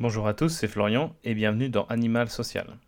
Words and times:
Bonjour 0.00 0.28
à 0.28 0.32
tous, 0.32 0.50
c'est 0.50 0.68
Florian 0.68 1.12
et 1.24 1.34
bienvenue 1.34 1.70
dans 1.70 1.84
Animal 1.86 2.28
Social. 2.28 2.78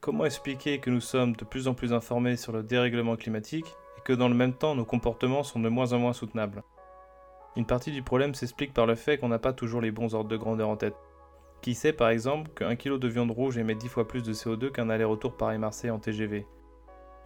Comment 0.00 0.24
expliquer 0.24 0.80
que 0.80 0.90
nous 0.90 1.00
sommes 1.00 1.36
de 1.36 1.44
plus 1.44 1.68
en 1.68 1.74
plus 1.74 1.92
informés 1.92 2.34
sur 2.34 2.50
le 2.50 2.64
dérèglement 2.64 3.14
climatique 3.14 3.68
et 3.96 4.00
que 4.00 4.12
dans 4.12 4.28
le 4.28 4.34
même 4.34 4.54
temps 4.54 4.74
nos 4.74 4.84
comportements 4.84 5.44
sont 5.44 5.60
de 5.60 5.68
moins 5.68 5.92
en 5.92 6.00
moins 6.00 6.12
soutenables? 6.12 6.64
Une 7.54 7.64
partie 7.64 7.92
du 7.92 8.02
problème 8.02 8.34
s'explique 8.34 8.74
par 8.74 8.86
le 8.86 8.96
fait 8.96 9.18
qu'on 9.18 9.28
n'a 9.28 9.38
pas 9.38 9.52
toujours 9.52 9.80
les 9.80 9.92
bons 9.92 10.16
ordres 10.16 10.28
de 10.28 10.36
grandeur 10.36 10.68
en 10.68 10.76
tête. 10.76 10.96
Qui 11.62 11.74
sait 11.74 11.92
par 11.92 12.08
exemple 12.08 12.50
qu'un 12.56 12.74
kilo 12.74 12.98
de 12.98 13.06
viande 13.06 13.30
rouge 13.30 13.56
émet 13.56 13.76
10 13.76 13.86
fois 13.86 14.08
plus 14.08 14.24
de 14.24 14.32
CO2 14.32 14.72
qu'un 14.72 14.90
aller-retour 14.90 15.36
Paris-Marseille 15.36 15.92
en 15.92 16.00
TGV 16.00 16.44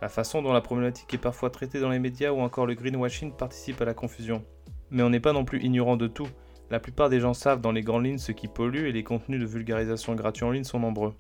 La 0.03 0.11
façon 0.11 0.43
dont 0.43 0.53
la 0.53 0.61
problématique 0.61 1.15
est 1.15 1.17
parfois 1.17 1.49
traitée 1.49 1.81
dans 1.81 1.89
les 1.89 2.01
médias 2.01 2.33
ou 2.33 2.41
encore 2.41 2.67
le 2.67 2.75
greenwashing 2.75 3.33
participe 3.33 3.81
à 3.81 3.87
la 3.87 3.95
confusion. 3.95 4.45
Mais 4.91 5.03
on 5.03 5.09
n'est 5.09 5.21
pas 5.21 5.33
non 5.33 5.47
plus 5.47 5.63
ignorant 5.63 5.97
de 5.97 6.07
tout, 6.07 6.29
la 6.71 6.81
plupart 6.81 7.09
des 7.09 7.21
gens 7.21 7.35
savent 7.35 7.61
dans 7.61 7.73
les 7.73 7.83
grandes 7.83 8.05
lignes 8.05 8.19
ce 8.19 8.33
qui 8.33 8.49
pollue 8.49 8.87
et 8.87 8.93
les 8.93 9.05
contenus 9.05 9.41
de 9.41 9.47
vulgarisation 9.47 10.15
gratuits 10.15 10.45
en 10.45 10.51
ligne 10.51 10.65
sont 10.65 10.81
nombreux. 10.81 11.15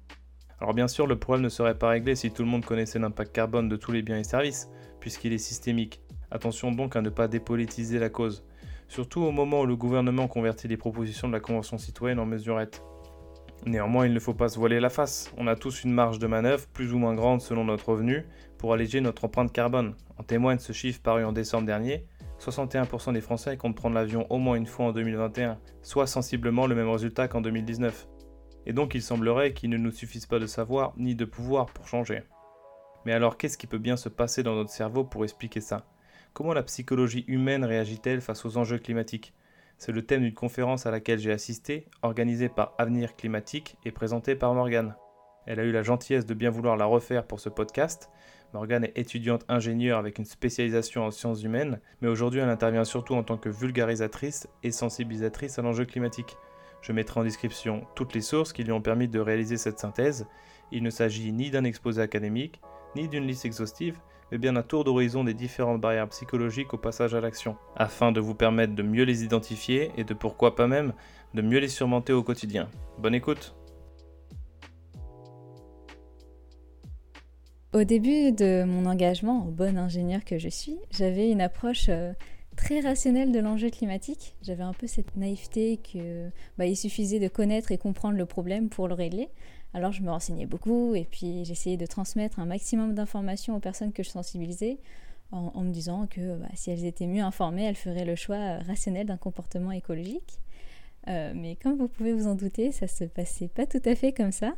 Alors 0.60 0.74
bien 0.74 0.88
sûr, 0.88 1.06
le 1.06 1.18
problème 1.18 1.44
ne 1.44 1.48
serait 1.48 1.78
pas 1.78 1.88
réglé 1.88 2.16
si 2.16 2.30
tout 2.30 2.42
le 2.42 2.48
monde 2.48 2.64
connaissait 2.64 2.98
l'impact 2.98 3.32
carbone 3.32 3.68
de 3.68 3.76
tous 3.76 3.92
les 3.92 4.02
biens 4.02 4.18
et 4.18 4.24
services, 4.24 4.68
puisqu'il 5.00 5.32
est 5.32 5.38
systémique. 5.38 6.02
Attention 6.30 6.72
donc 6.72 6.96
à 6.96 7.00
ne 7.00 7.08
pas 7.10 7.28
dépolitiser 7.28 7.98
la 7.98 8.10
cause, 8.10 8.44
surtout 8.88 9.22
au 9.22 9.30
moment 9.30 9.62
où 9.62 9.66
le 9.66 9.76
gouvernement 9.76 10.28
convertit 10.28 10.68
les 10.68 10.76
propositions 10.76 11.28
de 11.28 11.32
la 11.32 11.40
Convention 11.40 11.78
citoyenne 11.78 12.18
en 12.18 12.26
mesurettes. 12.26 12.82
Néanmoins, 13.66 14.06
il 14.06 14.12
ne 14.12 14.20
faut 14.20 14.34
pas 14.34 14.48
se 14.48 14.58
voiler 14.58 14.80
la 14.80 14.90
face. 14.90 15.32
On 15.36 15.46
a 15.46 15.56
tous 15.56 15.84
une 15.84 15.92
marge 15.92 16.18
de 16.18 16.26
manœuvre, 16.26 16.66
plus 16.68 16.92
ou 16.92 16.98
moins 16.98 17.14
grande 17.14 17.40
selon 17.40 17.64
notre 17.64 17.88
revenu, 17.88 18.24
pour 18.56 18.72
alléger 18.72 19.00
notre 19.00 19.24
empreinte 19.24 19.52
carbone. 19.52 19.94
En 20.16 20.22
témoigne 20.22 20.58
ce 20.58 20.72
chiffre 20.72 21.00
paru 21.00 21.24
en 21.24 21.32
décembre 21.32 21.66
dernier, 21.66 22.04
61% 22.40 23.12
des 23.12 23.20
Français 23.20 23.56
comptent 23.56 23.76
prendre 23.76 23.94
l'avion 23.94 24.26
au 24.30 24.38
moins 24.38 24.56
une 24.56 24.66
fois 24.66 24.86
en 24.86 24.92
2021, 24.92 25.58
soit 25.82 26.06
sensiblement 26.06 26.66
le 26.66 26.74
même 26.74 26.88
résultat 26.88 27.28
qu'en 27.28 27.40
2019. 27.40 28.08
Et 28.66 28.72
donc 28.72 28.94
il 28.94 29.02
semblerait 29.02 29.52
qu'il 29.54 29.70
ne 29.70 29.76
nous 29.76 29.90
suffise 29.90 30.26
pas 30.26 30.38
de 30.38 30.46
savoir 30.46 30.92
ni 30.96 31.14
de 31.14 31.24
pouvoir 31.24 31.66
pour 31.66 31.88
changer. 31.88 32.22
Mais 33.04 33.12
alors 33.12 33.36
qu'est-ce 33.36 33.58
qui 33.58 33.66
peut 33.66 33.78
bien 33.78 33.96
se 33.96 34.08
passer 34.08 34.42
dans 34.42 34.54
notre 34.54 34.70
cerveau 34.70 35.04
pour 35.04 35.24
expliquer 35.24 35.60
ça? 35.60 35.86
Comment 36.32 36.52
la 36.52 36.62
psychologie 36.62 37.24
humaine 37.26 37.64
réagit-elle 37.64 38.20
face 38.20 38.44
aux 38.44 38.56
enjeux 38.56 38.78
climatiques? 38.78 39.34
C'est 39.78 39.92
le 39.92 40.04
thème 40.04 40.22
d'une 40.22 40.34
conférence 40.34 40.86
à 40.86 40.90
laquelle 40.90 41.18
j'ai 41.18 41.32
assisté, 41.32 41.86
organisée 42.02 42.48
par 42.48 42.74
Avenir 42.78 43.16
Climatique 43.16 43.76
et 43.84 43.92
présentée 43.92 44.34
par 44.34 44.52
Morgane. 44.54 44.96
Elle 45.46 45.60
a 45.60 45.64
eu 45.64 45.72
la 45.72 45.82
gentillesse 45.82 46.26
de 46.26 46.34
bien 46.34 46.50
vouloir 46.50 46.76
la 46.76 46.84
refaire 46.84 47.26
pour 47.26 47.40
ce 47.40 47.48
podcast, 47.48 48.10
Morgane 48.54 48.84
est 48.84 48.96
étudiante 48.96 49.44
ingénieure 49.48 49.98
avec 49.98 50.18
une 50.18 50.24
spécialisation 50.24 51.04
en 51.04 51.10
sciences 51.10 51.42
humaines, 51.42 51.80
mais 52.00 52.08
aujourd'hui 52.08 52.40
elle 52.40 52.48
intervient 52.48 52.84
surtout 52.84 53.14
en 53.14 53.22
tant 53.22 53.36
que 53.36 53.50
vulgarisatrice 53.50 54.48
et 54.62 54.70
sensibilisatrice 54.70 55.58
à 55.58 55.62
l'enjeu 55.62 55.84
climatique. 55.84 56.36
Je 56.80 56.92
mettrai 56.92 57.20
en 57.20 57.24
description 57.24 57.82
toutes 57.94 58.14
les 58.14 58.22
sources 58.22 58.52
qui 58.52 58.64
lui 58.64 58.72
ont 58.72 58.80
permis 58.80 59.08
de 59.08 59.20
réaliser 59.20 59.58
cette 59.58 59.78
synthèse. 59.78 60.26
Il 60.72 60.82
ne 60.82 60.90
s'agit 60.90 61.32
ni 61.32 61.50
d'un 61.50 61.64
exposé 61.64 62.00
académique, 62.00 62.60
ni 62.96 63.08
d'une 63.08 63.26
liste 63.26 63.44
exhaustive, 63.44 64.00
mais 64.30 64.38
bien 64.38 64.54
d'un 64.54 64.62
tour 64.62 64.84
d'horizon 64.84 65.24
des 65.24 65.34
différentes 65.34 65.80
barrières 65.80 66.08
psychologiques 66.08 66.72
au 66.72 66.78
passage 66.78 67.14
à 67.14 67.20
l'action, 67.20 67.56
afin 67.76 68.12
de 68.12 68.20
vous 68.20 68.34
permettre 68.34 68.74
de 68.74 68.82
mieux 68.82 69.04
les 69.04 69.24
identifier 69.24 69.90
et 69.96 70.04
de 70.04 70.14
pourquoi 70.14 70.54
pas 70.54 70.66
même 70.66 70.94
de 71.34 71.42
mieux 71.42 71.58
les 71.58 71.68
surmonter 71.68 72.12
au 72.14 72.22
quotidien. 72.22 72.68
Bonne 72.98 73.14
écoute 73.14 73.57
Au 77.74 77.84
début 77.84 78.32
de 78.32 78.64
mon 78.64 78.86
engagement, 78.86 79.42
en 79.42 79.50
bon 79.50 79.76
ingénieur 79.76 80.24
que 80.24 80.38
je 80.38 80.48
suis, 80.48 80.78
j'avais 80.90 81.30
une 81.30 81.42
approche 81.42 81.90
euh, 81.90 82.14
très 82.56 82.80
rationnelle 82.80 83.30
de 83.30 83.38
l'enjeu 83.40 83.68
climatique. 83.68 84.34
J'avais 84.40 84.62
un 84.62 84.72
peu 84.72 84.86
cette 84.86 85.16
naïveté 85.16 85.76
que 85.76 86.30
bah, 86.56 86.64
il 86.64 86.76
suffisait 86.76 87.20
de 87.20 87.28
connaître 87.28 87.70
et 87.70 87.76
comprendre 87.76 88.16
le 88.16 88.24
problème 88.24 88.70
pour 88.70 88.88
le 88.88 88.94
régler. 88.94 89.28
Alors 89.74 89.92
je 89.92 90.00
me 90.00 90.10
renseignais 90.10 90.46
beaucoup 90.46 90.94
et 90.94 91.04
puis 91.04 91.44
j'essayais 91.44 91.76
de 91.76 91.84
transmettre 91.84 92.38
un 92.38 92.46
maximum 92.46 92.94
d'informations 92.94 93.54
aux 93.54 93.60
personnes 93.60 93.92
que 93.92 94.02
je 94.02 94.08
sensibilisais 94.08 94.78
en, 95.30 95.62
me 95.62 95.70
disant 95.70 96.06
que 96.06 96.38
bah, 96.38 96.48
si 96.54 96.70
elles 96.70 96.86
étaient 96.86 97.06
mieux 97.06 97.22
informées, 97.22 97.64
elles 97.64 97.74
feraient 97.74 98.06
le 98.06 98.16
choix 98.16 98.36
euh, 98.36 98.58
rationnel 98.66 99.06
d'un 99.06 99.18
comportement 99.18 99.72
écologique. 99.72 100.38
Euh, 101.08 101.34
mais 101.36 101.56
comme 101.56 101.76
vous 101.76 101.88
pouvez 101.88 102.14
vous 102.14 102.28
en 102.28 102.34
douter, 102.34 102.72
ça 102.72 102.88
se 102.88 103.04
passait 103.04 103.48
pas 103.48 103.66
tout 103.66 103.82
à 103.84 103.94
fait 103.94 104.12
comme 104.12 104.32
ça. 104.32 104.54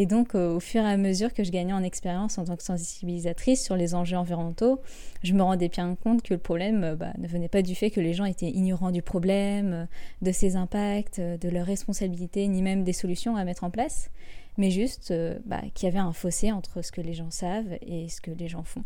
Et 0.00 0.06
donc, 0.06 0.36
euh, 0.36 0.54
au 0.54 0.60
fur 0.60 0.82
et 0.82 0.88
à 0.88 0.96
mesure 0.96 1.34
que 1.34 1.42
je 1.42 1.50
gagnais 1.50 1.72
en 1.72 1.82
expérience 1.82 2.38
en 2.38 2.44
tant 2.44 2.56
que 2.56 2.62
sensibilisatrice 2.62 3.64
sur 3.64 3.74
les 3.74 3.96
enjeux 3.96 4.16
environnementaux, 4.16 4.80
je 5.24 5.34
me 5.34 5.42
rendais 5.42 5.68
bien 5.68 5.96
compte 5.96 6.22
que 6.22 6.32
le 6.32 6.38
problème 6.38 6.84
euh, 6.84 6.94
bah, 6.94 7.12
ne 7.18 7.26
venait 7.26 7.48
pas 7.48 7.62
du 7.62 7.74
fait 7.74 7.90
que 7.90 8.00
les 8.00 8.14
gens 8.14 8.24
étaient 8.24 8.48
ignorants 8.48 8.92
du 8.92 9.02
problème, 9.02 9.72
euh, 9.72 9.86
de 10.22 10.30
ses 10.30 10.54
impacts, 10.54 11.20
de 11.20 11.48
leurs 11.48 11.66
responsabilités, 11.66 12.46
ni 12.46 12.62
même 12.62 12.84
des 12.84 12.92
solutions 12.92 13.34
à 13.34 13.42
mettre 13.42 13.64
en 13.64 13.70
place, 13.70 14.12
mais 14.56 14.70
juste 14.70 15.12
bah, 15.46 15.62
qu'il 15.74 15.86
y 15.86 15.90
avait 15.90 15.98
un 15.98 16.12
fossé 16.12 16.52
entre 16.52 16.80
ce 16.80 16.92
que 16.92 17.00
les 17.00 17.12
gens 17.12 17.32
savent 17.32 17.76
et 17.82 18.08
ce 18.08 18.20
que 18.20 18.30
les 18.30 18.46
gens 18.46 18.62
font. 18.62 18.84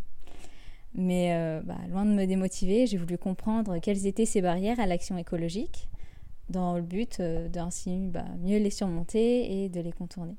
Mais 0.95 1.61
bah, 1.65 1.77
loin 1.91 2.05
de 2.05 2.11
me 2.11 2.27
démotiver, 2.27 2.87
j'ai 2.87 2.97
voulu 2.97 3.19
comprendre 3.19 3.79
quelles 3.79 4.07
étaient 4.07 4.27
ces 4.27 4.43
barrières 4.43 4.81
à 4.81 4.87
l'action 4.87 5.17
écologique, 5.17 5.89
dans 6.49 6.77
le 6.77 6.83
but 6.83 7.21
d'ainsi 7.21 8.11
mieux 8.41 8.59
les 8.59 8.71
surmonter 8.71 9.65
et 9.65 9.69
de 9.69 9.81
les 9.81 9.93
contourner. 9.93 10.37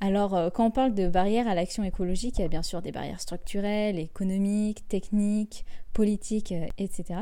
Alors, 0.00 0.36
euh, 0.36 0.48
quand 0.50 0.66
on 0.66 0.70
parle 0.70 0.94
de 0.94 1.08
barrières 1.08 1.48
à 1.48 1.56
l'action 1.56 1.82
écologique, 1.82 2.38
il 2.38 2.42
y 2.42 2.44
a 2.44 2.48
bien 2.48 2.62
sûr 2.62 2.82
des 2.82 2.92
barrières 2.92 3.20
structurelles, 3.20 3.98
économiques, 3.98 4.86
techniques, 4.86 5.64
politiques, 5.92 6.52
euh, 6.52 6.66
etc. 6.78 7.20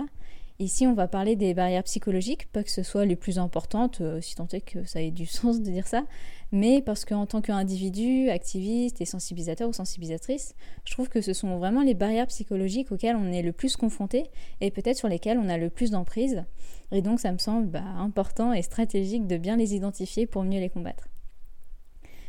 Ici, 0.59 0.87
on 0.87 0.93
va 0.93 1.09
parler 1.09 1.37
des 1.37 1.55
barrières 1.55 1.85
psychologiques, 1.85 2.51
pas 2.53 2.63
que 2.63 2.71
ce 2.71 2.83
soit 2.83 3.07
les 3.07 3.17
plus 3.17 3.39
importantes, 3.39 4.03
euh, 4.03 4.21
si 4.21 4.35
tant 4.35 4.49
est 4.49 4.61
que 4.61 4.85
ça 4.85 5.01
ait 5.01 5.11
du 5.11 5.25
sens 5.27 5.61
de 5.61 5.71
dire 5.71 5.87
ça, 5.87 6.05
mais 6.53 6.83
parce 6.83 7.07
qu'en 7.07 7.25
tant 7.25 7.41
qu'individu, 7.41 8.29
activiste 8.29 9.01
et 9.01 9.07
sensibilisateur 9.07 9.71
ou 9.71 9.73
sensibilisatrice, 9.73 10.55
je 10.85 10.93
trouve 10.93 11.09
que 11.09 11.23
ce 11.23 11.33
sont 11.33 11.57
vraiment 11.57 11.83
les 11.83 11.95
barrières 11.95 12.27
psychologiques 12.27 12.93
auxquelles 12.93 13.17
on 13.17 13.33
est 13.33 13.43
le 13.43 13.53
plus 13.53 13.77
confronté 13.77 14.25
et 14.61 14.71
peut-être 14.71 14.99
sur 14.99 15.09
lesquelles 15.09 15.39
on 15.39 15.49
a 15.49 15.57
le 15.57 15.71
plus 15.71 15.93
d'emprise. 15.93 16.45
Et 16.93 17.01
donc, 17.01 17.21
ça 17.21 17.33
me 17.33 17.39
semble 17.39 17.69
bah, 17.69 17.83
important 17.99 18.53
et 18.53 18.61
stratégique 18.61 19.27
de 19.27 19.39
bien 19.39 19.57
les 19.57 19.75
identifier 19.75 20.27
pour 20.27 20.43
mieux 20.43 20.61
les 20.61 20.69
combattre. 20.69 21.09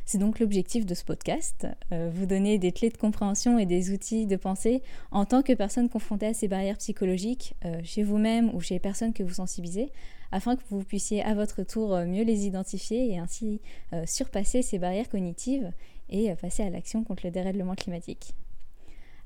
C'est 0.08 0.20
donc 0.20 0.40
l'objectif 0.40 0.86
de 0.86 0.96
ce 0.96 1.04
podcast, 1.04 1.68
euh, 1.92 2.10
vous 2.14 2.26
donner 2.26 2.58
des 2.60 2.72
clés 2.72 2.90
de 2.90 2.96
compréhension 2.96 3.60
et 3.60 3.66
des 3.66 3.92
outils 3.92 4.26
de 4.26 4.38
pensée 4.38 4.82
en 5.12 5.26
tant 5.26 5.42
que 5.44 5.52
personne 5.52 5.90
confrontée 5.90 6.28
à 6.28 6.34
ces 6.34 6.48
barrières 6.48 6.78
psychologiques, 6.78 7.56
euh, 7.66 7.82
chez 7.84 8.04
vous-même 8.04 8.50
ou 8.56 8.62
chez 8.62 8.76
les 8.76 8.80
personnes 8.80 9.12
que 9.12 9.22
vous 9.22 9.34
sensibilisez, 9.34 9.92
afin 10.32 10.56
que 10.56 10.62
vous 10.70 10.82
puissiez 10.82 11.24
à 11.24 11.34
votre 11.34 11.62
tour 11.64 11.94
euh, 11.94 12.06
mieux 12.06 12.24
les 12.24 12.48
identifier 12.48 13.12
et 13.12 13.18
ainsi 13.18 13.60
surpasser 14.06 14.62
ces 14.62 14.80
barrières 14.80 15.10
cognitives 15.10 15.74
et 16.10 16.34
passer 16.36 16.64
à 16.64 16.70
l'action 16.70 17.04
contre 17.04 17.26
le 17.26 17.32
dérèglement 17.32 17.76
climatique. 17.76 18.34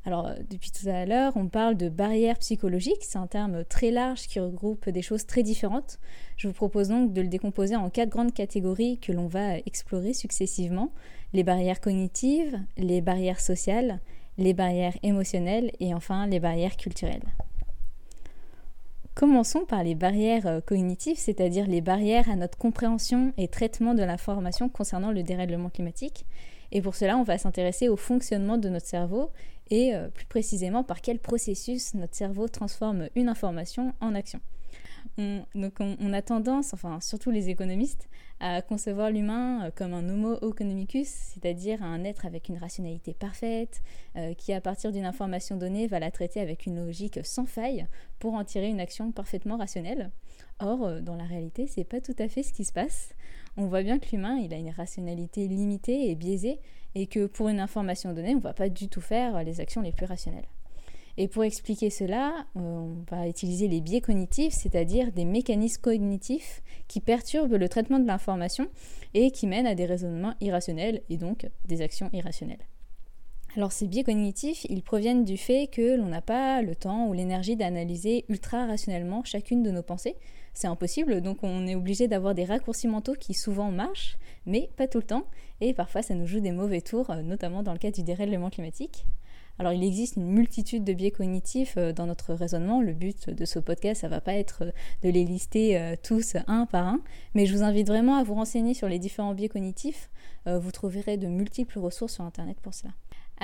Alors, 0.06 0.28
euh, 0.28 0.36
depuis 0.50 0.72
tout 0.72 0.90
à 0.90 1.06
l'heure, 1.06 1.34
on 1.36 1.48
parle 1.48 1.76
de 1.76 1.90
barrières 1.90 2.40
psychologiques. 2.40 3.04
C'est 3.04 3.20
un 3.20 3.28
terme 3.28 3.64
très 3.66 3.92
large 3.92 4.22
qui 4.28 4.40
regroupe 4.40 4.90
des 4.90 5.02
choses 5.02 5.26
très 5.26 5.44
différentes. 5.44 6.00
Je 6.38 6.48
vous 6.48 6.54
propose 6.54 6.90
donc 6.90 7.14
de 7.14 7.22
le 7.22 7.28
décomposer 7.28 7.76
en 7.76 7.90
quatre 7.90 8.10
grandes 8.10 8.34
catégories 8.34 8.98
que 8.98 9.12
l'on 9.12 9.28
va 9.28 9.58
explorer 9.58 10.14
successivement. 10.14 10.92
Les 11.34 11.44
barrières 11.44 11.82
cognitives, 11.82 12.60
les 12.78 13.02
barrières 13.02 13.40
sociales, 13.40 14.00
les 14.38 14.54
barrières 14.54 14.98
émotionnelles 15.04 15.72
et 15.80 15.94
enfin 15.94 16.26
les 16.26 16.40
barrières 16.40 16.78
culturelles. 16.78 17.24
Commençons 19.14 19.66
par 19.66 19.84
les 19.84 19.94
barrières 19.94 20.48
euh, 20.48 20.62
cognitives, 20.62 21.18
c'est-à-dire 21.18 21.68
les 21.68 21.82
barrières 21.82 22.30
à 22.30 22.36
notre 22.36 22.58
compréhension 22.58 23.34
et 23.38 23.50
traitement 23.50 23.94
de 23.94 24.04
l'information 24.04 24.70
concernant 24.70 25.12
le 25.12 25.22
dérèglement 25.22 25.70
climatique. 25.70 26.26
Et 26.72 26.82
pour 26.82 26.96
cela, 26.96 27.18
on 27.18 27.24
va 27.24 27.38
s'intéresser 27.38 27.90
au 27.90 27.98
fonctionnement 27.98 28.58
de 28.58 28.70
notre 28.70 28.86
cerveau 28.86 29.32
et 29.70 29.96
euh, 29.96 30.10
plus 30.10 30.26
précisément 30.26 30.84
par 30.84 31.02
quel 31.02 31.20
processus 31.20 31.94
notre 31.94 32.16
cerveau 32.16 32.48
transforme 32.48 33.08
une 33.16 33.30
information 33.30 33.94
en 34.02 34.14
action. 34.14 34.40
On, 35.18 35.44
donc 35.56 35.74
on, 35.80 36.14
a 36.14 36.22
tendance, 36.22 36.74
enfin 36.74 37.02
surtout 37.02 37.32
les 37.32 37.50
économistes, 37.50 38.08
à 38.40 38.62
concevoir 38.62 39.10
l'humain 39.10 39.66
euh, 39.66 39.72
comme 39.74 39.94
un 39.94 40.08
homo 40.08 40.36
economicus, 40.42 41.08
c'est-à-dire 41.08 41.84
un 41.84 42.04
être 42.04 42.26
avec 42.26 42.50
une 42.50 42.58
rationalité 42.58 43.14
parfaite, 43.14 43.82
euh, 44.16 44.34
qui 44.36 44.54
à 44.54 44.62
partir 44.62 44.92
d'une 44.92 45.06
information 45.06 45.58
donnée 45.58 45.88
va 45.88 46.00
la 46.00 46.12
traiter 46.12 46.40
avec 46.40 46.66
une 46.66 46.86
logique 46.86 47.20
sans 47.24 47.46
faille 47.46 47.88
pour 48.20 48.36
en 48.36 48.46
tirer 48.46 48.68
une 48.68 48.80
action 48.80 49.12
parfaitement 49.12 49.58
rationnelle. 49.58 50.12
Or, 50.60 51.02
dans 51.02 51.16
la 51.16 51.24
réalité, 51.24 51.66
c'est 51.66 51.84
pas 51.84 52.02
tout 52.02 52.16
à 52.20 52.28
fait 52.28 52.44
ce 52.44 52.54
qui 52.54 52.66
se 52.66 52.72
passe. 52.72 53.16
On 53.58 53.68
voit 53.68 53.84
bien 53.84 54.00
que 54.00 54.08
l'humain, 54.12 54.38
il 54.38 54.54
a 54.54 54.58
une 54.58 54.70
rationalité 54.70 55.48
limitée 55.48 56.10
et 56.10 56.16
biaisée, 56.16 56.60
et 56.96 57.08
que 57.08 57.26
pour 57.26 57.50
une 57.50 57.60
information 57.60 58.14
donnée, 58.14 58.34
on 58.34 58.38
ne 58.38 58.42
va 58.42 58.54
pas 58.54 58.70
du 58.70 58.88
tout 58.88 59.02
faire 59.02 59.44
les 59.44 59.60
actions 59.60 59.82
les 59.82 59.92
plus 59.92 60.06
rationnelles. 60.06 60.48
Et 61.18 61.28
pour 61.28 61.44
expliquer 61.44 61.90
cela, 61.90 62.34
euh, 62.56 62.60
on 62.60 63.04
va 63.10 63.28
utiliser 63.28 63.68
les 63.68 63.82
biais 63.82 64.02
cognitifs, 64.02 64.54
c'est-à-dire 64.54 65.12
des 65.12 65.26
mécanismes 65.26 65.82
cognitifs 65.82 66.62
qui 66.88 67.02
perturbent 67.02 67.56
le 67.56 67.70
traitement 67.70 68.00
de 68.00 68.08
l'information 68.08 68.68
et 69.14 69.32
qui 69.32 69.48
mènent 69.48 69.68
à 69.68 69.76
des 69.76 69.86
raisonnements 69.86 70.34
irrationnels 70.40 71.02
et 71.10 71.18
donc 71.18 71.50
des 71.66 71.82
actions 71.82 72.10
irrationnelles. 72.14 72.66
Alors 73.58 73.74
ces 73.74 73.88
biais 73.88 74.06
cognitifs, 74.06 74.66
ils 74.70 74.82
proviennent 74.82 75.26
du 75.26 75.36
fait 75.36 75.68
que 75.68 75.98
l'on 75.98 76.06
n'a 76.06 76.22
pas 76.22 76.62
le 76.62 76.74
temps 76.74 77.08
ou 77.08 77.14
l'énergie 77.14 77.58
d'analyser 77.58 78.24
ultra 78.30 78.66
rationnellement 78.66 79.26
chacune 79.26 79.62
de 79.62 79.72
nos 79.72 79.84
pensées, 79.84 80.16
c'est 80.54 80.68
impossible, 80.68 81.22
donc 81.22 81.44
on 81.44 81.66
est 81.68 81.76
obligé 81.76 82.08
d'avoir 82.08 82.36
des 82.36 82.46
raccourcis 82.46 82.88
mentaux 82.88 83.16
qui 83.16 83.34
souvent 83.34 83.72
marchent, 83.72 84.18
mais 84.46 84.70
pas 84.76 84.88
tout 84.88 85.00
le 85.00 85.04
temps, 85.04 85.26
et 85.62 85.74
parfois 85.74 86.02
ça 86.02 86.16
nous 86.16 86.26
joue 86.26 86.40
des 86.40 86.52
mauvais 86.52 86.82
tours, 86.82 87.10
euh, 87.10 87.22
notamment 87.22 87.64
dans 87.64 87.74
le 87.74 87.80
cas 87.80 87.92
du 87.92 88.04
dérèglement 88.04 88.50
climatique. 88.50 89.06
Alors 89.60 89.74
il 89.74 89.84
existe 89.84 90.16
une 90.16 90.26
multitude 90.26 90.84
de 90.84 90.94
biais 90.94 91.12
cognitifs 91.12 91.76
euh, 91.78 91.94
dans 91.94 92.08
notre 92.08 92.34
raisonnement. 92.34 92.82
Le 92.82 92.94
but 92.94 93.30
de 93.30 93.46
ce 93.46 93.60
podcast, 93.60 94.02
ça 94.02 94.08
va 94.08 94.20
pas 94.20 94.34
être 94.34 94.64
euh, 94.64 94.72
de 95.04 95.10
les 95.10 95.24
lister 95.24 95.96
tous 96.04 96.36
un 96.48 96.66
par 96.66 96.88
un, 96.88 97.02
mais 97.34 97.46
je 97.46 97.56
vous 97.56 97.64
invite 97.64 97.88
vraiment 97.88 98.16
à 98.16 98.24
vous 98.24 98.34
renseigner 98.34 98.74
sur 98.74 98.88
les 98.88 99.00
différents 99.00 99.34
biais 99.34 99.50
cognitifs. 99.50 100.10
Vous 100.48 100.72
trouverez 100.72 101.18
de 101.18 101.28
multiples 101.28 101.78
ressources 101.78 102.16
sur 102.16 102.24
Internet 102.24 102.58
pour 102.62 102.74
cela. 102.74 102.92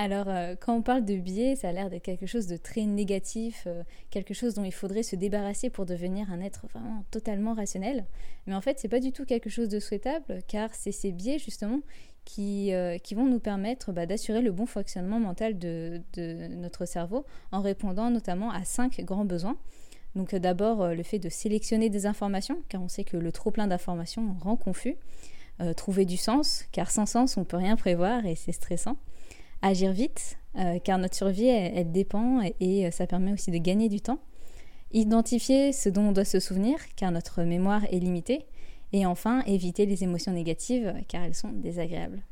Alors, 0.00 0.28
euh, 0.28 0.54
quand 0.54 0.76
on 0.76 0.82
parle 0.82 1.04
de 1.04 1.16
biais, 1.16 1.56
ça 1.56 1.70
a 1.70 1.72
l'air 1.72 1.90
d'être 1.90 2.04
quelque 2.04 2.24
chose 2.26 2.46
de 2.46 2.56
très 2.56 2.82
négatif, 2.84 3.64
euh, 3.66 3.82
quelque 4.10 4.32
chose 4.32 4.54
dont 4.54 4.62
il 4.62 4.72
faudrait 4.72 5.02
se 5.02 5.16
débarrasser 5.16 5.70
pour 5.70 5.86
devenir 5.86 6.30
un 6.30 6.40
être 6.40 6.68
vraiment 6.72 7.04
totalement 7.10 7.52
rationnel. 7.52 8.06
Mais 8.46 8.54
en 8.54 8.60
fait, 8.60 8.78
c'est 8.78 8.86
pas 8.86 9.00
du 9.00 9.10
tout 9.10 9.24
quelque 9.24 9.50
chose 9.50 9.68
de 9.68 9.80
souhaitable, 9.80 10.38
car 10.46 10.72
c'est 10.72 10.92
ces 10.92 11.10
biais 11.10 11.40
justement 11.40 11.80
qui, 12.24 12.72
euh, 12.72 12.98
qui 12.98 13.16
vont 13.16 13.26
nous 13.26 13.40
permettre 13.40 13.90
bah, 13.90 14.06
d'assurer 14.06 14.40
le 14.40 14.52
bon 14.52 14.66
fonctionnement 14.66 15.18
mental 15.18 15.58
de, 15.58 16.00
notre 16.16 16.86
cerveau 16.86 17.26
en 17.50 17.60
répondant 17.60 18.08
notamment 18.08 18.52
à 18.52 18.62
cinq 18.62 19.00
grands 19.00 19.24
besoins. 19.24 19.56
Donc, 20.14 20.32
d'abord, 20.32 20.94
le 20.94 21.02
fait 21.02 21.18
de 21.18 21.28
sélectionner 21.28 21.90
des 21.90 22.06
informations, 22.06 22.62
car 22.68 22.80
on 22.80 22.88
sait 22.88 23.02
que 23.02 23.16
le 23.16 23.32
trop 23.32 23.50
plein 23.50 23.66
d'informations 23.66 24.36
rend 24.40 24.56
confus. 24.56 24.96
trouver 25.76 26.04
du 26.04 26.16
sens, 26.16 26.66
car 26.70 26.92
sans 26.92 27.06
sens, 27.06 27.36
on 27.36 27.42
peut 27.44 27.56
rien 27.56 27.74
prévoir 27.74 28.24
et 28.26 28.36
c'est 28.36 28.52
stressant 28.52 28.96
agir 29.62 29.92
vite, 29.92 30.38
euh, 30.56 30.78
car 30.78 30.98
notre 30.98 31.14
survie, 31.14 31.46
elle, 31.46 31.92
dépend 31.92 32.40
et, 32.60 32.86
euh, 32.86 32.90
ça 32.90 33.06
permet 33.06 33.32
aussi 33.32 33.50
de 33.50 33.58
gagner 33.58 33.88
du 33.88 34.00
temps. 34.00 34.20
Identifier 34.92 35.72
ce 35.72 35.88
dont 35.88 36.08
on 36.08 36.12
doit 36.12 36.24
se 36.24 36.40
souvenir, 36.40 36.78
car 36.96 37.10
notre 37.10 37.42
mémoire 37.42 37.84
est 37.92 37.98
limitée. 37.98 38.46
Et 38.92 39.04
enfin, 39.04 39.42
éviter 39.42 39.84
les 39.84 40.02
émotions 40.02 40.32
négatives, 40.32 40.94
car 41.08 41.22
elles 41.22 41.34
sont 41.34 41.52
désagréables. 41.52 42.22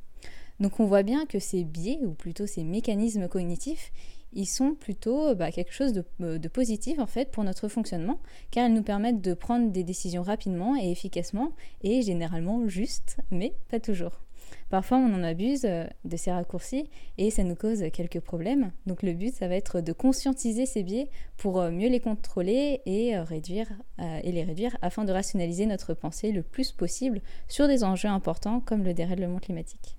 Donc 0.59 0.81
on 0.81 0.87
voit 0.87 1.03
bien 1.03 1.27
que 1.27 1.39
ces 1.39 1.65
biais, 1.65 1.99
ou 2.03 2.13
plutôt 2.13 2.47
ces 2.47 2.65
mécanismes 2.65 3.29
cognitifs, 3.29 3.93
ils 4.33 4.47
sont 4.47 4.75
plutôt 4.75 5.35
bah, 5.35 5.51
quelque 5.51 5.73
chose 5.73 5.93
de, 5.93 6.05
euh, 6.21 6.39
de, 6.39 6.49
positif 6.49 6.99
en 6.99 7.07
fait 7.07 7.31
pour 7.31 7.45
notre 7.45 7.69
fonctionnement, 7.69 8.21
car 8.51 8.69
ils 8.69 8.75
nous 8.75 8.83
permettent 8.83 9.21
de 9.21 9.35
prendre 9.35 9.71
des 9.71 9.85
décisions 9.85 10.23
rapidement 10.23 10.77
et 10.77 10.91
efficacement, 10.91 11.53
et 11.83 12.03
généralement 12.03 12.69
juste, 12.69 13.19
mais 13.31 13.55
pas 13.69 13.81
toujours. 13.81 14.21
Parfois, 14.69 14.99
on 14.99 15.15
en 15.15 15.23
abuse 15.23 15.65
euh, 15.65 15.87
de 16.05 16.17
ces 16.17 16.33
raccourcis 16.33 16.91
et 17.19 17.31
ça 17.31 17.45
nous 17.45 17.55
cause 17.55 17.85
quelques 17.93 18.21
problèmes. 18.21 18.73
Donc 18.87 19.03
le 19.03 19.13
but, 19.13 19.33
ça 19.33 19.47
va 19.47 19.55
être 19.55 19.81
de 19.81 19.93
conscientiser 19.93 20.67
ces 20.67 20.83
biais 20.83 21.09
pour 21.37 21.61
euh, 21.61 21.71
mieux 21.71 21.89
les 21.89 22.01
contrôler 22.01 22.81
et, 22.85 23.17
euh, 23.17 23.23
réduire, 23.23 23.69
et 23.99 24.33
les 24.33 24.43
réduire 24.43 24.77
afin 24.83 25.05
de 25.05 25.13
rationaliser 25.13 25.67
notre 25.67 25.95
pensée 25.95 26.33
le 26.33 26.43
plus 26.43 26.73
possible 26.73 27.21
sur 27.49 27.69
des 27.69 27.85
enjeux 27.85 28.09
importants 28.09 28.61
comme 28.61 28.83
le 28.83 28.93
dérèglement 28.93 29.39
climatique. 29.39 29.97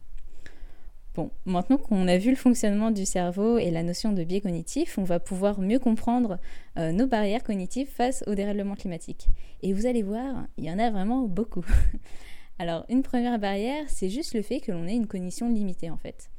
Bon, 1.16 1.32
maintenant 1.46 1.78
qu'on 1.78 2.08
a 2.08 2.18
vu 2.18 2.30
le 2.30 2.36
fonctionnement 2.36 2.92
du 2.92 3.06
cerveau 3.06 3.58
et 3.58 3.72
la 3.72 3.82
notion 3.82 4.12
de 4.12 4.24
biais 4.24 4.42
cognitif, 4.42 5.00
on 5.00 5.04
va 5.04 5.20
pouvoir 5.20 5.60
mieux 5.60 5.80
comprendre 5.80 6.38
nos 6.76 7.08
barrières 7.08 7.44
cognitives 7.44 7.88
face 7.90 8.24
au 8.28 8.36
dérèglement 8.36 8.76
climatique. 8.76 9.28
Et 9.64 9.74
vous 9.74 9.88
allez 9.88 10.04
voir, 10.04 10.46
il 10.58 10.66
y 10.66 10.72
en 10.72 10.78
a 10.78 10.92
vraiment 10.92 11.24
beaucoup. 11.24 11.66
Alors, 12.60 12.86
une 12.90 13.04
première 13.04 13.38
barrière, 13.38 13.86
c'est 13.88 14.10
juste 14.10 14.34
le 14.34 14.42
fait 14.42 14.60
que 14.60 14.72
l'on 14.72 14.88
ait 14.88 14.96
une 14.96 15.08
cognition 15.08 15.50
limitée 15.50 15.92
en 15.92 15.98
fait. 15.98 16.32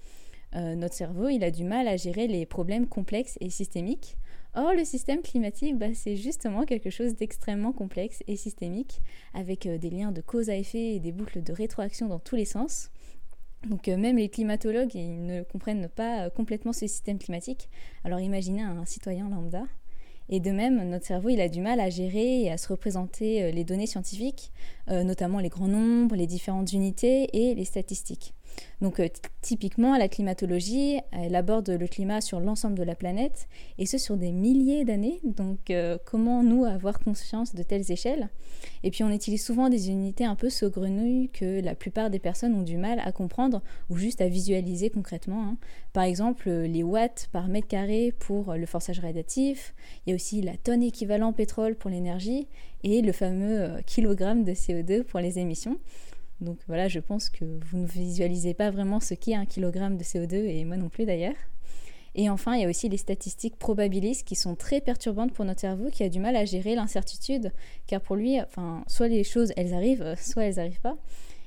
Euh, 0.56 0.74
notre 0.74 0.94
cerveau, 0.94 1.28
il 1.28 1.44
a 1.44 1.50
du 1.50 1.64
mal 1.64 1.86
à 1.86 1.96
gérer 1.96 2.26
les 2.26 2.46
problèmes 2.46 2.86
complexes 2.86 3.36
et 3.40 3.50
systémiques. 3.50 4.16
Or, 4.54 4.72
le 4.72 4.84
système 4.84 5.22
climatique, 5.22 5.76
bah, 5.76 5.94
c'est 5.94 6.16
justement 6.16 6.64
quelque 6.64 6.90
chose 6.90 7.14
d'extrêmement 7.14 7.72
complexe 7.72 8.22
et 8.26 8.36
systémique, 8.36 9.00
avec 9.34 9.66
euh, 9.66 9.78
des 9.78 9.90
liens 9.90 10.10
de 10.10 10.20
cause 10.20 10.50
à 10.50 10.56
effet 10.56 10.94
et 10.94 11.00
des 11.00 11.12
boucles 11.12 11.42
de 11.42 11.52
rétroaction 11.52 12.08
dans 12.08 12.18
tous 12.18 12.34
les 12.34 12.46
sens. 12.46 12.90
Donc 13.68 13.88
euh, 13.88 13.96
même 13.96 14.16
les 14.16 14.28
climatologues, 14.28 14.94
ils 14.94 15.24
ne 15.24 15.42
comprennent 15.42 15.88
pas 15.88 16.30
complètement 16.30 16.72
ce 16.72 16.86
système 16.86 17.18
climatique. 17.18 17.68
Alors 18.04 18.20
imaginez 18.20 18.62
un 18.62 18.84
citoyen 18.84 19.28
lambda. 19.28 19.64
Et 20.28 20.40
de 20.40 20.50
même, 20.50 20.88
notre 20.90 21.06
cerveau, 21.06 21.28
a 21.40 21.48
du 21.48 21.60
mal 21.60 21.80
à 21.80 21.90
gérer 21.90 22.42
et 22.42 22.50
à 22.50 22.58
se 22.58 22.68
représenter 22.68 23.50
les 23.52 23.64
données 23.64 23.86
scientifiques, 23.86 24.52
notamment 24.88 25.38
les 25.40 25.48
grands 25.48 25.68
nombres, 25.68 26.16
les 26.16 26.26
différentes 26.26 26.72
unités 26.72 27.28
et 27.32 27.54
les 27.54 27.64
statistiques. 27.64 28.34
Donc 28.80 29.00
euh, 29.00 29.08
typiquement, 29.42 29.96
la 29.96 30.08
climatologie, 30.08 30.98
elle 31.12 31.34
aborde 31.34 31.68
le 31.70 31.86
climat 31.86 32.20
sur 32.20 32.40
l'ensemble 32.40 32.78
de 32.78 32.82
la 32.82 32.94
planète, 32.94 33.48
et 33.78 33.86
ce 33.86 33.98
sur 33.98 34.16
des 34.16 34.32
milliers 34.32 34.84
d'années. 34.84 35.20
Donc 35.24 35.70
euh, 35.70 35.98
comment 36.04 36.42
nous 36.42 36.64
avoir 36.64 36.98
conscience 37.00 37.54
de 37.54 37.62
telles 37.62 37.90
échelles? 37.90 38.28
Et 38.82 38.90
puis 38.90 39.04
on 39.04 39.10
utilise 39.10 39.44
souvent 39.44 39.68
des 39.68 39.90
unités 39.90 40.24
un 40.24 40.34
peu 40.34 40.50
saugrenues 40.50 41.28
que 41.32 41.60
la 41.60 41.74
plupart 41.74 42.10
des 42.10 42.18
personnes 42.18 42.54
ont 42.54 42.62
du 42.62 42.76
mal 42.76 43.00
à 43.04 43.12
comprendre 43.12 43.62
ou 43.90 43.96
juste 43.96 44.20
à 44.20 44.28
visualiser 44.28 44.90
concrètement. 44.90 45.42
Hein. 45.42 45.56
Par 45.92 46.04
exemple, 46.04 46.50
les 46.50 46.82
watts 46.82 47.28
par 47.32 47.48
mètre 47.48 47.68
carré 47.68 48.14
pour 48.18 48.54
le 48.54 48.66
forçage 48.66 49.00
radiatif, 49.00 49.74
il 50.06 50.10
y 50.10 50.12
a 50.12 50.14
aussi 50.16 50.42
la 50.42 50.56
tonne 50.56 50.82
équivalent 50.82 51.32
pétrole 51.32 51.74
pour 51.74 51.90
l'énergie, 51.90 52.46
et 52.84 53.02
le 53.02 53.12
fameux 53.12 53.60
euh, 53.60 53.80
kilogramme 53.86 54.44
de 54.44 54.52
CO2 54.52 55.02
pour 55.02 55.20
les 55.20 55.38
émissions. 55.38 55.78
Donc 56.40 56.58
voilà, 56.68 56.88
je 56.88 57.00
pense 57.00 57.30
que 57.30 57.44
vous 57.44 57.78
ne 57.78 57.86
visualisez 57.86 58.54
pas 58.54 58.70
vraiment 58.70 59.00
ce 59.00 59.14
qu'est 59.14 59.34
un 59.34 59.46
kilogramme 59.46 59.96
de 59.96 60.04
CO2, 60.04 60.34
et 60.34 60.64
moi 60.64 60.76
non 60.76 60.88
plus 60.88 61.04
d'ailleurs. 61.04 61.34
Et 62.14 62.30
enfin, 62.30 62.54
il 62.54 62.62
y 62.62 62.64
a 62.64 62.68
aussi 62.68 62.88
les 62.88 62.96
statistiques 62.96 63.56
probabilistes 63.56 64.26
qui 64.26 64.34
sont 64.34 64.56
très 64.56 64.80
perturbantes 64.80 65.32
pour 65.32 65.44
notre 65.44 65.60
cerveau, 65.60 65.88
qui 65.90 66.02
a 66.02 66.08
du 66.08 66.18
mal 66.18 66.36
à 66.36 66.44
gérer 66.44 66.74
l'incertitude, 66.74 67.52
car 67.86 68.00
pour 68.00 68.16
lui, 68.16 68.38
soit 68.86 69.08
les 69.08 69.24
choses, 69.24 69.52
elles 69.56 69.74
arrivent, 69.74 70.14
soit 70.20 70.44
elles 70.44 70.56
n'arrivent 70.56 70.80
pas. 70.80 70.96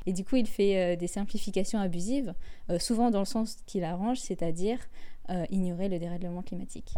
Et 0.05 0.13
du 0.13 0.23
coup, 0.23 0.35
il 0.35 0.47
fait 0.47 0.77
euh, 0.77 0.95
des 0.95 1.07
simplifications 1.07 1.79
abusives, 1.79 2.33
euh, 2.69 2.79
souvent 2.79 3.11
dans 3.11 3.19
le 3.19 3.25
sens 3.25 3.57
qu'il 3.65 3.83
arrange, 3.83 4.17
c'est-à-dire 4.19 4.79
euh, 5.29 5.45
ignorer 5.51 5.89
le 5.89 5.99
dérèglement 5.99 6.41
climatique. 6.41 6.93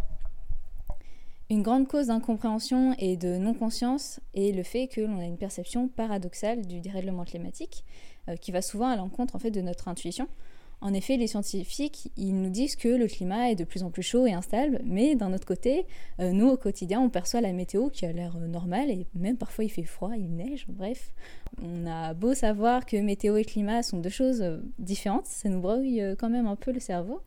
Une 1.49 1.61
grande 1.61 1.89
cause 1.89 2.07
d'incompréhension 2.07 2.95
et 2.99 3.17
de 3.17 3.37
non-conscience 3.37 4.21
est 4.33 4.55
le 4.55 4.63
fait 4.63 4.87
que 4.87 5.01
l'on 5.01 5.19
a 5.19 5.25
une 5.25 5.37
perception 5.37 5.89
paradoxale 5.89 6.65
du 6.65 6.79
dérèglement 6.79 7.25
climatique, 7.25 7.83
euh, 8.29 8.37
qui 8.37 8.53
va 8.53 8.61
souvent 8.61 8.87
à 8.87 8.95
l'encontre 8.95 9.37
de 9.49 9.61
notre 9.61 9.89
intuition. 9.89 10.29
En 10.79 10.93
effet, 10.93 11.17
les 11.17 11.27
scientifiques, 11.27 12.11
ils 12.15 12.33
nous 12.33 12.49
disent 12.49 12.77
que 12.77 12.87
le 12.87 13.07
climat 13.07 13.51
est 13.51 13.55
de 13.55 13.65
plus 13.65 13.83
en 13.83 13.91
plus 13.91 14.03
chaud 14.03 14.25
et 14.25 14.31
instable, 14.31 14.81
mais 14.85 15.15
d'un 15.15 15.33
autre 15.33 15.45
côté, 15.45 15.85
euh, 16.21 16.31
nous, 16.31 16.47
au 16.47 16.55
quotidien, 16.55 17.01
on 17.01 17.09
perçoit 17.09 17.41
la 17.41 17.51
météo 17.51 17.89
qui 17.89 18.05
a 18.05 18.13
l'air 18.13 18.37
euh, 18.37 18.47
normale, 18.47 18.89
et 18.89 19.05
même 19.13 19.37
parfois 19.37 19.65
il 19.65 19.69
fait 19.69 19.83
froid, 19.83 20.11
il 20.15 20.33
neige, 20.33 20.65
bref. 20.69 21.13
On 21.61 21.85
a 21.85 22.13
beau 22.13 22.33
savoir 22.33 22.85
que 22.85 22.95
météo 22.95 23.35
et 23.35 23.43
climat 23.43 23.83
sont 23.83 23.99
deux 23.99 24.09
choses 24.09 24.43
différentes, 24.79 25.25
ça 25.25 25.49
nous 25.49 25.59
brouille 25.59 26.01
quand 26.17 26.29
même 26.29 26.47
un 26.47 26.55
peu 26.55 26.71
le 26.71 26.79
cerveau, 26.79 27.19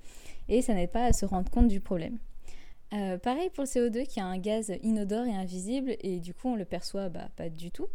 et 0.48 0.62
ça 0.62 0.72
n'aide 0.72 0.90
pas 0.90 1.04
à 1.04 1.12
se 1.12 1.26
rendre 1.26 1.50
compte 1.50 1.68
du 1.68 1.80
problème. 1.80 2.18
Euh, 2.96 3.18
pareil 3.18 3.50
pour 3.50 3.64
le 3.64 3.68
CO2 3.68 4.06
qui 4.06 4.20
est 4.20 4.22
un 4.22 4.38
gaz 4.38 4.72
inodore 4.82 5.26
et 5.26 5.34
invisible 5.34 5.96
et 6.00 6.18
du 6.18 6.32
coup 6.32 6.48
on 6.48 6.56
le 6.56 6.64
perçoit 6.64 7.10
bah, 7.10 7.28
pas 7.36 7.50
du 7.50 7.70
tout. 7.70 7.88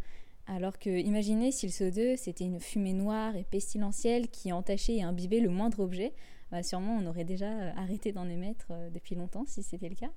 Alors 0.46 0.78
que 0.78 0.90
imaginez 0.90 1.52
si 1.52 1.66
le 1.66 1.72
CO2 1.72 2.18
c'était 2.18 2.44
une 2.44 2.60
fumée 2.60 2.94
noire 2.94 3.36
et 3.36 3.44
pestilentielle 3.44 4.28
qui 4.28 4.52
entachait 4.52 4.98
et 4.98 5.04
imbibait 5.04 5.40
le 5.40 5.50
moindre 5.50 5.80
objet, 5.80 6.14
bah, 6.52 6.62
sûrement 6.62 7.00
on 7.02 7.08
aurait 7.08 7.24
déjà 7.24 7.48
euh, 7.48 7.72
arrêté 7.78 8.12
d'en 8.12 8.30
émettre 8.30 8.68
euh, 8.70 8.90
depuis 8.92 9.16
longtemps 9.16 9.46
si 9.48 9.64
c'était 9.64 9.90
le 9.90 9.96
cas. 9.96 10.12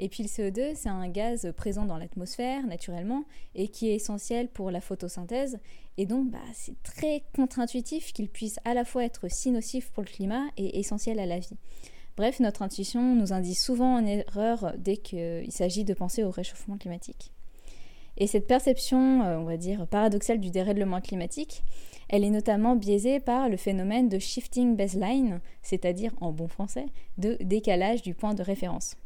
Et 0.00 0.08
puis 0.08 0.24
le 0.24 0.28
CO2 0.28 0.74
c'est 0.74 0.88
un 0.88 1.08
gaz 1.08 1.52
présent 1.56 1.84
dans 1.84 1.98
l'atmosphère 1.98 2.66
naturellement 2.66 3.24
et 3.54 3.68
qui 3.68 3.88
est 3.88 3.94
essentiel 3.94 4.48
pour 4.48 4.72
la 4.72 4.80
photosynthèse 4.80 5.60
et 5.96 6.06
donc 6.06 6.30
bah, 6.30 6.38
c'est 6.54 6.82
très 6.82 7.22
contre-intuitif 7.36 8.12
qu'il 8.12 8.28
puisse 8.28 8.58
à 8.64 8.74
la 8.74 8.84
fois 8.84 9.04
être 9.04 9.30
si 9.30 9.52
nocif 9.52 9.90
pour 9.90 10.02
le 10.02 10.08
climat 10.08 10.46
et 10.56 10.80
essentiel 10.80 11.20
à 11.20 11.26
la 11.26 11.38
vie. 11.38 11.56
Bref, 12.18 12.40
notre 12.40 12.62
intuition 12.62 13.14
nous 13.14 13.32
indique 13.32 13.58
souvent 13.58 13.94
en 13.94 14.04
erreur 14.04 14.74
dès 14.76 14.96
qu'il 14.96 15.52
s'agit 15.52 15.84
de 15.84 15.94
penser 15.94 16.24
au 16.24 16.30
réchauffement 16.30 16.76
climatique. 16.76 17.30
Et 18.16 18.26
cette 18.26 18.48
perception, 18.48 19.22
euh, 19.22 19.38
on 19.38 19.44
va 19.44 19.56
dire, 19.56 19.86
paradoxale 19.86 20.40
du 20.40 20.50
dérèglement 20.50 21.00
climatique, 21.00 21.62
elle 22.08 22.24
est 22.24 22.30
notamment 22.30 22.74
biaisée 22.74 23.20
par 23.20 23.48
le 23.48 23.56
phénomène 23.56 24.08
de 24.08 24.18
shifting 24.18 24.74
baseline, 24.74 25.40
c'est-à-dire 25.62 26.10
en 26.20 26.32
bon 26.32 26.48
français, 26.48 26.86
de 27.18 27.36
décalage 27.40 28.02
du 28.02 28.14
point 28.14 28.34
de 28.34 28.42
référence. 28.42 28.96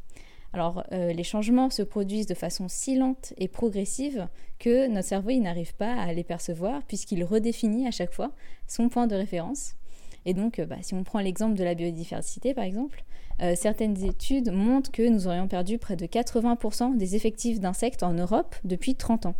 Alors, 0.51 0.83
euh, 0.91 1.13
les 1.13 1.23
changements 1.23 1.69
se 1.69 1.83
produisent 1.83 2.25
de 2.25 2.33
façon 2.33 2.67
si 2.67 2.95
lente 2.95 3.35
et 3.37 3.47
progressive 3.47 4.27
que 4.57 4.87
notre 4.87 5.09
cerveau 5.09 5.33
n'arrive 5.33 5.75
pas 5.75 5.93
à 5.93 6.11
les 6.13 6.23
percevoir 6.23 6.81
puisqu'il 6.87 7.23
redéfinit 7.23 7.87
à 7.87 7.91
chaque 7.91 8.11
fois 8.11 8.31
son 8.67 8.89
point 8.89 9.05
de 9.05 9.15
référence. 9.15 9.75
Et 10.25 10.33
donc, 10.33 10.59
euh, 10.59 10.65
bah, 10.65 10.77
si 10.81 10.93
on 10.93 11.03
prend 11.03 11.19
l'exemple 11.19 11.55
de 11.55 11.63
la 11.63 11.75
biodiversité, 11.75 12.53
par 12.53 12.63
exemple, 12.63 13.03
euh, 13.41 13.53
certaines 13.55 14.03
études 14.03 14.51
montrent 14.51 14.91
que 14.91 15.07
nous 15.07 15.27
aurions 15.27 15.47
perdu 15.47 15.77
près 15.77 15.95
de 15.95 16.05
80% 16.05 16.97
des 16.97 17.15
effectifs 17.15 17.59
d'insectes 17.59 18.03
en 18.03 18.13
Europe 18.13 18.55
depuis 18.63 18.95
30 18.95 19.25
ans. 19.27 19.35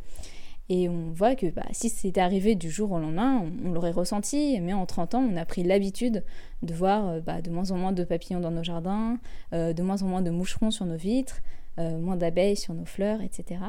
Et 0.69 0.87
on 0.87 1.11
voit 1.11 1.35
que 1.35 1.47
bah, 1.47 1.65
si 1.71 1.89
c'était 1.89 2.21
arrivé 2.21 2.55
du 2.55 2.71
jour 2.71 2.91
au 2.91 2.99
lendemain, 2.99 3.45
on, 3.65 3.71
l'aurait 3.71 3.91
ressenti, 3.91 4.59
mais 4.61 4.73
en 4.73 4.85
30 4.85 5.15
ans, 5.15 5.23
on 5.29 5.35
a 5.35 5.45
pris 5.45 5.63
l'habitude 5.63 6.23
de 6.61 6.73
voir 6.73 7.07
euh, 7.07 7.19
bah, 7.19 7.41
de 7.41 7.49
moins 7.49 7.71
en 7.71 7.77
moins 7.77 7.91
de 7.91 8.03
papillons 8.03 8.39
dans 8.39 8.51
nos 8.51 8.63
jardins, 8.63 9.19
de 9.51 9.81
moins 9.81 10.01
en 10.01 10.07
moins 10.07 10.21
de 10.21 10.31
moucherons 10.31 10.71
sur 10.71 10.85
nos 10.85 10.97
vitres, 10.97 11.41
moins 11.77 12.15
d'abeilles 12.15 12.55
sur 12.55 12.73
nos 12.73 12.85
fleurs, 12.85 13.21
etc. 13.21 13.59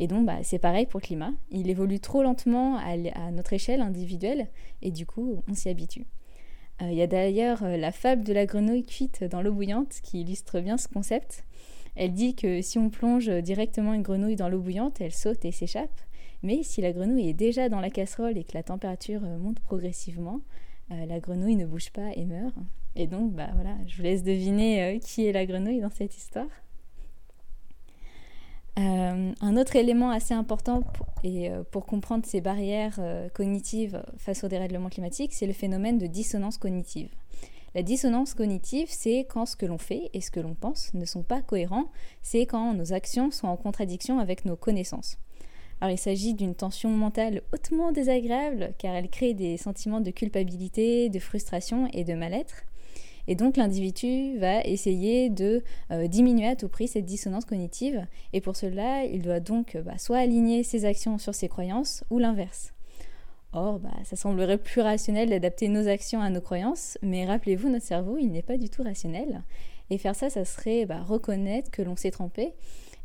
Et 0.00 0.06
donc, 0.06 0.28
c'est 0.42 0.58
pareil 0.58 0.86
pour 0.86 0.98
le 0.98 1.04
climat. 1.04 1.32
Il 1.50 1.68
évolue 1.70 2.00
trop 2.00 2.22
lentement 2.22 2.78
à, 2.78 3.30
notre 3.30 3.52
échelle 3.52 3.82
individuelle 3.82 4.48
et 4.82 4.90
du 4.90 5.06
coup, 5.06 5.42
on 5.46 5.54
s'y 5.54 5.68
habitue. 5.68 6.06
Euh, 6.82 6.90
il 6.90 6.96
y 6.96 7.02
a 7.02 7.06
d'ailleurs 7.06 7.62
euh, 7.62 7.76
la 7.76 7.92
fable 7.92 8.24
de 8.24 8.32
la 8.32 8.46
grenouille 8.46 8.84
cuite 8.84 9.24
dans 9.24 9.42
l'eau 9.42 9.52
bouillante 9.52 10.00
qui 10.02 10.20
illustre 10.20 10.60
bien 10.60 10.78
ce 10.78 10.88
concept. 10.88 11.44
Elle 11.96 12.12
dit 12.12 12.34
que 12.34 12.62
si 12.62 12.78
on 12.78 12.88
plonge 12.88 13.28
directement 13.28 13.92
une 13.92 14.02
grenouille 14.02 14.36
dans 14.36 14.48
l'eau 14.48 14.60
bouillante, 14.60 15.00
elle 15.00 15.12
saute 15.12 15.44
et 15.44 15.52
s'échappe. 15.52 16.00
Mais 16.42 16.62
si 16.62 16.80
la 16.80 16.92
grenouille 16.92 17.28
est 17.28 17.34
déjà 17.34 17.68
dans 17.68 17.80
la 17.80 17.90
casserole 17.90 18.38
et 18.38 18.44
que 18.44 18.54
la 18.54 18.62
température 18.62 19.22
euh, 19.24 19.38
monte 19.38 19.60
progressivement, 19.60 20.40
la 21.06 21.20
grenouille 21.20 21.54
ne 21.54 21.66
bouge 21.66 21.90
pas 21.90 22.10
et 22.16 22.24
meurt. 22.24 22.52
Et 22.96 23.06
donc, 23.06 23.32
bah 23.32 23.50
voilà, 23.54 23.76
je 23.86 23.96
vous 23.96 24.02
laisse 24.02 24.24
deviner 24.24 24.98
qui 25.00 25.24
est 25.24 25.30
la 25.30 25.46
grenouille 25.46 25.80
dans 25.80 25.90
cette 25.90 26.16
histoire. 26.16 26.48
Euh, 28.78 29.32
un 29.40 29.56
autre 29.56 29.76
élément 29.76 30.10
assez 30.10 30.32
important 30.32 30.82
pour, 30.82 31.06
et, 31.24 31.50
euh, 31.50 31.62
pour 31.70 31.86
comprendre 31.86 32.24
ces 32.24 32.40
barrières 32.40 32.96
euh, 32.98 33.28
cognitives 33.28 34.02
face 34.16 34.44
au 34.44 34.48
dérèglement 34.48 34.88
climatique, 34.88 35.34
c'est 35.34 35.46
le 35.46 35.52
phénomène 35.52 35.98
de 35.98 36.06
dissonance 36.06 36.56
cognitive. 36.56 37.08
La 37.74 37.82
dissonance 37.82 38.34
cognitive, 38.34 38.88
c'est 38.90 39.26
quand 39.28 39.46
ce 39.46 39.56
que 39.56 39.66
l'on 39.66 39.78
fait 39.78 40.10
et 40.12 40.20
ce 40.20 40.30
que 40.30 40.40
l'on 40.40 40.54
pense 40.54 40.92
ne 40.94 41.04
sont 41.04 41.22
pas 41.22 41.42
cohérents, 41.42 41.90
c'est 42.22 42.46
quand 42.46 42.74
nos 42.74 42.92
actions 42.92 43.30
sont 43.30 43.48
en 43.48 43.56
contradiction 43.56 44.18
avec 44.18 44.44
nos 44.44 44.56
connaissances. 44.56 45.18
Alors 45.80 45.92
il 45.92 45.98
s'agit 45.98 46.34
d'une 46.34 46.54
tension 46.54 46.90
mentale 46.90 47.42
hautement 47.52 47.90
désagréable 47.92 48.74
car 48.78 48.94
elle 48.94 49.08
crée 49.08 49.34
des 49.34 49.56
sentiments 49.56 50.00
de 50.00 50.10
culpabilité, 50.10 51.08
de 51.08 51.18
frustration 51.18 51.88
et 51.92 52.04
de 52.04 52.14
mal-être. 52.14 52.64
Et 53.30 53.36
donc 53.36 53.56
l'individu 53.56 54.36
va 54.38 54.60
essayer 54.64 55.30
de 55.30 55.62
euh, 55.92 56.08
diminuer 56.08 56.48
à 56.48 56.56
tout 56.56 56.68
prix 56.68 56.88
cette 56.88 57.04
dissonance 57.04 57.44
cognitive. 57.44 58.04
Et 58.32 58.40
pour 58.40 58.56
cela, 58.56 59.04
il 59.04 59.22
doit 59.22 59.38
donc 59.38 59.76
bah, 59.84 59.98
soit 59.98 60.18
aligner 60.18 60.64
ses 60.64 60.84
actions 60.84 61.16
sur 61.16 61.32
ses 61.32 61.46
croyances 61.46 62.02
ou 62.10 62.18
l'inverse. 62.18 62.72
Or, 63.52 63.78
bah, 63.78 63.94
ça 64.02 64.16
semblerait 64.16 64.58
plus 64.58 64.80
rationnel 64.80 65.30
d'adapter 65.30 65.68
nos 65.68 65.86
actions 65.86 66.20
à 66.20 66.28
nos 66.28 66.40
croyances, 66.40 66.98
mais 67.02 67.24
rappelez-vous, 67.24 67.68
notre 67.68 67.86
cerveau, 67.86 68.18
il 68.18 68.32
n'est 68.32 68.42
pas 68.42 68.56
du 68.56 68.68
tout 68.68 68.82
rationnel. 68.82 69.44
Et 69.90 69.98
faire 69.98 70.16
ça, 70.16 70.28
ça 70.28 70.44
serait 70.44 70.84
bah, 70.84 71.00
reconnaître 71.00 71.70
que 71.70 71.82
l'on 71.82 71.94
s'est 71.94 72.10
trompé. 72.10 72.52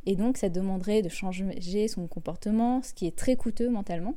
Et 0.07 0.15
donc, 0.15 0.37
ça 0.37 0.49
demanderait 0.49 1.03
de 1.03 1.09
changer 1.09 1.87
son 1.87 2.07
comportement, 2.07 2.81
ce 2.81 2.95
qui 2.95 3.05
est 3.05 3.15
très 3.15 3.35
coûteux 3.35 3.69
mentalement. 3.69 4.15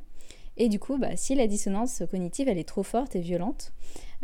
Et 0.58 0.68
du 0.68 0.80
coup, 0.80 0.98
bah, 0.98 1.16
si 1.16 1.36
la 1.36 1.46
dissonance 1.46 2.02
cognitive 2.10 2.48
elle 2.48 2.58
est 2.58 2.68
trop 2.68 2.82
forte 2.82 3.14
et 3.14 3.20
violente, 3.20 3.72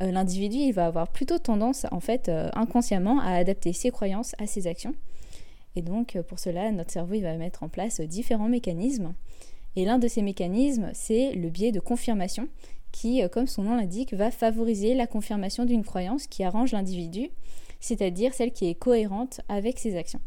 euh, 0.00 0.10
l'individu 0.10 0.56
il 0.56 0.72
va 0.72 0.86
avoir 0.86 1.08
plutôt 1.08 1.38
tendance 1.38 1.86
en 1.92 2.00
fait 2.00 2.28
euh, 2.28 2.50
inconsciemment 2.54 3.20
à 3.20 3.34
adapter 3.34 3.72
ses 3.72 3.90
croyances 3.90 4.34
à 4.38 4.48
ses 4.48 4.66
actions. 4.66 4.94
Et 5.76 5.82
donc 5.82 6.16
euh, 6.16 6.24
pour 6.24 6.40
cela, 6.40 6.72
notre 6.72 6.90
cerveau 6.90 7.14
il 7.14 7.22
va 7.22 7.36
mettre 7.36 7.62
en 7.62 7.68
place 7.68 8.00
différents 8.00 8.48
mécanismes. 8.48 9.14
Et 9.76 9.84
l'un 9.84 9.98
de 9.98 10.08
ces 10.08 10.22
mécanismes, 10.22 10.90
c'est 10.92 11.32
le 11.32 11.48
biais 11.48 11.72
de 11.72 11.80
confirmation 11.80 12.48
qui, 12.92 13.22
comme 13.30 13.48
son 13.48 13.64
nom 13.64 13.76
l'indique, 13.76 14.14
va 14.14 14.30
favoriser 14.30 14.94
la 14.94 15.08
confirmation 15.08 15.64
d'une 15.64 15.82
croyance 15.82 16.28
qui 16.28 16.44
arrange 16.44 16.70
l'individu, 16.70 17.30
c'est-à-dire 17.80 18.34
celle 18.34 18.52
qui 18.52 18.66
est 18.68 18.76
cohérente 18.76 19.40
avec 19.48 19.80
ses 19.80 19.96
actions. 19.96 20.20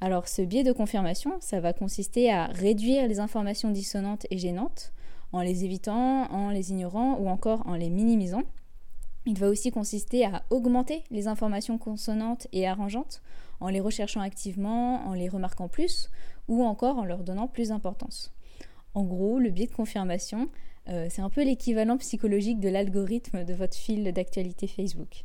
Alors 0.00 0.26
ce 0.26 0.40
biais 0.40 0.64
de 0.64 0.72
confirmation, 0.72 1.36
ça 1.40 1.60
va 1.60 1.74
consister 1.74 2.30
à 2.30 2.46
réduire 2.46 3.06
les 3.08 3.20
informations 3.20 3.70
dissonantes 3.70 4.26
et 4.30 4.38
gênantes 4.38 4.92
en 5.32 5.40
les 5.40 5.64
évitant, 5.64 6.30
en 6.30 6.50
les 6.50 6.70
ignorant 6.70 7.18
ou 7.18 7.28
encore 7.28 7.66
en 7.66 7.74
les 7.74 7.90
minimisant. 7.90 8.42
Il 9.24 9.38
va 9.38 9.48
aussi 9.48 9.70
consister 9.70 10.24
à 10.24 10.42
augmenter 10.50 11.04
les 11.10 11.28
informations 11.28 11.78
consonantes 11.78 12.48
et 12.52 12.66
arrangeantes 12.66 13.22
en 13.60 13.68
les 13.68 13.80
recherchant 13.80 14.20
activement, 14.20 15.06
en 15.06 15.14
les 15.14 15.28
remarquant 15.28 15.68
plus 15.68 16.10
ou 16.48 16.64
encore 16.64 16.98
en 16.98 17.04
leur 17.04 17.22
donnant 17.22 17.46
plus 17.46 17.68
d'importance. 17.68 18.32
En 18.94 19.04
gros, 19.04 19.38
le 19.38 19.50
biais 19.50 19.66
de 19.66 19.72
confirmation, 19.72 20.48
euh, 20.88 21.06
c'est 21.08 21.22
un 21.22 21.30
peu 21.30 21.44
l'équivalent 21.44 21.96
psychologique 21.98 22.60
de 22.60 22.68
l'algorithme 22.68 23.44
de 23.44 23.54
votre 23.54 23.76
fil 23.76 24.12
d'actualité 24.12 24.66
Facebook. 24.66 25.24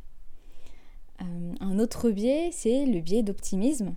Euh, 1.20 1.54
un 1.60 1.78
autre 1.78 2.10
biais, 2.10 2.50
c'est 2.52 2.86
le 2.86 3.00
biais 3.00 3.22
d'optimisme. 3.22 3.94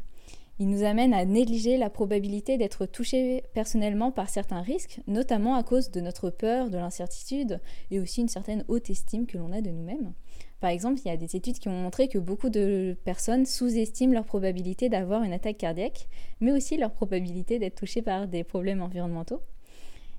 Il 0.61 0.69
nous 0.69 0.83
amène 0.83 1.11
à 1.15 1.25
négliger 1.25 1.75
la 1.77 1.89
probabilité 1.89 2.55
d'être 2.59 2.85
touché 2.85 3.45
personnellement 3.55 4.11
par 4.11 4.29
certains 4.29 4.61
risques, 4.61 4.99
notamment 5.07 5.55
à 5.55 5.63
cause 5.63 5.89
de 5.89 6.01
notre 6.01 6.29
peur, 6.29 6.69
de 6.69 6.77
l'incertitude 6.77 7.59
et 7.89 7.99
aussi 7.99 8.21
une 8.21 8.27
certaine 8.27 8.63
haute 8.67 8.91
estime 8.91 9.25
que 9.25 9.39
l'on 9.39 9.53
a 9.53 9.61
de 9.61 9.71
nous-mêmes. 9.71 10.13
Par 10.59 10.69
exemple, 10.69 10.99
il 11.03 11.07
y 11.07 11.11
a 11.11 11.17
des 11.17 11.35
études 11.35 11.57
qui 11.57 11.67
ont 11.67 11.71
montré 11.71 12.07
que 12.09 12.19
beaucoup 12.19 12.51
de 12.51 12.95
personnes 13.05 13.47
sous-estiment 13.47 14.13
leur 14.13 14.25
probabilité 14.25 14.87
d'avoir 14.87 15.23
une 15.23 15.33
attaque 15.33 15.57
cardiaque, 15.57 16.07
mais 16.41 16.51
aussi 16.51 16.77
leur 16.77 16.91
probabilité 16.91 17.57
d'être 17.57 17.79
touchées 17.79 18.03
par 18.03 18.27
des 18.27 18.43
problèmes 18.43 18.83
environnementaux. 18.83 19.41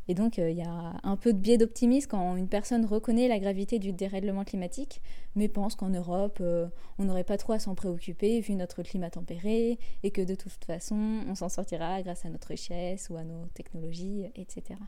Et 0.09 0.14
donc, 0.14 0.38
euh, 0.38 0.50
il 0.50 0.56
y 0.56 0.62
a 0.62 0.94
un 1.02 1.16
peu 1.16 1.32
de 1.32 1.38
biais 1.38 1.59
d'optimisme 1.59 2.09
quand 2.11 2.37
une 2.37 2.49
personne 2.49 2.85
reconnaît 2.85 3.28
la 3.28 3.38
gravité 3.38 3.78
du 3.78 3.92
dérèglement 3.92 4.44
climatique, 4.44 5.00
mais 5.37 5.49
pense 5.49 5.76
qu'en 5.76 5.90
Europe, 5.90 6.38
euh, 6.40 6.66
on 6.99 7.04
n'aurait 7.04 7.25
pas 7.25 7.38
trop 7.38 7.52
à 7.52 7.59
s'en 7.59 7.75
préoccuper 7.75 8.40
vu 8.40 8.54
notre 8.54 8.82
climat 8.82 9.11
tempéré, 9.11 9.78
et 10.02 10.11
que 10.11 10.23
de 10.23 10.35
toute 10.35 10.64
façon, 10.64 11.21
on 11.28 11.35
s'en 11.35 11.49
sortira 11.49 12.02
grâce 12.02 12.25
à 12.25 12.30
notre 12.30 12.49
richesse 12.49 13.11
ou 13.11 13.16
à 13.16 13.25
nos 13.25 13.47
technologies, 13.54 14.25
etc. 14.35 14.78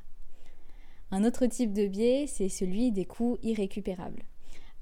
Un 1.11 1.25
autre 1.25 1.47
type 1.47 1.73
de 1.73 1.87
biais, 1.87 2.27
c'est 2.27 2.49
celui 2.49 2.91
des 2.91 3.05
coûts 3.05 3.39
irrécupérables. 3.43 4.25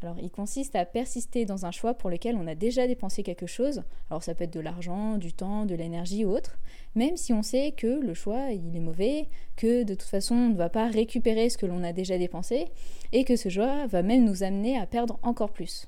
Alors, 0.02 0.16
il 0.20 0.30
consiste 0.30 0.74
à 0.74 0.84
persister 0.84 1.44
dans 1.44 1.64
un 1.64 1.70
choix 1.70 1.94
pour 1.94 2.10
lequel 2.10 2.36
on 2.36 2.46
a 2.48 2.56
déjà 2.56 2.86
dépensé 2.88 3.22
quelque 3.22 3.46
chose. 3.46 3.82
Alors, 4.10 4.22
ça 4.22 4.34
peut 4.34 4.44
être 4.44 4.52
de 4.52 4.60
l'argent, 4.60 5.16
du 5.16 5.32
temps, 5.32 5.64
de 5.64 5.76
l'énergie 5.76 6.24
ou 6.24 6.30
autre. 6.30 6.58
Même 6.96 7.16
si 7.16 7.32
on 7.32 7.42
sait 7.42 7.72
que 7.76 8.00
le 8.00 8.14
choix, 8.14 8.52
est 8.52 8.80
mauvais, 8.80 9.28
que 9.56 9.84
de 9.84 9.94
toute 9.94 10.02
façon, 10.08 10.34
on 10.34 10.48
ne 10.48 10.56
va 10.56 10.68
pas 10.68 10.88
récupérer 10.88 11.48
ce 11.50 11.58
que 11.58 11.66
l'on 11.66 11.84
a 11.84 11.92
déjà 11.92 12.18
dépensé 12.18 12.66
et 13.12 13.24
que 13.24 13.36
ce 13.36 13.48
choix 13.48 13.86
va 13.86 14.02
même 14.02 14.24
nous 14.24 14.42
amener 14.42 14.76
à 14.76 14.86
perdre 14.86 15.18
encore 15.22 15.52
plus. 15.52 15.86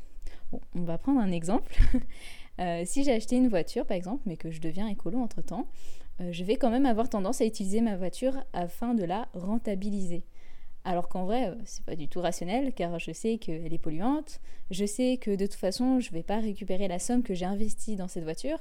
On 0.77 0.83
va 0.83 0.99
prendre 0.99 1.21
un 1.21 1.33
exemple. 1.33 1.77
Euh, 2.61 2.85
si 2.85 3.03
j'ai 3.03 3.11
acheté 3.11 3.35
une 3.35 3.49
voiture, 3.49 3.85
par 3.85 3.97
exemple, 3.97 4.23
mais 4.27 4.37
que 4.37 4.53
je 4.53 4.61
deviens 4.61 4.87
écolo 4.87 5.19
entre-temps, 5.19 5.67
euh, 6.21 6.31
je 6.31 6.45
vais 6.45 6.55
quand 6.55 6.71
même 6.71 6.87
avoir 6.87 7.09
tendance 7.09 7.41
à 7.41 7.45
utiliser 7.45 7.81
ma 7.81 7.97
voiture 7.97 8.45
afin 8.53 8.95
de 8.95 9.03
la 9.03 9.27
rentabiliser. 9.35 10.23
Alors 10.85 11.09
qu'en 11.09 11.25
vrai, 11.25 11.49
euh, 11.49 11.55
c'est 11.65 11.85
pas 11.85 11.97
du 11.97 12.09
tout 12.09 12.21
rationnel 12.21 12.75
car 12.75 12.99
je 12.99 13.11
sais 13.11 13.39
qu'elle 13.39 13.73
est 13.73 13.79
polluante, 13.79 14.41
je 14.71 14.85
sais 14.85 15.17
que 15.17 15.35
de 15.35 15.47
toute 15.47 15.55
façon, 15.55 15.99
je 15.99 16.11
vais 16.13 16.23
pas 16.23 16.41
récupérer 16.41 16.89
la 16.89 16.99
somme 16.99 17.23
que 17.23 17.33
j'ai 17.33 17.47
investie 17.47 17.97
dans 17.97 18.09
cette 18.09 18.25
voiture, 18.25 18.59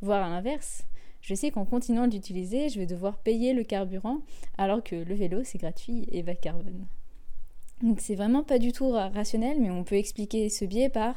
voire 0.00 0.24
à 0.24 0.30
l'inverse. 0.30 0.84
Je 1.20 1.34
sais 1.34 1.50
qu'en 1.50 1.64
continuant 1.66 2.06
d'utiliser, 2.06 2.70
je 2.70 2.78
vais 2.78 2.86
devoir 2.86 3.18
payer 3.18 3.52
le 3.52 3.64
carburant 3.64 4.20
alors 4.56 4.82
que 4.82 4.96
le 4.96 5.14
vélo 5.14 5.42
c'est 5.44 5.58
gratuit 5.58 6.06
et 6.10 6.22
bas 6.22 6.34
carbone. 6.34 6.86
Donc 7.82 8.00
c'est 8.00 8.14
vraiment 8.14 8.42
pas 8.42 8.58
du 8.58 8.72
tout 8.72 8.90
rationnel, 8.90 9.58
mais 9.60 9.70
on 9.70 9.84
peut 9.84 9.96
expliquer 9.96 10.48
ce 10.48 10.64
biais 10.64 10.88
par 10.88 11.14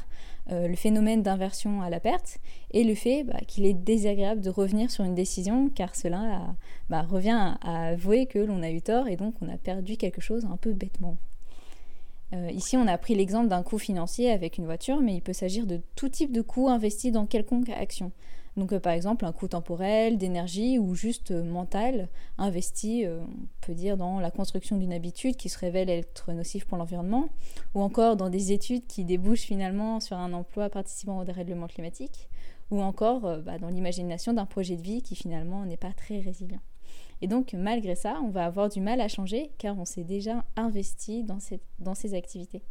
euh, 0.52 0.68
le 0.68 0.76
phénomène 0.76 1.24
d'inversion 1.24 1.82
à 1.82 1.90
la 1.90 2.02
perte 2.02 2.40
et 2.72 2.84
le 2.84 2.96
fait 2.96 3.24
bah, 3.24 3.40
qu'il 3.48 3.66
est 3.66 3.74
désagréable 3.74 4.42
de 4.42 4.50
revenir 4.50 4.92
sur 4.92 5.06
une 5.06 5.16
décision 5.16 5.70
car 5.70 5.96
cela 5.96 6.54
bah, 6.90 7.04
revient 7.04 7.56
à, 7.62 7.88
avouer 7.90 8.26
que 8.26 8.40
l'on 8.40 8.62
a 8.62 8.72
eu 8.72 8.82
tort 8.82 9.08
et 9.08 9.16
donc 9.16 9.36
on 9.42 9.48
a 9.48 9.58
perdu 9.58 9.96
quelque 9.96 10.22
chose 10.22 10.46
un 10.46 10.58
peu 10.58 10.74
bêtement. 10.74 11.18
Euh, 12.34 12.52
ici, 12.52 12.78
on 12.78 12.88
a 12.88 12.98
pris 12.98 13.16
l'exemple 13.16 13.48
d'un 13.48 13.64
coût 13.64 13.80
financier 13.80 14.30
avec 14.30 14.58
une 14.58 14.66
voiture, 14.66 15.02
mais 15.02 15.16
il 15.16 15.22
peut 15.22 15.34
s'agir 15.34 15.66
de 15.66 15.82
tout 15.96 16.10
type 16.10 16.32
de 16.32 16.42
coût 16.42 16.70
investi 16.70 17.12
dans 17.12 17.26
quelconque 17.26 17.70
action. 17.70 18.12
Donc 18.60 18.74
euh, 18.74 18.80
par 18.80 18.94
exemple 18.94 19.26
un 19.26 19.32
coût 19.32 19.48
temporel, 19.48 20.18
d'énergie 20.18 20.78
ou 20.78 20.94
juste 20.94 21.32
euh, 21.32 21.44
mental 21.44 22.10
investi, 22.38 23.06
euh, 23.06 23.22
on 23.22 23.66
peut 23.66 23.74
dire, 23.74 23.96
dans 23.96 24.20
la 24.20 24.32
construction 24.32 24.78
d'une 24.78 24.94
habitude 24.94 25.38
qui 25.38 25.50
se 25.50 25.58
révèle 25.58 25.90
être 25.90 26.34
nocive 26.34 26.68
pour 26.68 26.78
l'environnement, 26.78 27.30
ou 27.74 27.82
encore 27.82 28.18
dans 28.18 28.30
des 28.30 28.52
études 28.52 28.86
qui 28.86 29.06
débouchent 29.06 29.42
finalement 29.42 30.00
sur 30.00 30.18
un 30.18 30.34
emploi 30.34 30.70
participant 30.70 31.20
au 31.20 31.24
dérèglement 31.24 31.68
climatique, 31.68 32.30
ou 32.70 32.82
encore 32.82 33.22
bah, 33.22 33.58
dans 33.58 33.70
l'imagination 33.70 34.34
d'un 34.34 34.46
projet 34.46 34.76
de 34.76 34.82
vie 34.82 35.02
qui 35.02 35.16
finalement 35.16 35.66
n'est 35.66 35.78
pas 35.78 35.94
très 35.94 36.20
résilient. 36.20 36.62
Et 37.22 37.28
donc 37.28 37.54
malgré 37.54 37.96
ça, 37.96 38.20
on 38.24 38.30
va 38.30 38.46
avoir 38.46 38.70
du 38.70 38.82
mal 38.82 39.02
à 39.02 39.08
changer 39.08 39.52
car 39.58 39.78
on 39.80 39.86
s'est 39.86 40.04
déjà 40.04 40.44
investi 40.56 41.24
dans 41.24 41.96
ces 41.96 42.14
activités. 42.14 42.62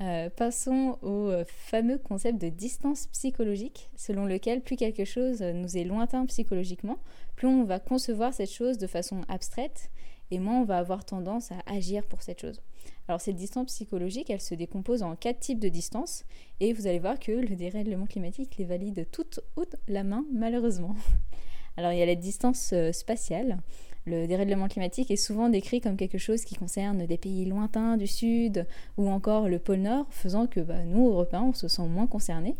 Euh, 0.00 0.30
passons 0.30 0.98
au 1.02 1.28
euh, 1.28 1.44
fameux 1.46 1.98
concept 1.98 2.40
de 2.40 2.48
distance 2.48 3.06
psychologique, 3.08 3.90
selon 3.94 4.24
lequel 4.24 4.60
plus 4.60 4.76
quelque 4.76 5.04
chose 5.04 5.42
nous 5.42 5.76
est 5.76 5.84
lointain 5.84 6.26
psychologiquement, 6.26 6.98
plus 7.36 7.46
on 7.46 7.64
va 7.64 7.78
concevoir 7.78 8.34
cette 8.34 8.50
chose 8.50 8.78
de 8.78 8.86
façon 8.86 9.20
abstraite 9.28 9.90
et 10.32 10.38
moins 10.38 10.60
on 10.60 10.64
va 10.64 10.78
avoir 10.78 11.04
tendance 11.04 11.52
à 11.52 11.58
agir 11.66 12.04
pour 12.06 12.22
cette 12.22 12.40
chose. 12.40 12.60
Alors 13.06 13.20
cette 13.20 13.36
distance 13.36 13.66
psychologique, 13.66 14.30
elle 14.30 14.40
se 14.40 14.54
décompose 14.54 15.02
en 15.02 15.14
quatre 15.14 15.40
types 15.40 15.58
de 15.58 15.68
distances 15.68 16.24
et 16.60 16.72
vous 16.72 16.86
allez 16.86 16.98
voir 16.98 17.18
que 17.20 17.32
le 17.32 17.54
dérèglement 17.54 18.06
climatique 18.06 18.56
les 18.56 18.64
valide 18.64 19.06
toutes 19.12 19.40
haute 19.56 19.76
la 19.88 20.04
main 20.04 20.24
malheureusement. 20.32 20.96
Alors 21.76 21.92
il 21.92 21.98
y 21.98 22.02
a 22.02 22.06
la 22.06 22.14
distance 22.14 22.70
euh, 22.72 22.92
spatiale, 22.92 23.58
le 24.04 24.26
dérèglement 24.26 24.68
climatique 24.68 25.10
est 25.10 25.16
souvent 25.16 25.48
décrit 25.48 25.80
comme 25.80 25.96
quelque 25.96 26.18
chose 26.18 26.44
qui 26.44 26.56
concerne 26.56 27.06
des 27.06 27.18
pays 27.18 27.44
lointains 27.44 27.96
du 27.96 28.06
Sud 28.06 28.66
ou 28.96 29.08
encore 29.08 29.48
le 29.48 29.58
pôle 29.58 29.78
Nord, 29.78 30.06
faisant 30.10 30.46
que 30.46 30.60
bah, 30.60 30.84
nous, 30.84 31.08
Européens, 31.08 31.44
on 31.50 31.52
se 31.52 31.68
sent 31.68 31.86
moins 31.86 32.06
concernés. 32.06 32.56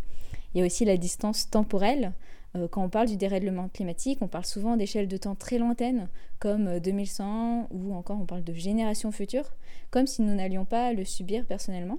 Il 0.54 0.60
y 0.60 0.62
a 0.62 0.66
aussi 0.66 0.84
la 0.84 0.96
distance 0.96 1.50
temporelle. 1.50 2.12
quand 2.70 2.84
on 2.84 2.88
parle 2.88 3.08
du 3.08 3.16
dérèglement 3.16 3.68
climatique, 3.68 4.18
on 4.20 4.28
parle 4.28 4.44
souvent 4.44 4.76
d'échelles 4.76 5.08
de 5.08 5.16
temps 5.16 5.34
très 5.34 5.58
lointaines, 5.58 6.08
comme 6.38 6.78
2100, 6.78 7.68
ou 7.70 7.94
encore 7.94 8.20
on 8.20 8.26
parle 8.26 8.44
de 8.44 8.52
générations 8.52 9.10
futures, 9.10 9.50
comme 9.90 10.06
si 10.06 10.22
nous 10.22 10.34
n'allions 10.34 10.66
pas 10.66 10.92
le 10.92 11.04
subir 11.04 11.46
personnellement. 11.46 11.98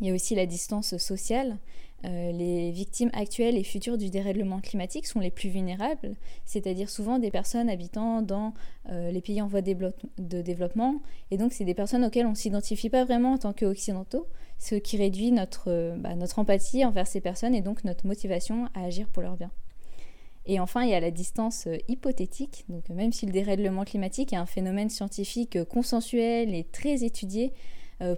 Il 0.00 0.06
y 0.06 0.10
a 0.10 0.14
aussi 0.14 0.34
la 0.34 0.46
distance 0.46 0.96
sociale. 0.98 1.56
Euh, 2.04 2.30
les 2.30 2.70
victimes 2.70 3.10
actuelles 3.14 3.56
et 3.56 3.64
futures 3.64 3.96
du 3.96 4.10
dérèglement 4.10 4.60
climatique 4.60 5.06
sont 5.06 5.18
les 5.18 5.30
plus 5.30 5.48
vulnérables, 5.48 6.14
c'est-à-dire 6.44 6.90
souvent 6.90 7.18
des 7.18 7.30
personnes 7.30 7.70
habitant 7.70 8.20
dans 8.22 8.52
euh, 8.90 9.10
les 9.10 9.22
pays 9.22 9.40
en 9.40 9.46
voie 9.46 9.62
de 9.62 10.42
développement. 10.42 11.00
Et 11.30 11.38
donc, 11.38 11.52
c'est 11.52 11.64
des 11.64 11.74
personnes 11.74 12.04
auxquelles 12.04 12.26
on 12.26 12.30
ne 12.30 12.36
s'identifie 12.36 12.90
pas 12.90 13.04
vraiment 13.04 13.32
en 13.32 13.38
tant 13.38 13.52
qu'occidentaux, 13.52 14.26
ce 14.58 14.74
qui 14.74 14.98
réduit 14.98 15.32
notre, 15.32 15.70
euh, 15.70 15.96
bah, 15.96 16.14
notre 16.14 16.38
empathie 16.38 16.84
envers 16.84 17.06
ces 17.06 17.20
personnes 17.20 17.54
et 17.54 17.62
donc 17.62 17.82
notre 17.84 18.06
motivation 18.06 18.66
à 18.74 18.84
agir 18.84 19.08
pour 19.08 19.22
leur 19.22 19.36
bien. 19.36 19.50
Et 20.44 20.60
enfin, 20.60 20.84
il 20.84 20.90
y 20.90 20.94
a 20.94 21.00
la 21.00 21.10
distance 21.10 21.66
hypothétique. 21.88 22.66
Donc, 22.68 22.88
même 22.90 23.12
si 23.12 23.26
le 23.26 23.32
dérèglement 23.32 23.84
climatique 23.84 24.32
est 24.32 24.36
un 24.36 24.46
phénomène 24.46 24.90
scientifique 24.90 25.64
consensuel 25.64 26.54
et 26.54 26.62
très 26.62 27.02
étudié, 27.02 27.52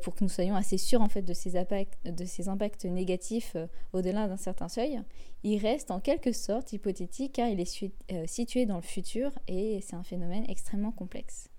pour 0.02 0.14
que 0.14 0.25
nous 0.25 0.30
soyons 0.30 0.56
assez 0.56 0.76
sûrs 0.76 1.00
en 1.00 1.08
fait 1.08 1.23
de 1.23 1.32
ces 1.32 1.56
impacts, 1.56 2.04
de 2.04 2.25
ces 2.25 2.49
impacts 2.49 2.85
négatifs 2.85 3.52
euh, 3.54 3.66
au-delà 3.92 4.26
d'un 4.26 4.37
certain 4.37 4.68
seuil, 4.68 5.00
il 5.44 5.58
reste 5.58 5.90
en 5.90 6.00
quelque 6.00 6.32
sorte 6.32 6.73
hypothétique 6.73 7.35
car 7.35 7.49
il 7.49 7.61
est 7.61 7.85
euh, 8.12 8.25
situé 8.26 8.66
dans 8.66 8.76
le 8.76 8.82
futur 8.82 9.30
et 9.47 9.80
c'est 9.80 9.97
un 9.97 10.02
phénomène 10.02 10.44
extrêmement 10.49 10.92
complexe. 10.92 11.50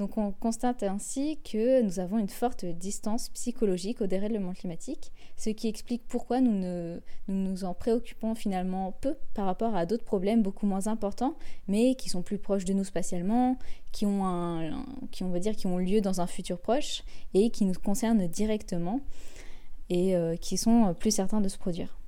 Donc 0.00 0.16
on 0.16 0.32
constate 0.32 0.82
ainsi 0.82 1.38
que 1.44 1.82
nous 1.82 2.00
avons 2.00 2.18
une 2.18 2.30
forte 2.30 2.64
distance 2.64 3.28
psychologique 3.28 4.00
au 4.00 4.06
dérèglement 4.06 4.54
climatique, 4.54 5.12
ce 5.36 5.50
qui 5.50 5.68
explique 5.68 6.08
pourquoi 6.08 6.40
nous, 6.40 6.98
nous, 7.28 7.64
en 7.64 7.74
préoccupons 7.74 8.34
finalement 8.34 8.92
peu 9.02 9.14
par 9.34 9.44
rapport 9.44 9.76
à 9.76 9.84
d'autres 9.84 10.06
problèmes 10.06 10.42
beaucoup 10.42 10.64
moins 10.64 10.86
importants, 10.86 11.36
mais 11.68 11.96
qui 11.96 12.08
sont 12.08 12.22
plus 12.22 12.38
proches 12.38 12.64
de 12.64 12.72
nous 12.72 12.84
spatialement, 12.84 13.58
qui 13.92 14.06
ont, 14.06 14.24
un, 14.24 14.86
qui, 15.10 15.22
on 15.22 15.28
va 15.28 15.38
dire, 15.38 15.54
qui 15.54 15.66
ont 15.66 15.76
lieu 15.76 16.00
dans 16.00 16.22
un 16.22 16.26
futur 16.26 16.58
proche 16.58 17.02
et 17.34 17.50
qui 17.50 17.66
nous 17.66 17.74
concernent 17.74 18.26
directement 18.26 19.02
et 19.90 20.16
euh, 20.16 20.34
qui 20.36 20.56
sont 20.56 20.94
plus 20.98 21.10
certains 21.10 21.42
de 21.42 21.48
se 21.48 21.58
produire. 21.58 21.99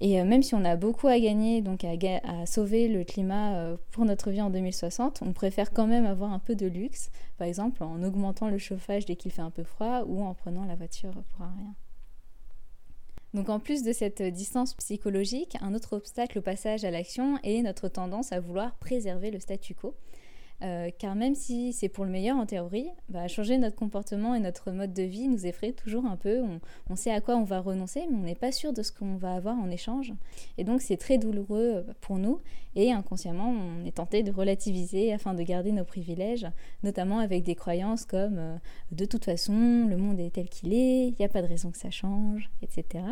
Et 0.00 0.20
euh, 0.20 0.24
même 0.24 0.42
si 0.42 0.54
on 0.54 0.64
a 0.64 0.76
beaucoup 0.76 1.08
à 1.08 1.18
gagner, 1.18 1.60
donc 1.60 1.84
à, 1.84 2.46
sauver 2.46 2.88
le 2.88 3.04
climat 3.04 3.56
euh, 3.56 3.76
pour 3.90 4.04
notre 4.04 4.30
vie 4.30 4.40
en 4.40 4.50
2060, 4.50 5.22
on 5.22 5.32
préfère 5.32 5.72
quand 5.72 5.86
même 5.86 6.06
avoir 6.06 6.32
un 6.32 6.38
peu 6.38 6.54
de 6.54 6.66
luxe, 6.66 7.10
par 7.36 7.48
exemple 7.48 7.82
en 7.82 8.02
augmentant 8.02 8.48
le 8.48 8.58
chauffage 8.58 9.06
dès 9.06 9.16
qu'il 9.16 9.32
fait 9.32 9.42
un 9.42 9.50
peu 9.50 9.64
froid 9.64 10.04
ou 10.06 10.22
en 10.22 10.34
prenant 10.34 10.64
la 10.64 10.76
voiture 10.76 11.12
pour 11.30 11.42
un 11.42 11.52
rien. 11.56 11.74
Donc 13.34 13.50
en 13.50 13.58
plus 13.58 13.82
de 13.82 13.92
cette 13.92 14.22
distance 14.22 14.74
psychologique, 14.74 15.56
un 15.60 15.74
autre 15.74 15.96
obstacle 15.96 16.38
au 16.38 16.42
passage 16.42 16.84
à 16.84 16.90
l'action 16.90 17.38
est 17.42 17.60
notre 17.62 17.88
tendance 17.88 18.32
à 18.32 18.40
vouloir 18.40 18.74
préserver 18.76 19.30
le 19.30 19.38
statu 19.38 19.74
quo. 19.74 19.94
Euh, 20.62 20.90
car 20.98 21.14
même 21.14 21.36
si 21.36 21.72
c'est 21.72 21.88
pour 21.88 22.04
le 22.04 22.10
meilleur 22.10 22.36
en 22.36 22.44
théorie, 22.44 22.88
bah, 23.08 23.28
changer 23.28 23.58
notre 23.58 23.76
comportement 23.76 24.34
et 24.34 24.40
notre 24.40 24.72
mode 24.72 24.92
de 24.92 25.04
vie 25.04 25.28
nous 25.28 25.46
effraie 25.46 25.72
toujours 25.72 26.04
un 26.04 26.16
peu. 26.16 26.42
On, 26.90 26.96
sait 26.96 27.12
à 27.12 27.20
quoi 27.20 27.36
on 27.36 27.44
va 27.44 27.60
renoncer, 27.60 28.06
mais 28.10 28.16
on 28.16 28.22
n'est 28.22 28.34
pas 28.34 28.50
sûr 28.50 28.72
de 28.72 28.82
ce 28.82 28.90
qu'on 28.90 29.16
va 29.16 29.34
avoir 29.34 29.56
en 29.56 29.70
échange. 29.70 30.12
Et 30.56 30.64
donc 30.64 30.80
c'est 30.80 30.96
très 30.96 31.16
douloureux 31.16 31.86
pour 32.00 32.18
nous, 32.18 32.40
et 32.74 32.90
inconsciemment 32.92 33.50
on 33.50 33.84
est 33.84 33.96
tenté 33.96 34.24
de 34.24 34.32
relativiser 34.32 35.12
afin 35.12 35.34
de 35.34 35.42
garder 35.42 35.70
nos 35.70 35.84
privilèges, 35.84 36.46
notamment 36.82 37.20
avec 37.20 37.44
des 37.44 37.54
croyances 37.54 38.04
comme 38.04 38.38
euh, 38.38 38.56
de 38.90 39.04
toute 39.04 39.24
façon 39.24 39.86
le 39.86 39.96
monde 39.96 40.18
est 40.18 40.30
tel 40.30 40.48
qu'il 40.48 40.72
est, 40.72 41.08
il 41.08 41.14
n'y 41.18 41.24
a 41.24 41.28
pas 41.28 41.42
de 41.42 41.46
raison 41.46 41.70
que 41.70 41.78
ça 41.78 41.90
change, 41.90 42.50
etc. 42.62 43.04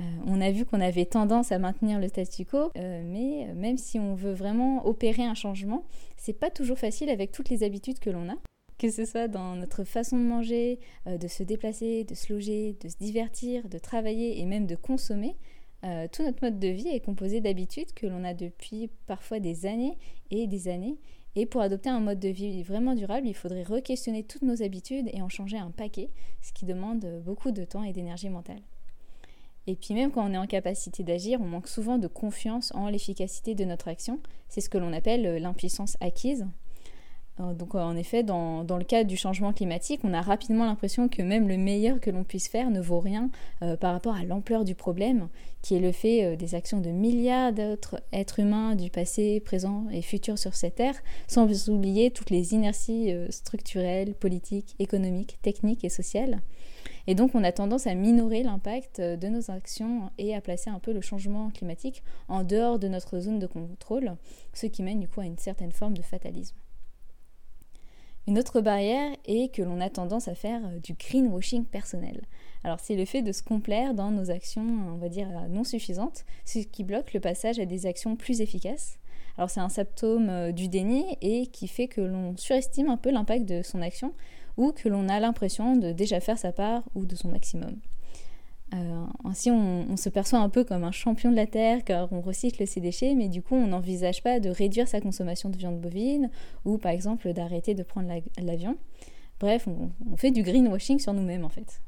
Euh, 0.00 0.04
on 0.26 0.40
a 0.40 0.50
vu 0.50 0.64
qu'on 0.64 0.80
avait 0.80 1.04
tendance 1.04 1.52
à 1.52 1.58
maintenir 1.58 2.00
le 2.00 2.08
statu 2.08 2.44
quo, 2.44 2.70
euh, 2.76 3.02
mais 3.04 3.46
euh, 3.46 3.54
même 3.54 3.78
si 3.78 3.98
on 4.00 4.14
veut 4.14 4.32
vraiment 4.32 4.86
opérer 4.86 5.22
un 5.22 5.34
changement, 5.34 5.84
c'est 6.16 6.32
pas 6.32 6.50
toujours 6.50 6.78
facile 6.78 7.10
avec 7.10 7.30
toutes 7.30 7.48
les 7.48 7.62
habitudes 7.62 8.00
que 8.00 8.10
l'on 8.10 8.28
a. 8.28 8.36
Que 8.76 8.90
ce 8.90 9.04
soit 9.04 9.28
dans 9.28 9.54
notre 9.54 9.84
façon 9.84 10.18
de 10.18 10.24
manger, 10.24 10.80
de 11.06 11.28
se 11.28 11.44
déplacer, 11.44 12.02
de 12.02 12.14
se 12.14 12.32
loger, 12.32 12.76
de 12.82 12.88
se 12.88 12.96
divertir, 12.96 13.68
de 13.68 13.78
travailler 13.78 14.40
et 14.40 14.44
même 14.46 14.66
de 14.66 14.74
consommer, 14.74 15.36
tout 16.10 16.24
notre 16.24 16.42
mode 16.42 16.58
de 16.58 16.68
vie 16.68 16.88
est 16.88 16.98
composé 16.98 17.40
d'habitudes 17.40 17.92
que 17.94 18.08
l'on 18.08 18.24
a 18.24 18.34
depuis 18.34 18.90
parfois 19.06 19.38
des 19.38 19.64
années 19.64 19.96
et 20.32 20.48
des 20.48 20.66
années. 20.66 20.98
Et 21.36 21.46
pour 21.46 21.60
adopter 21.60 21.88
un 21.88 22.00
mode 22.00 22.18
de 22.18 22.28
vie 22.28 22.64
vraiment 22.64 22.96
durable, 22.96 23.28
il 23.28 23.34
faudrait 23.34 23.62
re-questionner 23.62 24.24
toutes 24.24 24.42
nos 24.42 24.60
habitudes 24.60 25.08
et 25.12 25.22
en 25.22 25.28
changer 25.28 25.56
un 25.56 25.70
paquet, 25.70 26.10
ce 26.42 26.52
qui 26.52 26.66
demande 26.66 27.22
beaucoup 27.24 27.52
de 27.52 27.64
temps 27.64 27.84
et 27.84 27.92
d'énergie 27.92 28.28
mentale. 28.28 28.60
Et 29.66 29.76
puis 29.76 29.94
même 29.94 30.10
quand 30.10 30.28
on 30.28 30.32
est 30.32 30.38
en 30.38 30.46
capacité 30.46 31.02
d'agir, 31.02 31.40
on 31.40 31.46
manque 31.46 31.68
souvent 31.68 31.98
de 31.98 32.06
confiance 32.06 32.72
en 32.74 32.88
l'efficacité 32.88 33.54
de 33.54 33.64
notre 33.64 33.88
action. 33.88 34.20
C'est 34.48 34.60
ce 34.60 34.68
que 34.68 34.78
l'on 34.78 34.92
appelle 34.92 35.26
euh, 35.26 35.38
l'impuissance 35.38 35.96
acquise. 36.00 36.46
Euh, 37.40 37.54
donc 37.54 37.74
euh, 37.74 37.78
en 37.78 37.96
effet, 37.96 38.22
dans, 38.22 38.62
le 38.62 38.84
cadre 38.84 39.08
du 39.08 39.16
changement 39.16 39.54
climatique, 39.54 40.00
on 40.04 40.12
a 40.12 40.20
rapidement 40.20 40.66
l'impression 40.66 41.08
que 41.08 41.22
même 41.22 41.48
le 41.48 41.56
meilleur 41.56 41.98
que 41.98 42.10
l'on 42.10 42.24
puisse 42.24 42.48
faire 42.48 42.70
ne 42.70 42.80
vaut 42.80 43.00
rien 43.00 43.30
par 43.80 43.94
rapport 43.94 44.14
à 44.14 44.24
l'ampleur 44.24 44.64
du 44.64 44.74
problème, 44.74 45.28
qui 45.62 45.74
est 45.74 45.80
le 45.80 45.92
fait 45.92 46.36
des 46.36 46.54
actions 46.54 46.80
de 46.80 46.90
milliards 46.90 47.52
d'autres 47.52 48.02
êtres 48.12 48.40
humains 48.40 48.76
du 48.76 48.90
passé, 48.90 49.40
présent 49.40 49.86
et 49.90 50.02
futur 50.02 50.38
sur 50.38 50.54
cette 50.54 50.76
Terre, 50.76 50.96
sans 51.26 51.68
oublier 51.70 52.10
toutes 52.10 52.30
les 52.30 52.52
inerties 52.52 53.12
structurelles, 53.30 54.14
politiques, 54.14 54.76
économiques, 54.78 55.38
techniques 55.42 55.84
et 55.84 55.88
sociales. 55.88 56.42
Et 57.06 57.14
donc 57.14 57.34
on 57.34 57.44
a 57.44 57.52
tendance 57.52 57.86
à 57.86 57.94
minorer 57.94 58.42
l'impact 58.42 59.00
euh, 59.00 59.16
de 59.16 59.28
nos 59.28 59.50
actions 59.50 60.10
et 60.18 60.34
à 60.34 60.40
placer 60.40 60.70
un 60.70 60.78
peu 60.78 60.92
le 60.92 61.00
changement 61.00 61.50
climatique 61.50 62.02
en 62.28 62.44
dehors 62.44 62.78
de 62.78 62.88
notre 62.88 63.20
zone 63.20 63.38
de 63.38 63.46
contrôle, 63.46 64.16
ce 64.54 64.66
qui 64.66 64.82
mène 64.82 65.00
du 65.00 65.08
coup 65.08 65.20
à 65.20 65.26
une 65.26 65.38
certaine 65.38 65.72
forme 65.72 65.96
de 65.96 66.02
fatalisme. 66.02 66.56
Une 68.26 68.38
autre 68.38 68.62
barrière 68.62 69.14
est 69.26 69.54
que 69.54 69.60
l'on 69.60 69.82
a 69.82 69.90
tendance 69.90 70.28
à 70.28 70.34
faire 70.34 70.62
euh, 70.64 70.78
du 70.78 70.94
greenwashing 70.94 71.66
personnel. 71.66 72.22
Alors 72.62 72.80
c'est 72.80 72.96
le 72.96 73.04
fait 73.04 73.20
de 73.20 73.32
se 73.32 73.42
complaire 73.42 73.92
dans 73.92 74.10
nos 74.10 74.30
actions, 74.30 74.66
on 74.94 74.96
va 74.96 75.10
dire, 75.10 75.28
euh, 75.28 75.48
non 75.48 75.64
suffisantes, 75.64 76.24
ce 76.46 76.60
qui 76.60 76.84
bloque 76.84 77.12
le 77.12 77.20
passage 77.20 77.58
à 77.58 77.66
des 77.66 77.84
actions 77.84 78.16
plus 78.16 78.40
efficaces. 78.40 78.98
Alors 79.36 79.50
c'est 79.50 79.60
un 79.60 79.68
symptôme 79.68 80.52
du 80.52 80.68
déni 80.68 81.04
et 81.20 81.48
qui 81.48 81.66
fait 81.66 81.88
que 81.88 82.00
l'on 82.00 82.36
surestime 82.36 82.88
un 82.88 82.96
peu 82.96 83.10
l'impact 83.10 83.44
de 83.46 83.62
son 83.62 83.82
action 83.82 84.14
ou 84.56 84.72
que 84.72 84.88
l'on 84.88 85.08
a 85.08 85.20
l'impression 85.20 85.76
de 85.76 85.92
déjà 85.92 86.20
faire 86.20 86.38
sa 86.38 86.52
part 86.52 86.82
ou 86.94 87.06
de 87.06 87.16
son 87.16 87.28
maximum. 87.28 87.76
Euh, 88.74 89.04
ainsi, 89.24 89.50
on, 89.50 89.96
se 89.96 90.08
perçoit 90.08 90.38
un 90.38 90.48
peu 90.48 90.64
comme 90.64 90.84
un 90.84 90.90
champion 90.90 91.30
de 91.30 91.36
la 91.36 91.46
Terre 91.46 91.84
car 91.84 92.12
on 92.12 92.20
recycle 92.20 92.66
ses 92.66 92.80
déchets, 92.80 93.14
mais 93.14 93.28
du 93.28 93.42
coup, 93.42 93.54
on 93.54 93.68
n'envisage 93.68 94.22
pas 94.22 94.40
de 94.40 94.48
réduire 94.50 94.88
sa 94.88 95.00
consommation 95.00 95.48
de 95.50 95.56
viande 95.56 95.80
bovine 95.80 96.30
ou 96.64 96.78
par 96.78 96.92
exemple 96.92 97.32
d'arrêter 97.32 97.74
de 97.74 97.82
prendre 97.82 98.08
l'avion. 98.38 98.76
Bref, 99.38 99.68
on, 99.68 100.16
fait 100.16 100.30
du 100.30 100.42
greenwashing 100.42 100.98
sur 100.98 101.12
nous-mêmes 101.12 101.44
en 101.44 101.48
fait. 101.48 101.80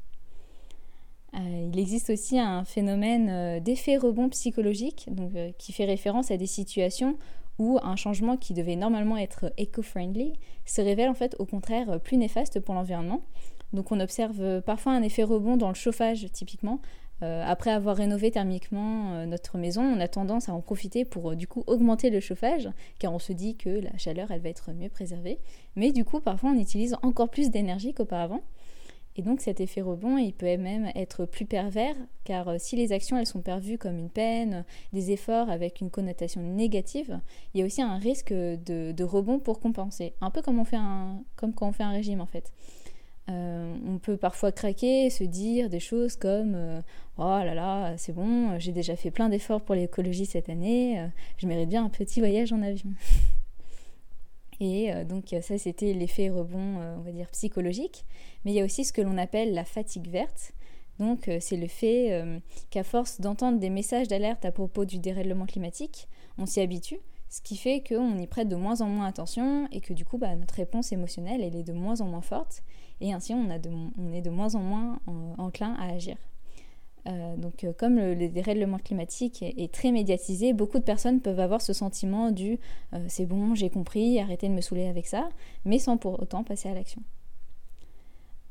Euh, 1.33 1.69
il 1.73 1.79
existe 1.79 2.09
aussi 2.09 2.39
un 2.39 2.63
phénomène 2.63 3.29
euh, 3.29 3.59
d'effet 3.59 3.97
rebond 3.97 4.29
psychologique 4.29 5.09
qui 5.57 5.73
fait 5.73 5.85
référence 5.85 6.31
à 6.31 6.37
des 6.37 6.47
situations 6.47 7.17
où 7.59 7.79
un 7.81 7.95
changement 7.95 8.37
qui 8.37 8.53
devait 8.53 8.75
normalement 8.75 9.17
être 9.17 9.51
éco-friendly 9.57 10.33
se 10.65 10.81
révèle 10.81 11.09
en 11.09 11.13
fait 11.13 11.35
au 11.39 11.45
contraire 11.45 11.99
plus 11.99 12.17
néfaste 12.17 12.59
pour 12.59 12.75
l'environnement. 12.75 13.21
Donc 13.73 13.91
on 13.91 13.99
observe 13.99 14.61
parfois 14.61 14.93
un 14.93 15.01
effet 15.01 15.23
rebond 15.23 15.57
dans 15.57 15.69
le 15.69 15.75
chauffage 15.75 16.31
typiquement. 16.31 16.79
Euh, 17.23 17.43
après 17.45 17.71
avoir 17.71 17.95
rénové 17.95 18.29
thermiquement 18.29 19.13
euh, 19.13 19.25
notre 19.25 19.57
maison, 19.57 19.81
on 19.81 19.99
a 19.99 20.07
tendance 20.07 20.49
à 20.49 20.53
en 20.53 20.61
profiter 20.61 21.03
pour 21.03 21.31
euh, 21.31 21.35
du 21.35 21.47
coup 21.47 21.63
augmenter 21.65 22.11
le 22.11 22.19
chauffage, 22.19 22.69
car 22.99 23.11
on 23.11 23.17
se 23.17 23.33
dit 23.33 23.55
que 23.55 23.69
la 23.69 23.97
chaleur 23.97 24.29
elle 24.29 24.41
va 24.41 24.49
être 24.49 24.71
mieux 24.71 24.89
préservée. 24.89 25.39
Mais 25.75 25.91
du 25.91 26.05
coup 26.05 26.19
parfois 26.19 26.51
on 26.51 26.59
utilise 26.59 26.95
encore 27.01 27.29
plus 27.29 27.49
d'énergie 27.49 27.93
qu'auparavant. 27.93 28.41
Et 29.17 29.23
donc 29.23 29.41
cet 29.41 29.59
effet 29.59 29.81
rebond, 29.81 30.17
il 30.17 30.31
peut 30.31 30.45
même 30.57 30.91
être 30.95 31.25
plus 31.25 31.45
pervers, 31.45 31.95
car 32.23 32.47
euh, 32.47 32.55
si 32.59 32.75
les 32.75 32.91
actions 32.91 33.17
elles 33.17 33.25
sont 33.25 33.41
perçues 33.41 33.79
comme 33.79 33.97
une 33.97 34.11
peine, 34.11 34.63
des 34.93 35.11
efforts 35.11 35.49
avec 35.49 35.81
une 35.81 35.89
connotation 35.89 36.41
négative, 36.41 37.19
il 37.53 37.59
y 37.59 37.63
a 37.63 37.65
aussi 37.65 37.81
un 37.81 37.97
risque 37.97 38.31
de, 38.31 39.03
rebond 39.03 39.39
pour 39.39 39.59
compenser, 39.59 40.13
un 40.21 40.29
peu 40.29 40.43
comme, 40.43 40.59
on 40.59 40.65
fait 40.65 40.77
un, 40.77 41.23
comme 41.35 41.53
quand 41.53 41.67
on 41.67 41.71
fait 41.71 41.83
un 41.83 41.91
régime 41.91 42.21
en 42.21 42.27
fait. 42.27 42.53
Euh, 43.29 43.75
on 43.85 43.97
peut 43.97 44.15
parfois 44.15 44.53
craquer, 44.53 45.09
se 45.09 45.23
dire 45.23 45.69
des 45.69 45.81
choses 45.81 46.15
comme 46.15 46.53
euh, 46.55 46.81
Oh 47.17 47.23
là 47.23 47.55
là, 47.55 47.97
c'est 47.97 48.13
bon, 48.13 48.57
j'ai 48.59 48.71
déjà 48.71 48.95
fait 48.95 49.11
plein 49.11 49.29
d'efforts 49.29 49.61
pour 49.61 49.73
l'écologie 49.73 50.27
cette 50.27 50.47
année, 50.47 51.03
je 51.37 51.47
mérite 51.47 51.69
bien 51.69 51.83
un 51.83 51.89
petit 51.89 52.19
voyage 52.19 52.53
en 52.53 52.61
avion. 52.61 52.91
Et 54.59 54.91
euh, 54.91 55.03
donc 55.03 55.35
ça, 55.41 55.57
c'était 55.57 55.93
l'effet 55.93 56.29
rebond, 56.29 56.79
euh, 56.79 56.95
on 56.97 57.01
va 57.01 57.11
dire, 57.11 57.29
psychologique. 57.31 58.05
Mais 58.43 58.51
il 58.51 58.55
y 58.55 58.61
a 58.61 58.65
aussi 58.65 58.85
ce 58.85 58.93
que 58.93 59.01
l'on 59.01 59.17
appelle 59.17 59.53
la 59.53 59.65
fatigue 59.65 60.09
verte. 60.09 60.53
Donc 60.99 61.27
euh, 61.27 61.37
c'est 61.39 61.57
le 61.57 61.67
fait 61.67 62.23
qu'à 62.71 62.83
force 62.83 63.21
d'entendre 63.21 63.59
des 63.59 63.69
messages 63.69 64.07
d'alerte 64.07 64.45
à 64.45 64.51
propos 64.51 64.85
du 64.85 64.97
dérèglement 64.97 65.45
climatique, 65.45 66.07
on 66.39 66.45
s'y 66.47 66.59
habitue, 66.59 66.99
ce 67.29 67.41
qui 67.41 67.55
fait 67.55 67.83
qu'on 67.87 68.17
y 68.17 68.25
prête 68.25 68.47
de 68.47 68.55
moins 68.55 68.81
en 68.81 68.87
moins 68.87 69.05
attention 69.05 69.67
et 69.71 69.79
que 69.79 69.93
du 69.93 70.05
coup 70.05 70.17
bah, 70.17 70.35
notre 70.35 70.55
réponse 70.55 70.91
émotionnelle 70.91 71.41
elle 71.43 71.55
est 71.55 71.63
de 71.63 71.73
moins 71.73 72.01
en 72.01 72.07
moins 72.07 72.21
forte 72.21 72.63
et 73.01 73.13
ainsi 73.13 73.33
on, 73.33 73.51
a 73.51 73.59
on 73.99 74.13
est 74.13 74.21
de 74.21 74.29
moins 74.29 74.55
en 74.55 74.61
moins 74.61 74.99
enclin 75.37 75.75
à 75.75 75.91
agir. 75.91 76.17
Donc, 77.37 77.65
comme 77.77 77.95
le, 77.97 78.27
dérèglement 78.27 78.79
climatique 78.79 79.41
est, 79.41 79.71
très 79.73 79.91
médiatisé, 79.91 80.53
beaucoup 80.53 80.79
de 80.79 80.83
personnes 80.83 81.21
peuvent 81.21 81.39
avoir 81.39 81.61
ce 81.61 81.73
sentiment 81.73 82.31
du 82.31 82.59
c'est 83.07 83.25
bon, 83.25 83.55
j'ai 83.55 83.69
compris, 83.69 84.19
arrêtez 84.19 84.49
de 84.49 84.53
me 84.53 84.61
saouler 84.61 84.87
avec 84.87 85.07
ça, 85.07 85.29
mais 85.65 85.79
sans 85.79 85.97
pour 85.97 86.21
autant 86.21 86.43
passer 86.43 86.69
à 86.69 86.73
l'action. 86.73 87.01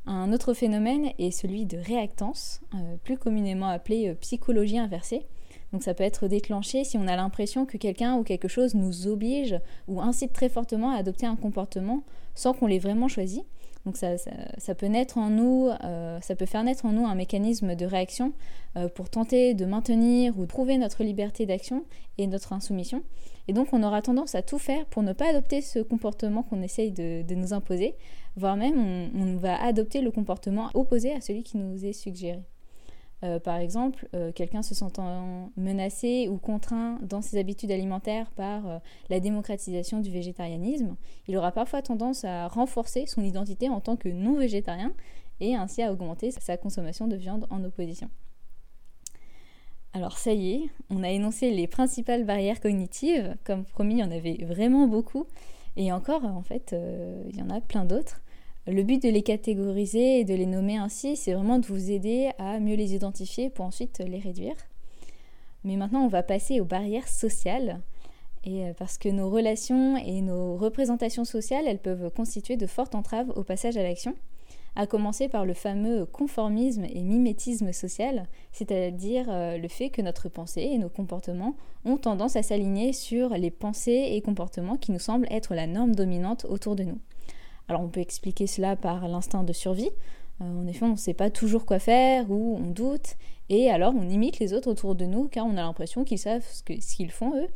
Un 0.06 0.32
autre 0.32 0.54
phénomène 0.54 1.10
est 1.18 1.32
celui 1.32 1.66
de 1.66 1.78
réactance, 1.78 2.60
plus 3.04 3.18
communément 3.18 3.68
appelé 3.68 4.14
psychologie 4.20 4.78
inversée. 4.78 5.26
Donc 5.72 5.82
ça 5.82 5.94
peut 5.94 6.04
être 6.04 6.28
déclenché 6.28 6.84
si 6.84 6.96
on 6.96 7.08
a 7.08 7.16
l'impression 7.16 7.66
que 7.66 7.76
quelqu'un 7.76 8.16
ou 8.16 8.22
quelque 8.22 8.48
chose 8.48 8.74
nous 8.74 9.06
oblige 9.06 9.58
ou 9.88 10.00
incite 10.00 10.32
très 10.32 10.48
fortement 10.48 10.92
à 10.92 10.96
adopter 10.96 11.26
un 11.26 11.36
comportement 11.36 12.02
sans 12.34 12.52
qu'on 12.52 12.66
l'ait 12.66 12.78
vraiment 12.78 13.08
choisi. 13.08 13.42
Donc 13.87 13.96
ça, 13.96 14.75
peut 14.75 14.87
naître 14.87 15.16
en 15.16 15.31
nous, 15.31 15.70
euh, 15.85 16.20
ça 16.20 16.35
peut 16.35 16.44
faire 16.44 16.64
naître 16.64 16.85
en 16.85 16.92
nous 16.92 17.07
un 17.07 17.14
mécanisme 17.14 17.77
de 17.77 17.87
réaction 17.87 18.33
euh, 18.77 18.88
pour 18.88 19.09
tenter 19.09 19.55
de 19.55 19.64
maintenir 19.64 20.37
ou 20.37 20.44
prouver 20.44 20.77
notre 20.77 21.05
liberté 21.05 21.46
d'action 21.46 21.85
et 22.18 22.27
notre 22.27 22.53
insoumission. 22.53 23.05
Et 23.46 23.53
donc 23.53 23.68
on 23.72 23.85
aura 23.85 24.03
tendance 24.03 24.35
à 24.35 24.42
tout 24.42 24.59
faire 24.59 24.85
pour 24.87 25.05
ne 25.05 25.12
pas 25.12 25.31
adopter 25.31 25.61
ce 25.61 25.79
comportement 25.79 26.42
qu'on 26.42 26.62
essaye 26.62 26.90
de, 26.90 27.22
nous 27.33 27.53
imposer, 27.53 27.94
voire 28.35 28.57
même 28.57 29.09
on 29.14 29.37
va 29.37 29.62
adopter 29.62 30.01
le 30.01 30.11
comportement 30.11 30.68
opposé 30.75 31.12
à 31.12 31.20
celui 31.20 31.44
qui 31.44 31.57
nous 31.57 31.85
est 31.85 31.92
suggéré. 31.92 32.42
Euh, 33.24 33.40
par 33.40 33.57
exemple, 33.57 34.09
euh, 34.14 34.31
quelqu'un 34.31 34.62
se 34.62 34.74
sentant 34.74 35.50
menacé 35.57 36.29
ou 36.29 36.37
contraint 36.37 36.98
dans 37.00 37.22
ses 37.22 37.38
habitudes 37.38 37.70
alimentaires 37.70 38.31
par 38.33 38.68
euh, 38.68 38.79
la 39.09 39.20
démocratisation 39.20 40.00
du 40.00 40.11
végétarianisme, 40.11 40.96
il 41.26 41.37
aura 41.37 41.50
parfois 41.50 41.81
tendance 41.81 42.24
à 42.24 42.46
renforcer 42.46 43.07
son 43.07 43.22
identité 43.22 43.70
en 43.70 43.81
tant 43.81 43.96
que 43.96 44.11
non-végétarien 44.11 44.92
et 45.40 45.55
ainsi 45.55 45.83
à 45.83 45.92
augmenter 45.92 46.31
sa 46.31 46.59
consommation 46.59 47.09
de 47.09 47.16
viande 47.16 47.46
en 47.48 47.64
opposition. 47.64 48.11
Alors 49.94 50.18
ça 50.18 50.35
y 50.35 50.52
est, 50.52 50.70
on 50.90 51.02
a 51.02 51.09
énoncé 51.09 51.50
les 51.50 51.66
principales 51.66 52.24
barrières 52.24 52.61
cognitives. 52.61 53.35
Comme 53.44 53.64
promis, 53.64 53.94
il 53.94 54.00
y 54.00 54.05
en 54.05 54.11
avait 54.11 54.44
vraiment 54.44 54.87
beaucoup. 54.87 55.26
Et 55.76 55.90
encore, 55.90 56.24
en 56.24 56.42
fait, 56.42 56.74
il 57.29 57.37
y 57.37 57.42
en 57.42 57.48
a 57.48 57.62
plein 57.62 57.87
d'autres. 57.87 58.20
Le 58.68 58.83
but 58.83 59.00
de 59.00 59.09
les 59.09 59.22
catégoriser 59.22 60.18
et 60.18 60.24
de 60.24 60.35
les 60.35 60.44
nommer 60.44 60.76
ainsi, 60.76 61.14
c'est 61.16 61.35
vraiment 61.35 61.61
de 61.61 61.66
vous 61.66 61.92
aider 61.92 62.31
à 62.38 62.59
mieux 62.59 62.74
les 62.74 62.94
identifier 62.94 63.48
pour 63.48 63.64
ensuite 63.64 64.00
les 64.05 64.18
réduire. 64.18 64.57
Mais 65.62 65.76
maintenant, 65.76 66.05
on 66.05 66.09
va 66.09 66.24
passer 66.24 66.61
aux 66.61 66.64
barrières 66.64 67.07
sociales. 67.07 67.81
Et 68.42 68.64
euh, 68.64 68.72
parce 68.76 68.98
que 68.98 69.09
nos 69.09 69.31
relations 69.31 69.96
et 69.96 70.20
nos 70.20 70.57
représentations 70.57 71.24
sociales, 71.24 71.66
elles 71.68 71.79
peuvent 71.79 72.11
constituer 72.11 72.57
de 72.57 72.66
fortes 72.66 72.96
entraves 72.96 73.31
au 73.37 73.44
passage 73.44 73.76
à 73.76 73.85
l'action, 73.85 74.16
à 74.74 74.88
commencer 74.88 75.29
par 75.29 75.44
le 75.44 75.55
fameux 75.55 76.05
conformisme 76.05 76.85
et 76.85 77.02
mimétisme 77.02 77.72
social, 77.72 78.26
c'est-à-dire 78.50 79.26
euh, 79.29 79.59
le 79.59 79.68
fait 79.68 79.90
que 79.90 80.02
notre 80.02 80.29
pensée 80.29 80.62
et 80.72 80.79
nos 80.79 80.88
comportements 80.88 81.55
ont 81.85 81.98
tendance 81.98 82.35
à 82.35 82.42
s'aligner 82.42 82.92
sur 82.92 83.31
les 83.31 83.52
pensées 83.52 84.09
et 84.11 84.20
comportements 84.22 84.76
qui 84.76 84.90
nous 84.90 84.98
semblent 84.98 85.29
être 85.31 85.55
la 85.55 85.68
norme 85.68 85.94
dominante 85.94 86.46
autour 86.48 86.74
de 86.74 86.83
nous. 86.83 86.98
Alors 87.68 87.83
on 87.83 87.88
peut 87.88 88.00
expliquer 88.00 88.46
cela 88.46 88.76
par 88.76 89.09
l'instinct 89.09 89.42
de 89.42 89.52
survie. 89.52 89.90
Euh, 90.40 90.44
en 90.44 90.66
effet, 90.66 90.85
on 90.85 90.90
ne 90.90 90.96
sait 90.96 91.14
pas 91.14 91.31
toujours 91.31 91.66
quoi 91.66 91.79
faire 91.79 92.31
ou 92.31 92.57
on 92.57 92.70
doute 92.70 93.16
et 93.48 93.70
alors 93.70 93.94
on 93.94 94.09
imite 94.09 94.38
les 94.38 94.52
autres 94.52 94.70
autour 94.70 94.94
de 94.94 95.05
nous 95.05 95.29
car 95.29 95.46
on 95.46 95.52
a 95.52 95.62
l'impression 95.62 96.05
qu'ils 96.05 96.18
savent 96.18 96.46
ce 96.50 96.62
qu'ils 96.62 97.11
font 97.11 97.37
eux 97.37 97.48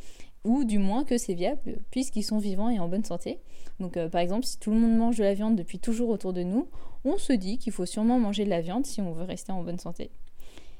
ou 0.43 0.63
du 0.63 0.79
moins 0.79 1.03
que 1.03 1.17
c'est 1.17 1.33
viable 1.33 1.79
puisqu'ils 1.91 2.23
sont 2.23 2.39
vivants 2.39 2.69
et 2.69 2.79
en 2.79 2.87
bonne 2.87 3.05
santé. 3.05 3.39
Donc 3.79 3.97
euh, 3.97 4.09
par 4.09 4.21
exemple, 4.21 4.45
si 4.45 4.57
tout 4.57 4.71
le 4.71 4.77
monde 4.77 4.97
mange 4.97 5.17
de 5.17 5.23
la 5.23 5.33
viande 5.33 5.55
depuis 5.55 5.79
toujours 5.79 6.09
autour 6.09 6.33
de 6.33 6.43
nous, 6.43 6.67
on 7.05 7.17
se 7.17 7.33
dit 7.33 7.57
qu'il 7.57 7.71
faut 7.71 7.85
sûrement 7.85 8.19
manger 8.19 8.45
de 8.45 8.49
la 8.49 8.61
viande 8.61 8.85
si 8.85 9.01
on 9.01 9.11
veut 9.11 9.23
rester 9.23 9.51
en 9.51 9.63
bonne 9.63 9.79
santé. 9.79 10.09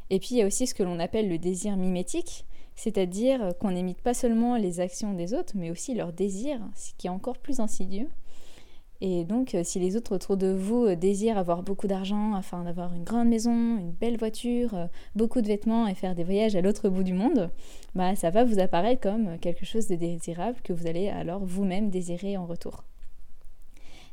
Et 0.10 0.20
puis 0.20 0.30
il 0.32 0.38
y 0.38 0.41
a 0.41 0.48
aussi 0.48 0.67
ce 0.67 0.74
que 0.74 0.84
l'on 0.84 1.00
appelle 1.00 1.30
le 1.30 1.38
désir 1.38 1.78
mimétique, 1.78 2.46
c'est-à-dire 2.76 3.54
qu'on 3.60 3.72
n'imite 3.72 4.02
pas 4.02 4.13
seulement 4.13 4.58
les 4.58 4.80
actions 4.80 5.13
des 5.13 5.34
autres, 5.34 5.54
mais 5.56 5.72
aussi 5.72 5.94
leurs 5.94 6.12
désirs, 6.12 6.60
ce 6.76 6.91
qui 6.98 7.08
est 7.08 7.12
encore 7.12 7.38
plus 7.38 7.60
insidieux. 7.60 8.10
Et 9.02 9.26
donc, 9.26 9.56
euh, 9.56 9.64
si 9.64 9.80
les 9.80 9.98
autres 9.98 10.14
autour 10.14 10.38
de 10.38 10.54
vous 10.54 10.86
euh, 10.86 10.96
désirent 10.96 11.40
avoir 11.40 11.64
beaucoup 11.64 11.88
d'argent 11.88 12.36
afin 12.36 12.64
d'avoir 12.64 12.94
une 12.94 13.04
grande 13.04 13.28
maison, 13.28 13.52
une 13.52 13.92
belle 13.92 14.18
voiture, 14.18 14.76
euh, 14.76 14.86
beaucoup 15.16 15.42
de 15.42 15.48
vêtements 15.48 15.88
et 15.88 15.96
faire 15.96 16.14
des 16.14 16.24
voyages 16.24 16.56
à 16.56 16.62
l'autre 16.62 16.88
bout 16.88 17.04
du 17.04 17.14
monde, 17.14 17.50
bah, 17.96 18.16
ça 18.16 18.30
va 18.30 18.44
vous 18.44 18.60
apparaître 18.60 19.02
comme 19.02 19.40
quelque 19.40 19.66
chose 19.66 19.88
de 19.88 19.96
désirable 19.96 20.58
que 20.64 20.72
vous 20.72 20.86
allez 20.86 21.10
alors 21.10 21.44
vous-même 21.44 21.90
désirer 21.90 22.38
en 22.38 22.46
retour. 22.46 22.84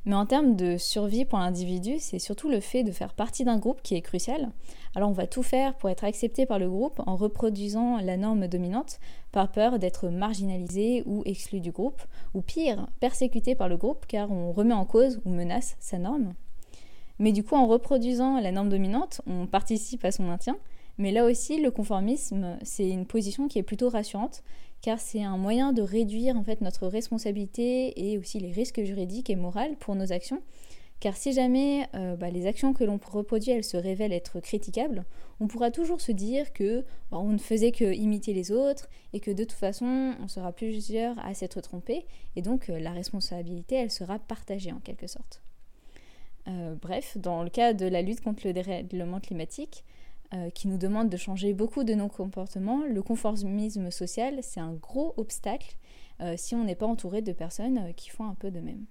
Mais 0.08 0.14
en 0.14 0.24
termes 0.24 0.56
de 0.56 0.78
survie 0.78 1.26
pour 1.26 1.38
l'individu, 1.38 1.96
c'est 1.98 2.18
surtout 2.18 2.48
le 2.48 2.60
fait 2.60 2.82
de 2.82 2.92
faire 2.92 3.12
partie 3.12 3.44
d'un 3.44 3.58
groupe 3.58 3.82
qui 3.82 3.94
est 3.94 4.00
crucial. 4.00 4.48
Alors 4.94 5.10
on 5.10 5.12
va 5.12 5.26
tout 5.26 5.42
faire 5.42 5.74
pour 5.74 5.90
être 5.90 6.02
accepté 6.02 6.46
par 6.46 6.58
le 6.58 6.66
groupe 6.66 6.98
en 7.06 7.14
reproduisant 7.14 7.98
la 7.98 8.16
norme 8.16 8.48
dominante, 8.48 9.00
par 9.32 9.52
peur 9.52 9.78
d'être 9.78 10.08
marginalisé 10.08 11.02
ou 11.04 11.22
exclu 11.26 11.60
du 11.60 11.72
groupe, 11.72 12.00
ou 12.32 12.40
pire, 12.40 12.88
persécuté 13.00 13.54
par 13.54 13.68
le 13.68 13.76
groupe 13.76 14.06
car 14.08 14.30
on 14.30 14.50
remet 14.50 14.72
en 14.72 14.86
cause 14.86 15.20
ou 15.26 15.30
menace 15.30 15.76
sa 15.78 15.98
norme. 15.98 16.32
Mais 17.18 17.32
du 17.32 17.44
coup, 17.44 17.56
en 17.56 17.66
reproduisant 17.66 18.40
la 18.40 18.50
norme 18.50 18.70
dominante, 18.70 19.20
on 19.26 19.46
participe 19.46 20.06
à 20.06 20.10
son 20.10 20.22
maintien. 20.22 20.56
Mais 20.96 21.12
là 21.12 21.26
aussi, 21.26 21.60
le 21.60 21.70
conformisme, 21.70 22.56
c'est 22.62 22.88
une 22.88 23.04
position 23.04 23.46
qui 23.46 23.58
est 23.58 23.62
plutôt 23.62 23.90
rassurante, 23.90 24.42
car 24.80 25.00
c'est 25.00 25.22
un 25.22 25.36
moyen 25.36 25.72
de 25.72 25.82
réduire 25.82 26.36
en 26.36 26.42
fait 26.42 26.60
notre 26.60 26.86
responsabilité 26.86 28.10
et 28.10 28.18
aussi 28.18 28.38
les 28.38 28.52
risques 28.52 28.82
juridiques 28.82 29.30
et 29.30 29.36
moraux 29.36 29.74
pour 29.80 29.94
nos 29.94 30.12
actions. 30.12 30.42
Car 31.00 31.16
si 31.16 31.32
jamais 31.32 31.86
euh, 31.94 32.16
bah, 32.16 32.30
les 32.30 32.46
actions 32.46 32.72
que 32.72 32.82
l'on 32.82 32.98
reproduit 32.98 33.52
elles 33.52 33.64
se 33.64 33.76
révèlent 33.76 34.12
être 34.12 34.40
critiquables, 34.40 35.04
on 35.40 35.46
pourra 35.46 35.70
toujours 35.70 36.00
se 36.00 36.10
dire 36.10 36.52
que 36.52 36.80
bah, 37.10 37.18
on 37.18 37.30
ne 37.30 37.38
faisait 37.38 37.70
que 37.70 37.94
imiter 37.94 38.32
les 38.32 38.50
autres 38.50 38.88
et 39.12 39.20
que 39.20 39.30
de 39.30 39.44
toute 39.44 39.52
façon 39.52 40.14
on 40.20 40.26
sera 40.26 40.52
plusieurs 40.52 41.16
à 41.24 41.34
s'être 41.34 41.60
trompés 41.60 42.04
et 42.34 42.42
donc 42.42 42.68
euh, 42.68 42.80
la 42.80 42.90
responsabilité 42.90 43.76
elle 43.76 43.92
sera 43.92 44.18
partagée 44.18 44.72
en 44.72 44.80
quelque 44.80 45.06
sorte. 45.06 45.40
Euh, 46.48 46.74
bref, 46.80 47.16
dans 47.16 47.42
le 47.42 47.50
cas 47.50 47.74
de 47.74 47.86
la 47.86 48.02
lutte 48.02 48.22
contre 48.22 48.46
le 48.46 48.52
dérèglement 48.52 49.20
climatique, 49.20 49.84
euh, 50.34 50.50
qui 50.50 50.68
nous 50.68 50.76
demande 50.76 51.08
de 51.08 51.16
changer 51.16 51.54
beaucoup 51.54 51.84
de 51.84 51.94
nos 51.94 52.08
comportements, 52.08 52.84
le 52.84 53.02
conformisme 53.02 53.90
social, 53.90 54.40
c'est 54.42 54.60
un 54.60 54.74
gros 54.74 55.14
obstacle 55.16 55.76
euh, 56.20 56.34
si 56.36 56.54
on 56.54 56.64
n'est 56.64 56.74
pas 56.74 56.86
entouré 56.86 57.22
de 57.22 57.32
personnes 57.32 57.78
euh, 57.78 57.92
qui 57.92 58.10
font 58.10 58.26
un 58.26 58.34
peu 58.34 58.50
de 58.50 58.60
même. 58.60 58.84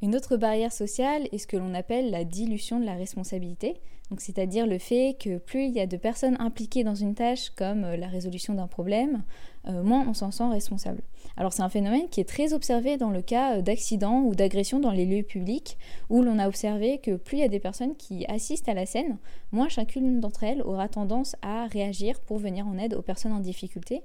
Une 0.00 0.16
autre 0.16 0.38
barrière 0.38 0.72
sociale 0.72 1.28
est 1.32 1.38
ce 1.38 1.46
que 1.46 1.58
l'on 1.58 1.74
appelle 1.74 2.10
la 2.10 2.24
dilution 2.24 2.80
de 2.80 2.86
la 2.86 2.94
responsabilité, 2.94 3.74
c'est-à-dire 4.16 4.66
le 4.66 4.78
fait 4.78 5.18
que 5.20 5.36
plus 5.36 5.66
il 5.66 5.72
y 5.72 5.80
a 5.80 5.86
de 5.86 5.98
personnes 5.98 6.36
impliquées 6.40 6.84
dans 6.84 6.94
une 6.94 7.14
tâche 7.14 7.50
comme 7.50 7.82
la 7.82 8.08
résolution 8.08 8.54
d'un 8.54 8.68
problème, 8.68 9.22
euh, 9.68 9.82
moins 9.82 10.06
on 10.08 10.14
s'en 10.14 10.30
sent 10.30 10.48
responsable. 10.48 11.02
Alors 11.36 11.52
c'est 11.52 11.62
un 11.62 11.68
phénomène 11.68 12.08
qui 12.08 12.20
est 12.20 12.28
très 12.28 12.52
observé 12.52 12.96
dans 12.96 13.10
le 13.10 13.22
cas 13.22 13.56
euh, 13.58 13.62
d'accidents 13.62 14.22
ou 14.22 14.34
d'agressions 14.34 14.80
dans 14.80 14.90
les 14.90 15.04
lieux 15.04 15.22
publics, 15.22 15.78
où 16.08 16.22
l'on 16.22 16.38
a 16.38 16.48
observé 16.48 16.98
que 16.98 17.16
plus 17.16 17.38
il 17.38 17.40
y 17.40 17.44
a 17.44 17.48
des 17.48 17.60
personnes 17.60 17.96
qui 17.96 18.26
assistent 18.26 18.68
à 18.68 18.74
la 18.74 18.86
scène, 18.86 19.18
moins 19.52 19.68
chacune 19.68 20.20
d'entre 20.20 20.44
elles 20.44 20.62
aura 20.62 20.88
tendance 20.88 21.36
à 21.42 21.66
réagir 21.66 22.20
pour 22.20 22.38
venir 22.38 22.66
en 22.66 22.78
aide 22.78 22.94
aux 22.94 23.02
personnes 23.02 23.32
en 23.32 23.40
difficulté. 23.40 24.02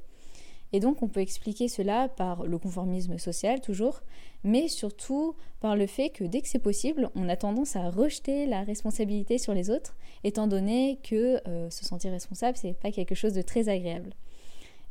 Et 0.73 0.79
donc 0.79 1.03
on 1.03 1.07
peut 1.07 1.21
expliquer 1.21 1.67
cela 1.67 2.09
par 2.09 2.45
le 2.45 2.57
conformisme 2.57 3.19
social 3.19 3.61
toujours, 3.61 4.01
mais 4.43 4.67
surtout 4.67 5.35
par 5.61 5.75
le 5.75 5.85
fait 5.85 6.09
que 6.09 6.23
dès 6.23 6.41
que 6.41 6.47
c'est 6.47 6.59
possible, 6.59 7.09
on 7.15 7.29
a 7.29 7.37
tendance 7.37 7.75
à 7.75 7.89
rejeter 7.91 8.47
la 8.47 8.63
responsabilité 8.63 9.37
sur 9.37 9.53
les 9.53 9.69
autres, 9.69 9.95
étant 10.23 10.47
donné 10.47 10.99
que 11.03 11.39
euh, 11.47 11.69
se 11.69 11.85
sentir 11.85 12.11
responsable, 12.11 12.57
c'est 12.57 12.73
pas 12.73 12.91
quelque 12.91 13.15
chose 13.15 13.33
de 13.33 13.43
très 13.43 13.69
agréable. 13.69 14.13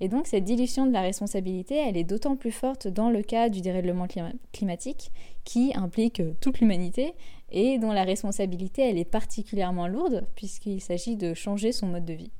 Et 0.00 0.08
donc 0.08 0.26
cette 0.26 0.44
dilution 0.44 0.86
de 0.86 0.92
la 0.92 1.00
responsabilité, 1.00 1.76
elle 1.76 1.96
est 1.96 2.04
d'autant 2.04 2.36
plus 2.36 2.50
forte 2.50 2.88
dans 2.88 3.10
le 3.10 3.22
cas 3.22 3.48
du 3.48 3.60
dérèglement 3.60 4.06
climatique, 4.52 5.12
qui 5.44 5.72
implique 5.74 6.22
toute 6.40 6.60
l'humanité 6.60 7.14
et 7.50 7.78
dont 7.78 7.92
la 7.92 8.04
responsabilité, 8.04 8.82
elle 8.82 8.98
est 8.98 9.04
particulièrement 9.04 9.86
lourde, 9.86 10.26
puisqu'il 10.34 10.80
s'agit 10.80 11.16
de 11.16 11.34
changer 11.34 11.70
son 11.72 11.86
mode 11.86 12.04
de 12.04 12.14
vie. 12.14 12.32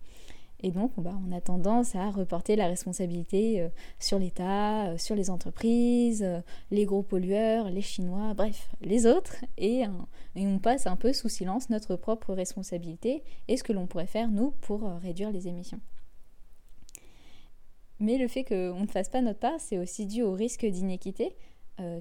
Et 0.64 0.70
donc, 0.70 0.92
bah, 0.96 1.18
on 1.28 1.32
a 1.32 1.40
tendance 1.40 1.96
à 1.96 2.10
reporter 2.10 2.54
la 2.54 2.68
responsabilité 2.68 3.60
euh, 3.60 3.68
sur 3.98 4.18
l'État, 4.18 4.86
euh, 4.86 4.98
sur 4.98 5.16
les 5.16 5.28
entreprises, 5.28 6.22
euh, 6.22 6.40
les 6.70 6.84
gros 6.84 7.02
pollueurs, 7.02 7.68
les 7.68 7.82
Chinois, 7.82 8.32
bref, 8.34 8.70
les 8.80 9.06
autres. 9.06 9.44
Et, 9.58 9.82
et, 10.36 10.46
on 10.46 10.58
passe 10.60 10.86
un 10.86 10.96
peu 10.96 11.12
sous 11.12 11.28
silence 11.28 11.68
notre 11.68 11.96
propre 11.96 12.32
responsabilité 12.32 13.24
et 13.48 13.56
ce 13.56 13.64
que 13.64 13.72
l'on 13.72 13.86
pourrait 13.86 14.06
faire, 14.06 14.28
nous, 14.28 14.52
pour 14.60 14.88
réduire 15.02 15.32
les 15.32 15.48
émissions. 15.48 15.80
Mais 18.02 18.18
le 18.18 18.26
fait 18.26 18.42
qu'on 18.42 18.80
ne 18.80 18.86
fasse 18.88 19.08
pas 19.08 19.22
notre 19.22 19.38
part, 19.38 19.60
c'est 19.60 19.78
aussi 19.78 20.06
dû 20.06 20.22
au 20.22 20.32
risque 20.32 20.66
d'inéquité, 20.66 21.36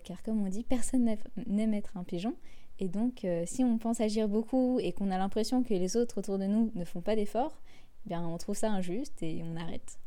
car 0.03 0.23
comme 0.23 0.43
on 0.43 0.49
dit, 0.49 0.63
personne 0.63 1.15
n'aime 1.45 1.73
être 1.75 1.95
un 1.95 2.03
pigeon. 2.03 2.33
Et 2.79 2.87
donc, 2.87 3.23
si 3.45 3.63
on 3.63 3.77
pense 3.77 4.01
agir 4.01 4.27
beaucoup 4.27 4.79
et 4.79 4.93
qu'on 4.93 5.11
a 5.11 5.19
l'impression 5.19 5.61
que 5.61 5.75
les 5.75 5.95
autres 5.97 6.17
autour 6.17 6.39
de 6.39 6.45
nous 6.45 6.71
ne 6.73 6.85
font 6.85 7.01
pas 7.01 7.15
d'efforts, 7.15 7.61
bien 8.07 8.27
on 8.27 8.35
trouve 8.39 8.57
ça 8.57 8.71
injuste 8.71 9.21
et 9.21 9.43
on 9.45 9.55
arrête. 9.55 9.99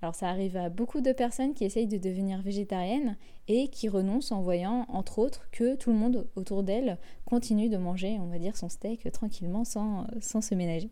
Alors 0.00 0.14
ça 0.14 0.30
arrive 0.30 0.56
à 0.56 0.70
beaucoup 0.70 1.02
de 1.02 1.12
personnes 1.12 1.52
qui 1.52 1.64
essayent 1.64 1.86
de 1.86 1.98
devenir 1.98 2.40
végétariennes 2.40 3.18
et 3.46 3.68
qui 3.68 3.90
renoncent 3.90 4.32
en 4.32 4.40
voyant, 4.40 4.86
entre 4.88 5.18
autres, 5.18 5.50
que 5.50 5.76
tout 5.76 5.90
le 5.90 5.96
monde 5.96 6.26
autour 6.36 6.62
d'elles 6.62 6.98
continue 7.26 7.68
de 7.68 7.76
manger, 7.76 8.18
on 8.18 8.28
va 8.28 8.38
dire, 8.38 8.56
son 8.56 8.70
steak 8.70 9.12
tranquillement 9.12 9.64
sans, 9.64 10.06
sans 10.20 10.40
se 10.40 10.54
ménager. 10.54 10.90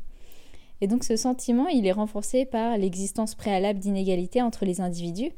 Et 0.81 0.87
donc 0.87 1.05
ce 1.05 1.17
sentiment, 1.17 1.69
il 1.69 1.87
est 1.87 1.93
renforcé 1.93 2.45
par 2.45 2.77
l'existence 2.77 3.35
préalable 3.35 3.79
d'inégalités 3.79 4.43
entre 4.43 4.65
les 4.65 4.81
individus, 4.81 5.33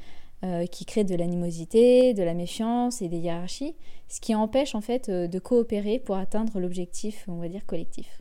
euh, 0.44 0.66
qui 0.66 0.85
créent 0.85 1.05
de 1.05 1.14
l'animosité, 1.14 2.12
de 2.12 2.23
la 2.23 2.35
méfiance 2.35 3.01
et 3.01 3.09
des 3.09 3.16
hiérarchies, 3.16 3.75
ce 4.09 4.20
qui 4.20 4.35
empêche 4.35 4.75
en 4.75 4.83
fait 4.83 5.09
euh, 5.09 5.27
de 5.27 5.38
coopérer 5.38 5.99
pour 5.99 6.16
atteindre 6.16 6.61
l'objectif, 6.61 7.25
on 7.29 7.37
va 7.37 7.49
dire, 7.49 7.64
collectif. 7.64 8.20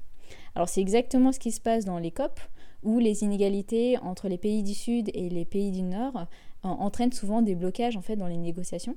Alors 0.56 0.70
c'est 0.70 0.80
exactement 0.80 1.34
ce 1.34 1.40
qui 1.40 1.52
se 1.52 1.60
passe 1.60 1.84
dans 1.84 1.98
les 1.98 2.12
COP, 2.12 2.40
où 2.84 3.00
les 3.00 3.24
inégalités 3.24 3.98
entre 3.98 4.30
les 4.30 4.38
pays 4.38 4.64
du 4.64 4.74
Sud 4.74 5.10
et 5.14 5.28
les 5.28 5.44
pays 5.44 5.72
du 5.72 5.82
Nord 5.82 6.16
euh, 6.16 6.24
entraînent 6.70 7.12
souvent 7.12 7.42
des 7.42 7.56
blocages 7.56 7.98
en 7.98 8.02
fait 8.02 8.16
dans 8.16 8.28
les 8.28 8.38
négociations. 8.38 8.96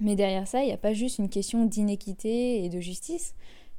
Mais 0.00 0.16
derrière 0.16 0.46
ça, 0.46 0.62
il 0.62 0.66
n'y 0.66 0.72
a 0.72 0.76
pas 0.76 0.92
juste 0.92 1.18
une 1.18 1.30
question 1.30 1.64
d'inéquité 1.64 2.62
et 2.64 2.68
de 2.68 2.80
justice, 2.80 3.34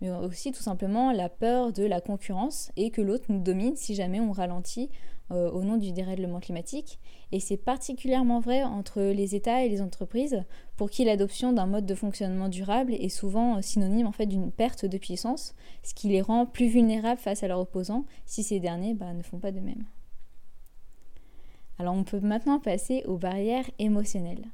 mais 0.05 0.25
aussi 0.25 0.51
tout 0.51 0.61
simplement 0.61 1.11
la 1.11 1.29
peur 1.29 1.73
de 1.73 1.83
la 1.83 2.01
concurrence 2.01 2.71
et 2.75 2.91
que 2.91 3.01
l'autre 3.01 3.25
nous 3.29 3.39
domine 3.39 3.75
si 3.75 3.95
jamais 3.95 4.19
on 4.19 4.31
ralentit 4.31 4.89
euh, 5.31 5.49
au 5.49 5.63
nom 5.63 5.77
du 5.77 5.91
dérèglement 5.91 6.39
climatique. 6.39 6.99
Et 7.31 7.39
c'est 7.39 7.57
particulièrement 7.57 8.39
vrai 8.39 8.63
entre 8.63 9.01
les 9.01 9.33
États 9.33 9.63
et 9.63 9.69
les 9.69 9.81
entreprises, 9.81 10.43
pour 10.77 10.91
qui 10.91 11.03
l'adoption 11.03 11.51
d'un 11.51 11.65
mode 11.65 11.85
de 11.85 11.95
fonctionnement 11.95 12.49
durable 12.49 12.93
est 12.93 13.09
souvent 13.09 13.61
synonyme 13.61 14.05
en 14.05 14.11
fait 14.11 14.27
d'une 14.27 14.51
perte 14.51 14.85
de 14.85 14.97
puissance, 14.97 15.55
ce 15.83 15.95
qui 15.95 16.09
les 16.09 16.21
rend 16.21 16.45
plus 16.45 16.67
vulnérables 16.67 17.19
face 17.19 17.41
à 17.41 17.47
leurs 17.47 17.59
opposants 17.59 18.05
si 18.25 18.43
ces 18.43 18.59
derniers 18.59 18.93
bah, 18.93 19.13
ne 19.13 19.23
font 19.23 19.39
pas 19.39 19.51
de 19.51 19.59
même. 19.59 19.85
Alors 21.79 21.95
on 21.95 22.03
peut 22.03 22.19
maintenant 22.19 22.59
passer 22.59 23.03
aux 23.05 23.17
barrières 23.17 23.69
émotionnelles. 23.79 24.45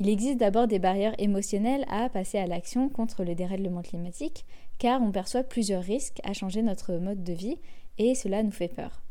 Il 0.00 0.08
existe 0.08 0.38
d'abord 0.38 0.66
des 0.66 0.80
barrières 0.80 1.14
émotionnelles 1.18 1.84
à 1.88 2.08
passer 2.08 2.38
à 2.38 2.46
l'action 2.46 2.88
contre 2.88 3.22
le 3.22 3.34
dérèglement 3.34 3.82
climatique, 3.82 4.44
car 4.78 5.00
on 5.00 5.12
perçoit 5.12 5.44
plusieurs 5.44 5.82
risques 5.82 6.20
à 6.24 6.32
changer 6.32 6.62
notre 6.62 6.94
mode 6.94 7.22
de 7.22 7.32
vie 7.32 7.58
et 7.98 8.16
cela 8.16 8.42
nous 8.42 8.50
fait 8.50 8.68
peur. 8.68 9.02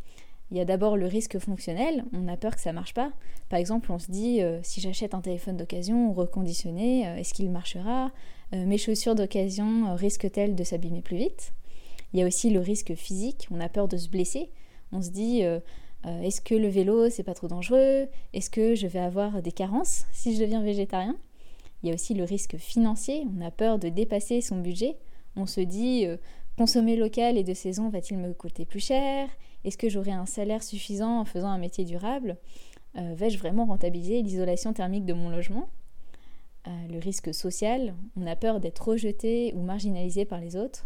Il 0.52 0.58
y 0.58 0.60
a 0.60 0.65
d'abord 0.65 0.98
le 0.98 1.08
risque 1.08 1.39
fonctionnel, 1.39 2.04
on 2.13 2.28
a 2.28 2.36
peur 2.36 2.56
que 2.56 2.62
ça 2.62 2.72
ne 2.72 2.76
marche 2.76 2.93
pas. 2.93 3.12
Par 3.50 3.60
exemple, 3.60 3.91
on 3.91 3.98
se 3.98 4.12
dit 4.12 4.41
euh, 4.41 4.60
si 4.62 4.82
j'achète 4.82 5.13
un 5.13 5.22
téléphone 5.22 5.58
d'occasion 5.58 6.13
reconditionné, 6.13 7.08
euh, 7.08 7.15
est-ce 7.15 7.34
qu'il 7.34 7.50
marchera? 7.50 8.12
Euh, 8.54 8.65
Mes 8.65 8.78
chaussures 8.78 9.15
d'occasion 9.15 9.96
risquent-elles 9.96 10.54
de 10.54 10.63
s'abîmer 10.63 11.02
plus 11.02 11.17
vite? 11.17 11.54
Il 12.12 12.19
y 12.19 12.24
a 12.24 12.28
aussi 12.28 12.50
le 12.50 12.60
risque 12.60 12.93
physique, 12.93 13.48
on 13.52 13.62
a 13.62 13.69
peur 13.69 13.88
de 13.88 13.98
se 13.98 14.10
blesser. 14.10 14.52
On 14.91 15.02
se 15.02 15.10
dit 15.10 15.41
euh, 16.06 16.22
est-ce 16.22 16.42
que 16.42 16.56
le 16.56 16.68
vélo, 16.68 17.10
c'est 17.10 17.24
pas 17.24 17.34
trop 17.34 17.48
dangereux? 17.48 18.08
Est-ce 18.34 18.50
que 18.50 18.76
je 18.76 18.88
vais 18.88 19.00
avoir 19.00 19.42
des 19.42 19.52
carences 19.52 20.06
si 20.12 20.36
je 20.36 20.42
deviens 20.42 20.62
végétarien? 20.62 21.16
Il 21.82 21.89
y 21.89 21.92
a 21.92 21.96
aussi 21.96 22.13
le 22.13 22.24
risque 22.24 22.58
financier. 22.58 23.26
On 23.38 23.42
a 23.42 23.52
peur 23.52 23.80
de 23.80 23.89
dépasser 23.89 24.42
son 24.42 24.60
budget. 24.60 24.98
On 25.36 25.46
se 25.46 25.62
dit 25.62 26.06
euh, 26.06 26.18
consommer 26.58 26.96
local 26.96 27.38
et 27.38 27.44
de 27.44 27.54
saison 27.54 27.89
va-t-il 27.89 28.20
me 28.20 28.34
coûter 28.34 28.66
plus 28.66 28.80
cher? 28.84 29.30
Est-ce 29.63 29.78
que 29.78 29.89
j'aurai 29.89 30.12
un 30.12 30.26
salaire 30.26 30.63
suffisant 30.63 31.20
en 31.22 31.26
faisant 31.26 31.50
un 31.50 31.58
métier 31.58 31.86
durable? 31.86 32.38
Euh, 32.98 33.13
Vais-je 33.16 33.38
vraiment 33.38 33.66
rentabiliser 33.66 34.22
l'isolation 34.22 34.74
thermique 34.74 35.06
de 35.06 35.13
mon 35.13 35.30
logement? 35.30 35.70
Le 36.89 36.98
risque 36.98 37.34
social. 37.34 37.94
On 38.16 38.26
a 38.26 38.38
peur 38.38 38.62
d'être 38.62 38.88
rejeté 38.88 39.54
ou 39.54 39.62
marginalisé 39.63 40.24
par 40.24 40.39
les 40.39 40.56
autres. 40.56 40.86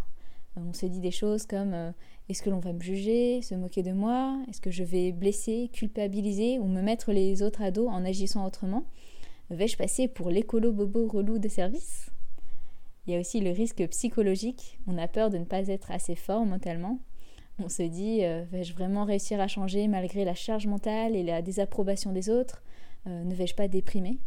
On 0.58 0.74
se 0.74 0.86
dit 0.86 1.00
des 1.00 1.12
choses 1.12 1.46
comme 1.46 1.94
est-ce 2.30 2.42
que 2.42 2.50
l'on 2.50 2.60
va 2.60 2.74
me 2.74 2.82
juger, 2.82 3.42
se 3.42 3.56
moquer 3.56 3.84
de 3.84 3.94
moi 3.94 4.38
Est-ce 4.50 4.60
que 4.60 4.72
je 4.72 4.84
vais 4.84 5.14
blesser, 5.14 5.70
culpabiliser 5.72 6.60
ou 6.60 6.66
me 6.66 6.82
mettre 6.82 7.14
les 7.14 7.42
autres 7.42 7.62
à 7.62 7.72
dos 7.72 7.88
en 7.88 8.04
agissant 8.04 8.46
autrement. 8.46 8.84
Vais-je 9.50 9.78
passer 9.78 10.10
pour 10.10 10.30
l'écolo 10.30 10.74
bobo 10.74 11.08
relou 11.08 11.40
de 11.40 11.48
service? 11.48 12.10
Il 13.06 13.14
y 13.14 13.16
a 13.16 13.20
aussi 13.22 13.40
le 13.40 13.52
risque 13.52 13.88
psychologique. 13.88 14.78
On 14.88 14.98
a 14.98 15.08
peur 15.08 15.30
de 15.30 15.38
ne 15.38 15.46
pas 15.46 15.68
être 15.70 15.90
assez 15.90 16.16
fort 16.16 16.46
mentalement. 16.46 17.00
On 17.60 17.70
se 17.70 17.84
dit 17.84 18.26
euh, 18.26 18.44
vais-je 18.52 18.74
vraiment 18.74 19.06
réussir 19.06 19.40
à 19.40 19.48
changer 19.48 19.88
malgré 19.88 20.26
la 20.26 20.36
charge 20.36 20.68
mentale 20.68 21.16
et 21.16 21.24
la 21.24 21.42
désapprobation 21.42 22.12
des 22.12 22.30
autres? 22.30 22.62
Euh, 23.08 23.24
Ne 23.24 23.34
vais-je 23.34 23.56
pas 23.56 23.70
déprimer? 23.70 24.20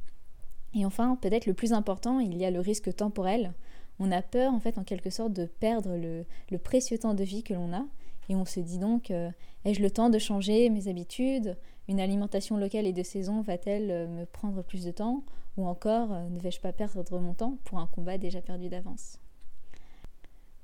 Et 0.75 0.87
enfin, 0.87 1.17
peut-être 1.21 1.45
le 1.45 1.55
plus 1.55 1.75
important, 1.75 2.19
il 2.19 2.39
y 2.39 2.47
a 2.47 2.51
le 2.51 2.61
risque 2.61 2.95
temporel 2.97 3.53
on 4.01 4.11
a 4.11 4.23
peur 4.23 4.53
en 4.53 4.59
fait 4.59 4.79
en 4.79 4.83
quelque 4.83 5.11
sorte 5.11 5.33
de 5.33 5.45
perdre 5.45 5.97
le, 5.97 6.59
précieux 6.59 6.99
temps 6.99 7.15
de 7.15 7.23
vie 7.23 7.45
que 7.45 7.55
l'on 7.55 7.73
a. 7.73 7.85
Et 8.29 8.35
on 8.35 8.45
se 8.45 8.61
dit 8.61 8.79
donc 8.79 9.11
euh, 9.11 9.31
ai-je 9.65 9.83
le 9.83 9.91
temps 9.91 10.11
de 10.11 10.19
changer 10.19 10.69
mes 10.71 10.89
habitudes? 10.89 11.57
Une 11.87 12.01
alimentation 12.01 12.57
locale 12.57 12.87
et 12.87 12.93
de 12.93 13.03
saison 13.03 13.43
va-t-elle 13.43 13.91
euh, 13.91 14.09
me 14.09 14.25
prendre 14.25 14.63
plus 14.63 14.85
de 14.85 14.91
temps? 14.91 15.23
Ou 15.57 15.67
encore 15.67 16.13
euh, 16.13 16.29
ne 16.31 16.41
vais-je 16.41 16.61
pas 16.61 16.73
perdre 16.73 17.21
mon 17.21 17.35
temps 17.35 17.59
pour 17.65 17.79
un 17.79 17.87
combat 17.87 18.17
déjà 18.17 18.41
perdu 18.41 18.69
d'avance? 18.69 19.19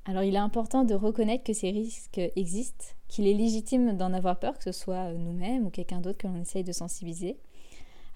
Alors 0.06 0.22
il 0.22 0.34
est 0.34 0.38
important 0.38 0.84
de 0.84 0.94
reconnaître 0.94 1.44
que 1.44 1.52
ces 1.52 1.70
risques 1.70 2.20
existent, 2.36 2.86
qu'il 3.08 3.26
est 3.26 3.34
légitime 3.34 3.96
d'en 3.96 4.14
avoir 4.14 4.38
peur, 4.38 4.56
que 4.56 4.64
ce 4.64 4.72
soit 4.72 5.12
nous-mêmes 5.12 5.66
ou 5.66 5.70
quelqu'un 5.70 6.00
d'autre 6.00 6.18
que 6.18 6.28
l'on 6.28 6.40
essaye 6.40 6.62
de 6.64 6.72
sensibiliser. 6.72 7.36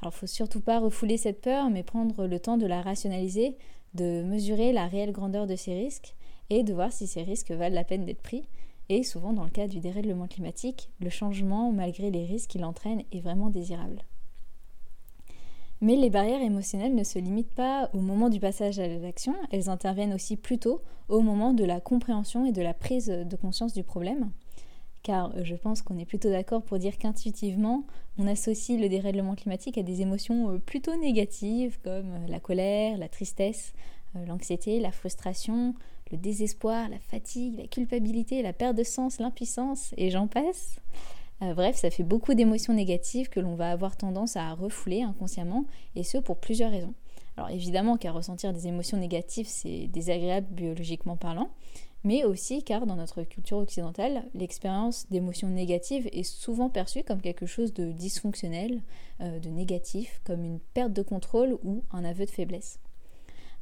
Alors 0.00 0.14
il 0.14 0.18
faut 0.18 0.26
surtout 0.26 0.60
pas 0.60 0.78
refouler 0.78 1.18
cette 1.18 1.42
peur, 1.42 1.68
mais 1.68 1.82
prendre 1.82 2.26
le 2.26 2.38
temps 2.38 2.56
de 2.56 2.66
la 2.66 2.80
rationaliser, 2.80 3.56
de 3.94 4.22
mesurer 4.22 4.72
la 4.72 4.86
réelle 4.86 5.12
grandeur 5.12 5.46
de 5.46 5.56
ces 5.56 5.74
risques 5.74 6.14
et 6.48 6.62
de 6.62 6.74
voir 6.74 6.92
si 6.92 7.06
ces 7.06 7.22
risques 7.22 7.50
valent 7.50 7.74
la 7.74 7.84
peine 7.84 8.04
d'être 8.04 8.22
pris. 8.22 8.48
Et 8.88 9.04
souvent, 9.04 9.32
dans 9.32 9.44
le 9.44 9.50
cas 9.50 9.68
du 9.68 9.78
dérèglement 9.78 10.26
climatique, 10.26 10.90
le 11.00 11.10
changement, 11.10 11.70
malgré 11.70 12.10
les 12.10 12.24
risques 12.24 12.50
qu'il 12.50 12.64
entraîne, 12.64 13.04
est 13.12 13.20
vraiment 13.20 13.50
désirable. 13.50 14.02
Mais 15.80 15.96
les 15.96 16.10
barrières 16.10 16.42
émotionnelles 16.42 16.94
ne 16.94 17.04
se 17.04 17.18
limitent 17.18 17.54
pas 17.54 17.88
au 17.94 18.00
moment 18.00 18.28
du 18.28 18.38
passage 18.38 18.78
à 18.78 18.86
l'action, 18.86 19.34
elles 19.50 19.70
interviennent 19.70 20.12
aussi 20.12 20.36
plutôt 20.36 20.82
au 21.08 21.20
moment 21.20 21.54
de 21.54 21.64
la 21.64 21.80
compréhension 21.80 22.44
et 22.44 22.52
de 22.52 22.60
la 22.60 22.74
prise 22.74 23.06
de 23.06 23.36
conscience 23.36 23.72
du 23.72 23.82
problème. 23.82 24.30
Car 25.02 25.32
je 25.44 25.54
pense 25.54 25.80
qu'on 25.80 25.98
est 25.98 26.04
plutôt 26.04 26.28
d'accord 26.28 26.62
pour 26.62 26.78
dire 26.78 26.98
qu'intuitivement, 26.98 27.84
on 28.18 28.26
associe 28.26 28.78
le 28.78 28.88
dérèglement 28.88 29.34
climatique 29.34 29.78
à 29.78 29.82
des 29.82 30.02
émotions 30.02 30.50
euh, 30.50 30.58
plutôt 30.58 30.94
négatives 30.96 31.78
comme 31.82 32.12
euh, 32.12 32.26
la 32.28 32.38
colère, 32.38 32.98
la 32.98 33.08
tristesse, 33.08 33.72
euh, 34.14 34.26
l'anxiété, 34.26 34.78
la 34.78 34.92
frustration, 34.92 35.74
le 36.12 36.18
désespoir, 36.18 36.90
la 36.90 36.98
fatigue, 36.98 37.56
la 37.58 37.66
culpabilité, 37.66 38.42
la 38.42 38.52
perte 38.52 38.76
de 38.76 38.82
sens, 38.82 39.20
l'impuissance, 39.20 39.94
et 39.96 40.10
j'en 40.10 40.26
passe. 40.26 40.80
bref, 41.40 41.76
ça 41.76 41.90
fait 41.90 42.02
beaucoup 42.02 42.34
d'émotions 42.34 42.74
négatives 42.74 43.28
que 43.28 43.40
l'on 43.40 43.54
va 43.54 43.70
avoir 43.70 43.96
tendance 43.96 44.36
à 44.36 44.52
refouler 44.52 45.02
inconsciemment, 45.02 45.64
et 45.94 46.02
ce 46.02 46.18
pour 46.18 46.36
plusieurs 46.36 46.72
raisons. 46.72 46.94
Alors 47.36 47.48
évidemment 47.50 47.96
qu'à 47.96 48.10
ressentir 48.10 48.52
des 48.52 48.66
émotions 48.66 48.98
négatives, 48.98 49.46
c'est 49.46 49.86
désagréable 49.86 50.48
biologiquement 50.50 51.16
parlant, 51.16 51.48
mais 52.04 52.24
aussi 52.24 52.62
car 52.62 52.86
dans 52.86 52.96
notre 52.96 53.22
culture 53.22 53.58
occidentale, 53.58 54.24
l'expérience 54.34 55.06
d'émotions 55.10 55.48
négatives 55.48 56.08
est 56.12 56.22
souvent 56.22 56.70
perçue 56.70 57.02
comme 57.02 57.20
quelque 57.20 57.46
chose 57.46 57.74
de 57.74 57.92
dysfonctionnel, 57.92 58.82
euh, 59.20 59.38
de 59.38 59.48
négatif, 59.50 60.20
comme 60.24 60.44
une 60.44 60.60
perte 60.74 60.92
de 60.92 61.02
contrôle 61.02 61.58
ou 61.62 61.84
un 61.92 62.04
aveu 62.04 62.24
de 62.24 62.30
faiblesse. 62.30 62.78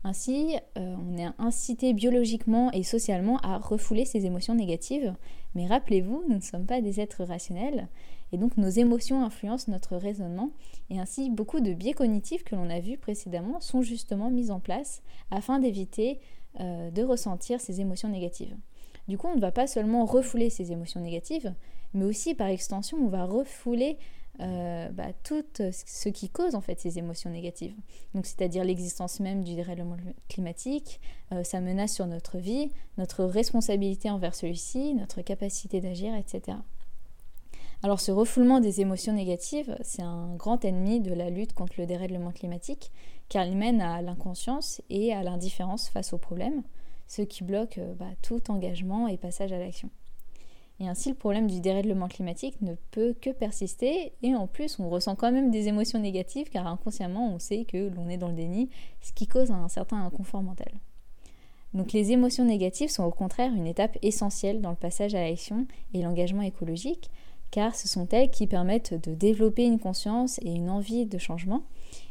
Ainsi, 0.04 0.56
euh, 0.76 0.94
on 0.96 1.18
est 1.18 1.28
incité 1.38 1.92
biologiquement 1.92 2.70
et 2.70 2.84
socialement 2.84 3.38
à 3.38 3.58
refouler 3.58 4.04
ces 4.04 4.26
émotions 4.26 4.54
négatives, 4.54 5.14
mais 5.56 5.66
rappelez-vous, 5.66 6.22
nous 6.28 6.36
ne 6.36 6.40
sommes 6.40 6.66
pas 6.66 6.80
des 6.80 7.00
êtres 7.00 7.24
rationnels, 7.24 7.88
et 8.30 8.36
donc 8.36 8.56
nos 8.56 8.68
émotions 8.68 9.24
influencent 9.24 9.70
notre 9.72 9.96
raisonnement, 9.96 10.50
et 10.90 11.00
ainsi 11.00 11.30
beaucoup 11.30 11.58
de 11.58 11.74
biais 11.74 11.94
cognitifs 11.94 12.44
que 12.44 12.54
l'on 12.54 12.70
a 12.70 12.78
vus 12.78 12.96
précédemment 12.96 13.60
sont 13.60 13.82
justement 13.82 14.30
mis 14.30 14.52
en 14.52 14.60
place 14.60 15.02
afin 15.32 15.58
d'éviter 15.58 16.20
euh, 16.60 16.90
de 16.90 17.02
ressentir 17.02 17.60
ces 17.60 17.80
émotions 17.80 18.08
négatives. 18.08 18.56
Du 19.06 19.16
coup, 19.16 19.28
on 19.28 19.36
ne 19.36 19.40
va 19.40 19.52
pas 19.52 19.66
seulement 19.66 20.04
refouler 20.04 20.50
ces 20.50 20.72
émotions 20.72 21.00
négatives, 21.00 21.54
mais 21.94 22.04
aussi 22.04 22.34
par 22.34 22.48
extension, 22.48 22.98
on 22.98 23.08
va 23.08 23.24
refouler 23.24 23.96
euh, 24.40 24.88
bah, 24.90 25.08
tout 25.24 25.42
ce 25.56 26.08
qui 26.10 26.28
cause 26.28 26.54
en 26.54 26.60
fait 26.60 26.78
ces 26.78 26.98
émotions 26.98 27.30
négatives. 27.30 27.74
Donc, 28.14 28.26
c'est-à-dire 28.26 28.62
l'existence 28.62 29.18
même 29.18 29.42
du 29.42 29.54
dérèglement 29.54 29.96
climatique, 30.28 31.00
euh, 31.32 31.42
sa 31.42 31.60
menace 31.60 31.94
sur 31.94 32.06
notre 32.06 32.38
vie, 32.38 32.70
notre 32.98 33.24
responsabilité 33.24 34.10
envers 34.10 34.34
celui-ci, 34.34 34.94
notre 34.94 35.22
capacité 35.22 35.80
d'agir, 35.80 36.14
etc. 36.14 36.58
Alors 37.84 38.00
ce 38.00 38.10
refoulement 38.10 38.58
des 38.58 38.80
émotions 38.80 39.12
négatives, 39.12 39.76
c'est 39.82 40.02
un 40.02 40.34
grand 40.34 40.64
ennemi 40.64 40.98
de 40.98 41.14
la 41.14 41.30
lutte 41.30 41.52
contre 41.52 41.74
le 41.78 41.86
dérèglement 41.86 42.32
climatique, 42.32 42.90
car 43.28 43.46
il 43.46 43.56
mène 43.56 43.80
à 43.80 44.02
l'inconscience 44.02 44.82
et 44.90 45.12
à 45.12 45.22
l'indifférence 45.22 45.88
face 45.88 46.12
aux 46.12 46.18
problèmes, 46.18 46.64
ce 47.06 47.22
qui 47.22 47.44
bloque 47.44 47.78
euh, 47.78 47.94
bah, 47.94 48.10
tout 48.20 48.50
engagement 48.50 49.06
et 49.06 49.16
passage 49.16 49.52
à 49.52 49.58
l'action. 49.58 49.90
Et 50.80 50.88
ainsi, 50.88 51.08
le 51.08 51.14
problème 51.14 51.48
du 51.48 51.60
dérèglement 51.60 52.08
climatique 52.08 52.60
ne 52.62 52.74
peut 52.90 53.14
que 53.20 53.30
persister, 53.30 54.12
et 54.22 54.34
en 54.34 54.48
plus, 54.48 54.78
on 54.80 54.88
ressent 54.88 55.14
quand 55.14 55.32
même 55.32 55.50
des 55.50 55.68
émotions 55.68 56.00
négatives, 56.00 56.50
car 56.50 56.66
inconsciemment, 56.66 57.32
on 57.32 57.38
sait 57.38 57.64
que 57.64 57.88
l'on 57.94 58.08
est 58.08 58.16
dans 58.16 58.28
le 58.28 58.34
déni, 58.34 58.70
ce 59.00 59.12
qui 59.12 59.26
cause 59.28 59.50
un 59.52 59.68
certain 59.68 60.04
inconfort 60.04 60.42
mental. 60.42 60.72
Donc 61.74 61.92
les 61.92 62.12
émotions 62.12 62.44
négatives 62.44 62.88
sont 62.88 63.04
au 63.04 63.10
contraire 63.10 63.52
une 63.52 63.66
étape 63.66 63.98
essentielle 64.02 64.62
dans 64.62 64.70
le 64.70 64.76
passage 64.76 65.14
à 65.14 65.20
l'action 65.20 65.66
et 65.92 66.02
l'engagement 66.02 66.42
écologique, 66.42 67.10
car 67.50 67.74
ce 67.74 67.88
sont 67.88 68.06
elles 68.10 68.30
qui 68.30 68.46
permettent 68.46 68.94
de 68.94 69.14
développer 69.14 69.64
une 69.64 69.78
conscience 69.78 70.38
et 70.42 70.50
une 70.50 70.70
envie 70.70 71.06
de 71.06 71.18
changement. 71.18 71.62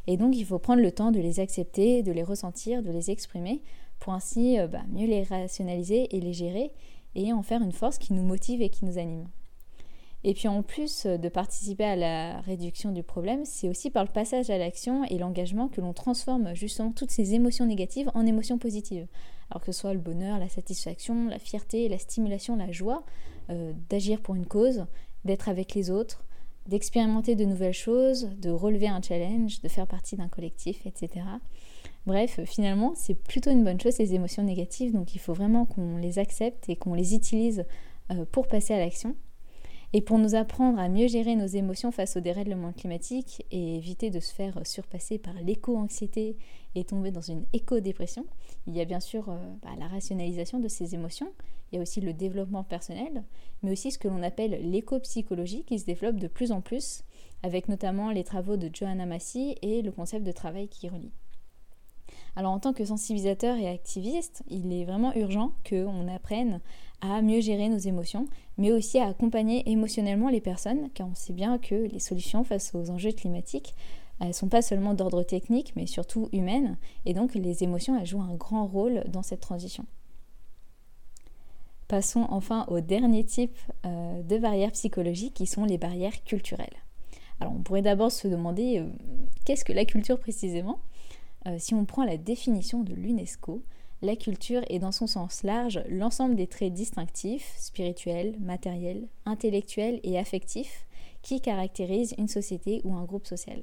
Et 0.07 0.17
donc 0.17 0.35
il 0.35 0.45
faut 0.45 0.59
prendre 0.59 0.81
le 0.81 0.91
temps 0.91 1.11
de 1.11 1.19
les 1.19 1.39
accepter, 1.39 2.03
de 2.03 2.11
les 2.11 2.23
ressentir, 2.23 2.81
de 2.81 2.91
les 2.91 3.11
exprimer, 3.11 3.61
pour 3.99 4.13
ainsi 4.13 4.59
euh, 4.59 4.67
bah, 4.67 4.83
mieux 4.91 5.07
les 5.07 5.23
rationaliser 5.23 6.15
et 6.15 6.19
les 6.19 6.33
gérer, 6.33 6.71
et 7.15 7.33
en 7.33 7.43
faire 7.43 7.61
une 7.61 7.71
force 7.71 7.97
qui 7.97 8.13
nous 8.13 8.23
motive 8.23 8.61
et 8.61 8.69
qui 8.69 8.85
nous 8.85 8.97
anime. 8.97 9.27
Et 10.23 10.33
puis 10.33 10.47
en 10.47 10.63
plus 10.63 11.05
de 11.05 11.29
participer 11.29 11.85
à 11.85 11.95
la 11.95 12.41
réduction 12.41 12.91
du 12.91 13.03
problème, 13.03 13.45
c'est 13.45 13.69
aussi 13.69 13.89
par 13.89 14.03
le 14.03 14.09
passage 14.09 14.49
à 14.49 14.57
l'action 14.57 15.03
et 15.05 15.17
l'engagement 15.17 15.67
que 15.67 15.79
l'on 15.79 15.93
transforme 15.93 16.55
justement 16.55 16.91
toutes 16.91 17.11
ces 17.11 17.33
émotions 17.33 17.65
négatives 17.65 18.09
en 18.13 18.25
émotions 18.25 18.57
positives. 18.57 19.07
Alors 19.49 19.63
que 19.63 19.71
ce 19.71 19.79
soit 19.79 19.93
le 19.93 19.99
bonheur, 19.99 20.39
la 20.39 20.49
satisfaction, 20.49 21.27
la 21.27 21.39
fierté, 21.39 21.87
la 21.87 21.99
stimulation, 21.99 22.55
la 22.55 22.71
joie, 22.71 23.03
euh, 23.49 23.71
d'agir 23.89 24.19
pour 24.19 24.35
une 24.35 24.45
cause, 24.45 24.85
d'être 25.27 25.49
avec 25.49 25.75
les 25.75 25.91
autres, 25.91 26.25
d'expérimenter 26.67 27.35
de 27.35 27.45
nouvelles 27.45 27.73
choses, 27.73 28.29
de 28.37 28.49
relever 28.49 28.87
un 28.87 29.01
challenge, 29.01 29.61
de 29.61 29.67
faire 29.67 29.87
partie 29.87 30.15
d'un 30.15 30.27
collectif, 30.27 30.85
etc. 30.85 31.25
Bref, 32.05 32.39
finalement, 32.45 32.93
c'est 32.95 33.15
plutôt 33.15 33.51
une 33.51 33.63
bonne 33.63 33.79
chose 33.79 33.93
ces 33.93 34.13
émotions 34.13 34.43
négatives, 34.43 34.93
donc 34.93 35.13
il 35.13 35.19
faut 35.19 35.33
vraiment 35.33 35.65
qu'on 35.65 35.97
les 35.97 36.19
accepte 36.19 36.69
et 36.69 36.75
qu'on 36.75 36.93
les 36.93 37.15
utilise 37.15 37.65
euh, 38.11 38.25
pour 38.31 38.47
passer 38.47 38.73
à 38.73 38.79
l'action. 38.79 39.15
Et 39.93 40.01
pour 40.01 40.17
nous 40.17 40.35
apprendre 40.35 40.79
à 40.79 40.89
mieux 40.89 41.07
gérer 41.07 41.35
nos 41.35 41.45
émotions 41.45 41.91
face 41.91 42.17
au 42.17 42.19
dérèglement 42.19 42.73
climatique 42.73 43.45
et 43.51 43.77
éviter 43.77 44.09
de 44.09 44.19
se 44.19 44.33
faire 44.33 44.59
surpasser 44.65 45.17
par 45.17 45.33
l'éco-anxiété 45.35 46.35
et 46.77 46.83
tomber 46.83 47.11
dans 47.11 47.21
une 47.21 47.45
éco-dépression, 47.53 48.25
il 48.67 48.75
y 48.75 48.81
a 48.81 48.85
bien 48.85 48.99
sûr 48.99 49.29
euh, 49.29 49.37
bah, 49.63 49.69
la 49.79 49.87
rationalisation 49.87 50.59
de 50.59 50.67
ces 50.67 50.93
émotions, 50.93 51.31
il 51.71 51.75
y 51.75 51.79
a 51.79 51.81
aussi 51.81 52.01
le 52.01 52.13
développement 52.13 52.63
personnel, 52.63 53.23
mais 53.63 53.71
aussi 53.71 53.91
ce 53.91 53.97
que 53.97 54.07
l'on 54.07 54.21
appelle 54.21 54.69
l'éco-psychologie 54.69 55.63
qui 55.63 55.79
se 55.79 55.85
développe 55.85 56.17
de 56.17 56.27
plus 56.27 56.51
en 56.51 56.61
plus, 56.61 57.03
avec 57.43 57.67
notamment 57.67 58.11
les 58.11 58.23
travaux 58.23 58.57
de 58.57 58.69
Johanna 58.71 59.05
Massy 59.05 59.55
et 59.61 59.81
le 59.81 59.91
concept 59.91 60.25
de 60.25 60.31
travail 60.31 60.67
qui 60.67 60.87
relie. 60.87 61.11
Alors 62.35 62.51
en 62.51 62.59
tant 62.59 62.73
que 62.73 62.85
sensibilisateur 62.85 63.57
et 63.57 63.67
activiste, 63.67 64.43
il 64.47 64.71
est 64.71 64.85
vraiment 64.85 65.13
urgent 65.15 65.53
qu'on 65.67 66.07
apprenne 66.07 66.61
à 67.01 67.23
mieux 67.23 67.41
gérer 67.41 67.69
nos 67.69 67.79
émotions, 67.79 68.27
mais 68.57 68.71
aussi 68.71 68.99
à 68.99 69.07
accompagner 69.07 69.69
émotionnellement 69.69 70.29
les 70.29 70.41
personnes, 70.41 70.89
car 70.93 71.07
on 71.07 71.15
sait 71.15 71.33
bien 71.33 71.57
que 71.57 71.73
les 71.73 71.99
solutions 71.99 72.43
face 72.43 72.75
aux 72.75 72.91
enjeux 72.91 73.11
climatiques 73.11 73.73
ne 74.25 74.31
sont 74.31 74.49
pas 74.49 74.61
seulement 74.61 74.93
d'ordre 74.93 75.23
technique, 75.23 75.73
mais 75.75 75.85
surtout 75.85 76.29
humaines, 76.31 76.77
et 77.05 77.13
donc 77.13 77.35
les 77.35 77.63
émotions 77.63 77.99
elles 77.99 78.07
jouent 78.07 78.21
un 78.21 78.35
grand 78.35 78.65
rôle 78.65 79.03
dans 79.07 79.23
cette 79.23 79.41
transition. 79.41 79.85
Passons 81.87 82.25
enfin 82.29 82.65
au 82.67 82.81
dernier 82.81 83.23
type 83.23 83.57
euh, 83.85 84.21
de 84.21 84.37
barrières 84.37 84.71
psychologiques 84.71 85.35
qui 85.35 85.45
sont 85.45 85.63
les 85.63 85.77
barrières 85.77 86.23
culturelles. 86.25 86.75
Alors 87.39 87.53
on 87.53 87.61
pourrait 87.61 87.81
d'abord 87.81 88.11
se 88.11 88.27
demander 88.27 88.79
euh, 88.79 88.87
qu'est-ce 89.45 89.63
que 89.63 89.73
la 89.73 89.85
culture 89.85 90.19
précisément? 90.19 90.79
Euh, 91.45 91.55
si 91.59 91.75
on 91.75 91.85
prend 91.85 92.03
la 92.03 92.17
définition 92.17 92.83
de 92.83 92.93
l'UNESCO, 92.93 93.61
la 94.01 94.15
culture 94.15 94.61
est 94.69 94.79
dans 94.79 94.91
son 94.91 95.07
sens 95.07 95.43
large 95.43 95.81
l'ensemble 95.87 96.35
des 96.35 96.47
traits 96.47 96.73
distinctifs, 96.73 97.55
spirituels, 97.57 98.35
matériels, 98.39 99.07
intellectuels 99.25 99.99
et 100.03 100.19
affectifs 100.19 100.85
qui 101.21 101.41
caractérisent 101.41 102.15
une 102.17 102.27
société 102.27 102.81
ou 102.83 102.95
un 102.95 103.05
groupe 103.05 103.25
social. 103.25 103.61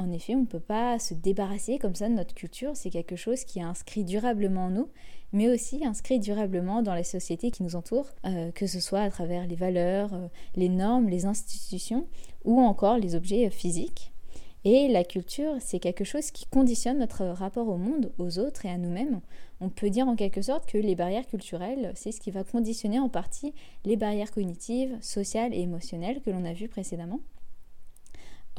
En 0.00 0.10
effet, 0.12 0.34
on 0.34 0.40
ne 0.40 0.46
peut 0.46 0.60
pas 0.60 0.98
se 0.98 1.12
débarrasser 1.12 1.78
comme 1.78 1.94
ça 1.94 2.08
de 2.08 2.14
notre 2.14 2.32
culture, 2.32 2.70
c'est 2.74 2.88
quelque 2.88 3.16
chose 3.16 3.44
qui 3.44 3.58
est 3.58 3.62
inscrit 3.62 4.02
durablement 4.02 4.64
en 4.64 4.70
nous, 4.70 4.88
mais 5.34 5.50
aussi 5.50 5.84
inscrit 5.84 6.18
durablement 6.18 6.80
dans 6.80 6.94
les 6.94 7.04
sociétés 7.04 7.50
qui 7.50 7.62
nous 7.62 7.76
entourent, 7.76 8.08
euh, 8.24 8.50
que 8.52 8.66
ce 8.66 8.80
soit 8.80 9.02
à 9.02 9.10
travers 9.10 9.46
les 9.46 9.56
valeurs, 9.56 10.14
euh, 10.14 10.28
les 10.56 10.70
normes, 10.70 11.10
les 11.10 11.26
institutions 11.26 12.06
ou 12.46 12.60
encore 12.60 12.96
les 12.96 13.14
objets 13.14 13.50
physiques. 13.50 14.14
Et 14.64 14.88
la 14.88 15.04
culture, 15.04 15.56
c'est 15.60 15.80
quelque 15.80 16.04
chose 16.04 16.30
qui 16.30 16.46
conditionne 16.46 16.98
notre 16.98 17.26
rapport 17.26 17.68
au 17.68 17.76
monde, 17.76 18.10
aux 18.16 18.38
autres 18.38 18.64
et 18.64 18.70
à 18.70 18.78
nous-mêmes. 18.78 19.20
On 19.60 19.68
peut 19.68 19.90
dire 19.90 20.08
en 20.08 20.16
quelque 20.16 20.40
sorte 20.40 20.64
que 20.64 20.78
les 20.78 20.94
barrières 20.94 21.26
culturelles, 21.26 21.92
c'est 21.94 22.12
ce 22.12 22.22
qui 22.22 22.30
va 22.30 22.42
conditionner 22.42 22.98
en 22.98 23.10
partie 23.10 23.52
les 23.84 23.96
barrières 23.96 24.32
cognitives, 24.32 24.96
sociales 25.02 25.52
et 25.52 25.60
émotionnelles 25.60 26.22
que 26.22 26.30
l'on 26.30 26.46
a 26.46 26.54
vues 26.54 26.68
précédemment. 26.68 27.20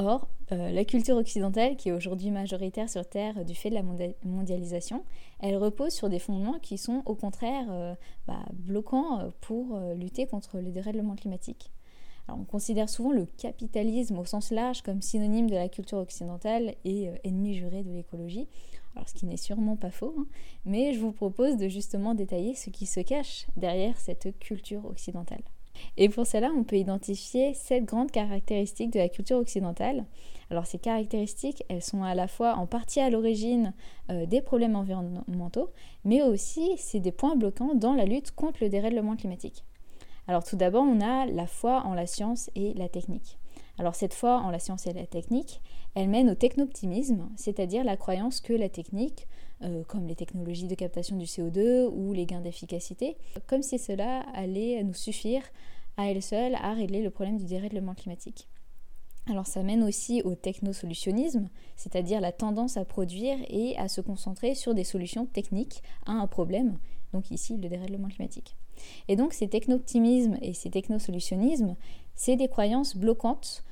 Or, 0.03 0.27
euh, 0.51 0.71
la 0.71 0.85
culture 0.85 1.15
occidentale, 1.15 1.75
qui 1.75 1.89
est 1.89 1.91
aujourd'hui 1.91 2.31
majoritaire 2.31 2.89
sur 2.89 3.07
Terre 3.07 3.45
du 3.45 3.55
fait 3.55 3.69
de 3.69 3.75
la 3.75 3.83
mondialisation, 4.23 5.03
elle 5.39 5.57
repose 5.57 5.93
sur 5.93 6.09
des 6.09 6.19
fondements 6.19 6.59
qui 6.59 6.77
sont 6.77 7.03
au 7.05 7.15
contraire 7.15 7.67
euh, 7.69 7.93
bah, 8.27 8.45
bloquants 8.53 9.19
euh, 9.19 9.29
pour 9.41 9.79
lutter 9.95 10.27
contre 10.27 10.59
le 10.59 10.71
dérèglement 10.71 11.15
climatique 11.15 11.71
on 12.29 12.43
considère 12.43 12.89
souvent 12.89 13.11
le 13.11 13.25
capitalisme 13.25 14.17
au 14.17 14.25
sens 14.25 14.51
large 14.51 14.81
comme 14.81 15.01
synonyme 15.01 15.49
de 15.49 15.55
la 15.55 15.69
culture 15.69 15.97
occidentale 15.97 16.75
et 16.85 17.09
euh, 17.09 17.15
ennemi 17.23 17.55
juré 17.55 17.83
de 17.83 17.91
l'écologie, 17.91 18.47
ce 19.05 19.13
qui 19.13 19.25
n'est 19.25 19.37
sûrement 19.37 19.77
pas 19.77 19.91
faux, 19.91 20.13
hein. 20.17 20.27
mais 20.65 20.93
je 20.93 20.99
vous 20.99 21.13
propose 21.13 21.57
de 21.57 21.67
justement 21.67 22.13
détailler 22.13 22.55
ce 22.55 22.69
qui 22.69 22.85
se 22.85 22.99
cache 22.99 23.47
derrière 23.55 23.97
cette 23.97 24.37
culture 24.39 24.85
occidentale. 24.85 25.43
Et 25.97 26.09
pour 26.09 26.25
cela, 26.25 26.51
on 26.55 26.63
peut 26.63 26.77
identifier 26.77 27.53
sept 27.53 27.85
grandes 27.85 28.11
caractéristiques 28.11 28.91
de 28.91 28.99
la 28.99 29.09
culture 29.09 29.37
occidentale. 29.37 30.05
Alors 30.49 30.65
ces 30.65 30.79
caractéristiques, 30.79 31.63
elles 31.69 31.81
sont 31.81 32.03
à 32.03 32.13
la 32.13 32.27
fois 32.27 32.55
en 32.55 32.67
partie 32.67 32.99
à 32.99 33.09
l'origine 33.09 33.73
euh, 34.09 34.25
des 34.25 34.41
problèmes 34.41 34.75
environnementaux, 34.75 35.69
mais 36.03 36.21
aussi 36.21 36.71
c'est 36.77 36.99
des 36.99 37.13
points 37.13 37.35
bloquants 37.35 37.73
dans 37.73 37.93
la 37.93 38.05
lutte 38.05 38.31
contre 38.31 38.59
le 38.61 38.69
dérèglement 38.69 39.15
climatique. 39.15 39.63
Alors 40.27 40.43
tout 40.43 40.57
d'abord, 40.57 40.83
on 40.83 41.01
a 41.01 41.25
la 41.25 41.47
foi 41.47 41.83
en 41.85 41.93
la 41.93 42.05
science 42.05 42.49
et 42.55 42.73
la 42.73 42.89
technique. 42.89 43.37
Alors 43.77 43.95
cette 43.95 44.13
foi 44.13 44.39
en 44.39 44.49
la 44.49 44.59
science 44.59 44.87
et 44.87 44.93
la 44.93 45.05
technique, 45.05 45.61
elle 45.95 46.09
mène 46.09 46.29
au 46.29 46.35
technoptimisme, 46.35 47.29
c'est-à-dire 47.35 47.83
la 47.83 47.97
croyance 47.97 48.41
que 48.41 48.53
la 48.53 48.69
technique, 48.69 49.27
euh, 49.63 49.83
comme 49.83 50.07
les 50.07 50.15
technologies 50.15 50.67
de 50.67 50.75
captation 50.75 51.17
du 51.17 51.25
CO2 51.25 51.87
ou 51.87 52.13
les 52.13 52.25
gains 52.25 52.41
d'efficacité, 52.41 53.17
comme 53.47 53.61
si 53.61 53.79
cela 53.79 54.21
allait 54.33 54.83
nous 54.83 54.93
suffire 54.93 55.43
à 55.97 56.09
elle 56.09 56.21
seule 56.21 56.55
à 56.55 56.73
régler 56.73 57.01
le 57.01 57.09
problème 57.09 57.37
du 57.37 57.45
dérèglement 57.45 57.93
climatique. 57.93 58.47
Alors 59.29 59.45
ça 59.45 59.61
mène 59.61 59.83
aussi 59.83 60.21
au 60.23 60.33
technosolutionnisme, 60.33 61.49
c'est-à-dire 61.75 62.21
la 62.21 62.31
tendance 62.31 62.77
à 62.77 62.85
produire 62.85 63.37
et 63.49 63.77
à 63.77 63.87
se 63.87 64.01
concentrer 64.01 64.55
sur 64.55 64.73
des 64.73 64.83
solutions 64.83 65.27
techniques 65.27 65.83
à 66.05 66.13
un 66.13 66.27
problème, 66.27 66.79
donc 67.13 67.29
ici 67.29 67.57
le 67.57 67.69
dérèglement 67.69 68.07
climatique. 68.07 68.55
Et 69.07 69.15
donc 69.15 69.33
ces 69.33 69.47
techno-optimismes 69.47 70.37
et 70.41 70.53
ces 70.53 70.71
technosolutionnismes, 70.71 71.75
c'est 72.15 72.35
des 72.35 72.47
croyances 72.47 72.95
bloquantes 72.95 73.63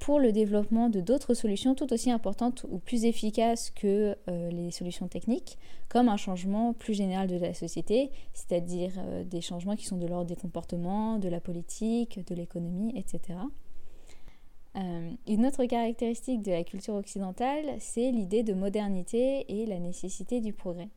pour 0.00 0.18
le 0.18 0.32
développement 0.32 0.88
de 0.88 1.00
d'autres 1.00 1.34
solutions 1.34 1.74
tout 1.74 1.92
aussi 1.92 2.10
importantes 2.10 2.66
ou 2.68 2.78
plus 2.78 3.04
efficaces 3.04 3.70
que 3.70 4.16
euh, 4.28 4.50
les 4.50 4.70
solutions 4.70 5.06
techniques, 5.06 5.58
comme 5.88 6.08
un 6.08 6.16
changement 6.16 6.72
plus 6.72 6.94
général 6.94 7.28
de 7.28 7.36
la 7.36 7.54
société, 7.54 8.10
c'est-à-dire 8.32 8.92
euh, 8.98 9.24
des 9.24 9.40
changements 9.40 9.76
qui 9.76 9.86
sont 9.86 9.98
de 9.98 10.06
l'ordre 10.06 10.26
des 10.26 10.36
comportements, 10.36 11.18
de 11.18 11.28
la 11.28 11.40
politique, 11.40 12.26
de 12.26 12.34
l'économie, 12.34 12.92
etc. 12.96 13.38
une 15.28 15.46
autre 15.46 15.64
caractéristique 15.66 16.42
de 16.42 16.50
la 16.50 16.64
culture 16.64 16.94
occidentale, 16.94 17.76
c'est 17.78 18.10
l'idée 18.10 18.42
de 18.42 18.54
modernité 18.54 19.44
et 19.48 19.66
la 19.66 19.78
nécessité 19.78 20.40
du 20.40 20.52
progrès. 20.52 20.88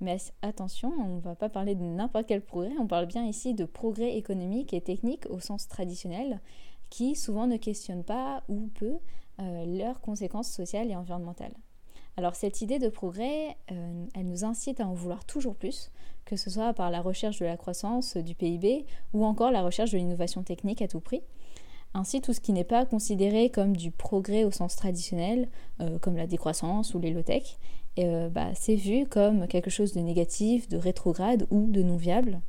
Mais 0.00 0.18
attention, 0.42 0.92
on 0.98 1.16
ne 1.16 1.20
va 1.20 1.34
pas 1.34 1.48
parler 1.48 1.74
de 1.74 1.82
n'importe 1.82 2.26
quel 2.26 2.42
progrès, 2.42 2.74
on 2.78 2.86
parle 2.86 3.06
bien 3.06 3.24
ici 3.24 3.54
de 3.54 3.64
progrès 3.64 4.16
économique 4.16 4.72
et 4.72 4.80
technique 4.80 5.26
au 5.30 5.40
sens 5.40 5.68
traditionnel, 5.68 6.40
qui 6.92 7.16
souvent 7.16 7.46
ne 7.46 7.56
questionnent 7.56 8.04
pas 8.04 8.42
ou 8.48 8.68
peu 8.74 8.98
euh, 9.40 9.64
leurs 9.64 10.02
conséquences 10.02 10.50
sociales 10.50 10.90
et 10.90 10.94
environnementales. 10.94 11.54
Alors 12.18 12.34
cette 12.34 12.60
idée 12.60 12.78
de 12.78 12.90
progrès, 12.90 13.56
euh, 13.70 14.04
elle 14.14 14.26
nous 14.26 14.44
incite 14.44 14.78
à 14.78 14.86
en 14.86 14.92
vouloir 14.92 15.24
toujours 15.24 15.56
plus, 15.56 15.90
que 16.26 16.36
ce 16.36 16.50
soit 16.50 16.74
par 16.74 16.90
la 16.90 17.00
recherche 17.00 17.38
de 17.38 17.46
la 17.46 17.56
croissance 17.56 18.18
du 18.18 18.34
PIB 18.34 18.84
ou 19.14 19.24
encore 19.24 19.50
la 19.50 19.62
recherche 19.62 19.90
de 19.90 19.96
l'innovation 19.96 20.42
technique 20.42 20.82
à 20.82 20.88
tout 20.88 21.00
prix. 21.00 21.22
Ainsi, 21.94 22.20
tout 22.20 22.34
ce 22.34 22.40
qui 22.40 22.52
n'est 22.52 22.62
pas 22.62 22.84
considéré 22.84 23.48
comme 23.48 23.74
du 23.74 23.90
progrès 23.90 24.44
au 24.44 24.50
sens 24.50 24.76
traditionnel, 24.76 25.48
euh, 25.80 25.98
comme 25.98 26.18
la 26.18 26.26
décroissance 26.26 26.92
ou 26.92 27.00
les 27.00 27.10
low-tech, 27.10 27.56
euh, 28.00 28.28
bah, 28.28 28.50
c'est 28.54 28.76
vu 28.76 29.06
comme 29.06 29.46
quelque 29.46 29.70
chose 29.70 29.94
de 29.94 30.00
négatif, 30.00 30.68
de 30.68 30.76
rétrograde 30.76 31.46
ou 31.50 31.70
de 31.70 31.82
non 31.82 31.96
viable. 31.96 32.42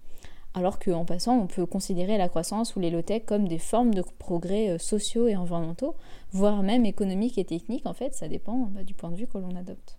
Alors 0.56 0.78
qu'en 0.78 1.04
passant, 1.04 1.40
on 1.40 1.48
peut 1.48 1.66
considérer 1.66 2.18
la 2.18 2.30
croissance 2.30 2.76
ou 2.76 2.80
les 2.80 2.92
low-tech 2.92 3.24
comme 3.26 3.48
des 3.48 3.58
formes 3.58 3.94
de 3.94 4.04
progrès 4.20 4.70
euh, 4.70 4.78
sociaux 4.78 5.28
et 5.28 5.36
environnementaux, 5.36 5.96
voire 6.32 6.62
même 6.62 6.86
économiques 6.86 7.40
et 7.40 7.46
techniques, 7.46 7.88
en 7.88 7.94
fait, 7.94 8.14
ça 8.14 8.28
dépend 8.28 8.70
bah, 8.70 8.84
du 8.84 8.94
point 8.94 9.10
de 9.10 9.16
vue 9.16 9.28
que 9.28 9.40
l'on 9.40 9.56
adopte. 9.56 9.98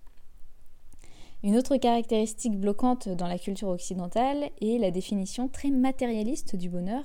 Une 1.43 1.57
autre 1.57 1.77
caractéristique 1.77 2.59
bloquante 2.59 3.09
dans 3.09 3.27
la 3.27 3.39
culture 3.39 3.69
occidentale 3.69 4.51
est 4.63 4.79
la 4.79 4.91
définition 4.91 5.49
très 5.49 5.71
matérialiste 5.71 6.57
du 6.57 6.71
bonheur, 6.71 7.05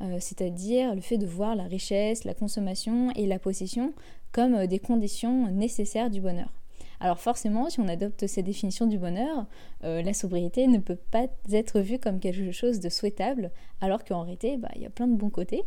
euh, 0.00 0.16
c'est-à-dire 0.18 0.94
le 0.94 1.00
fait 1.02 1.18
de 1.18 1.26
voir 1.26 1.54
la 1.54 1.64
richesse, 1.64 2.24
la 2.24 2.34
consommation 2.34 3.10
et 3.12 3.26
la 3.26 3.38
possession 3.38 3.92
comme 4.32 4.66
des 4.66 4.78
conditions 4.78 5.50
nécessaires 5.50 6.10
du 6.10 6.20
bonheur. 6.20 6.57
Alors 7.00 7.20
forcément, 7.20 7.70
si 7.70 7.80
on 7.80 7.88
adopte 7.88 8.26
ces 8.26 8.42
définitions 8.42 8.86
du 8.86 8.98
bonheur, 8.98 9.46
euh, 9.84 10.02
la 10.02 10.12
sobriété 10.14 10.66
ne 10.66 10.78
peut 10.78 10.98
pas 11.10 11.26
être 11.52 11.80
vue 11.80 11.98
comme 11.98 12.18
quelque 12.18 12.50
chose 12.50 12.80
de 12.80 12.88
souhaitable, 12.88 13.52
alors 13.80 14.04
qu'en 14.04 14.22
réalité, 14.22 14.56
bah, 14.56 14.70
il 14.74 14.82
y 14.82 14.86
a 14.86 14.90
plein 14.90 15.06
de 15.06 15.16
bons 15.16 15.30
côtés. 15.30 15.62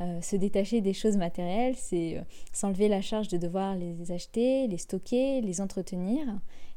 Euh, 0.00 0.20
se 0.20 0.34
détacher 0.34 0.80
des 0.80 0.92
choses 0.92 1.16
matérielles, 1.16 1.76
c'est 1.76 2.18
euh, 2.18 2.22
s'enlever 2.52 2.88
la 2.88 3.00
charge 3.00 3.28
de 3.28 3.36
devoir 3.36 3.76
les 3.76 4.10
acheter, 4.10 4.66
les 4.66 4.78
stocker, 4.78 5.40
les 5.40 5.60
entretenir. 5.60 6.26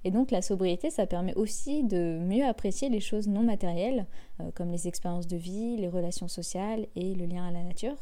Et 0.03 0.11
donc 0.11 0.29
la 0.29 0.43
sobriété, 0.43 0.91
ça 0.91 1.07
permet 1.07 1.33
aussi 1.33 1.83
de 1.83 2.19
mieux 2.21 2.45
apprécier 2.45 2.89
les 2.89 2.99
choses 2.99 3.27
non 3.27 3.41
matérielles, 3.41 4.05
comme 4.53 4.71
les 4.71 4.87
expériences 4.87 5.27
de 5.27 5.35
vie, 5.35 5.75
les 5.75 5.89
relations 5.89 6.27
sociales 6.27 6.85
et 6.95 7.15
le 7.15 7.25
lien 7.25 7.47
à 7.47 7.51
la 7.51 7.63
nature. 7.63 7.97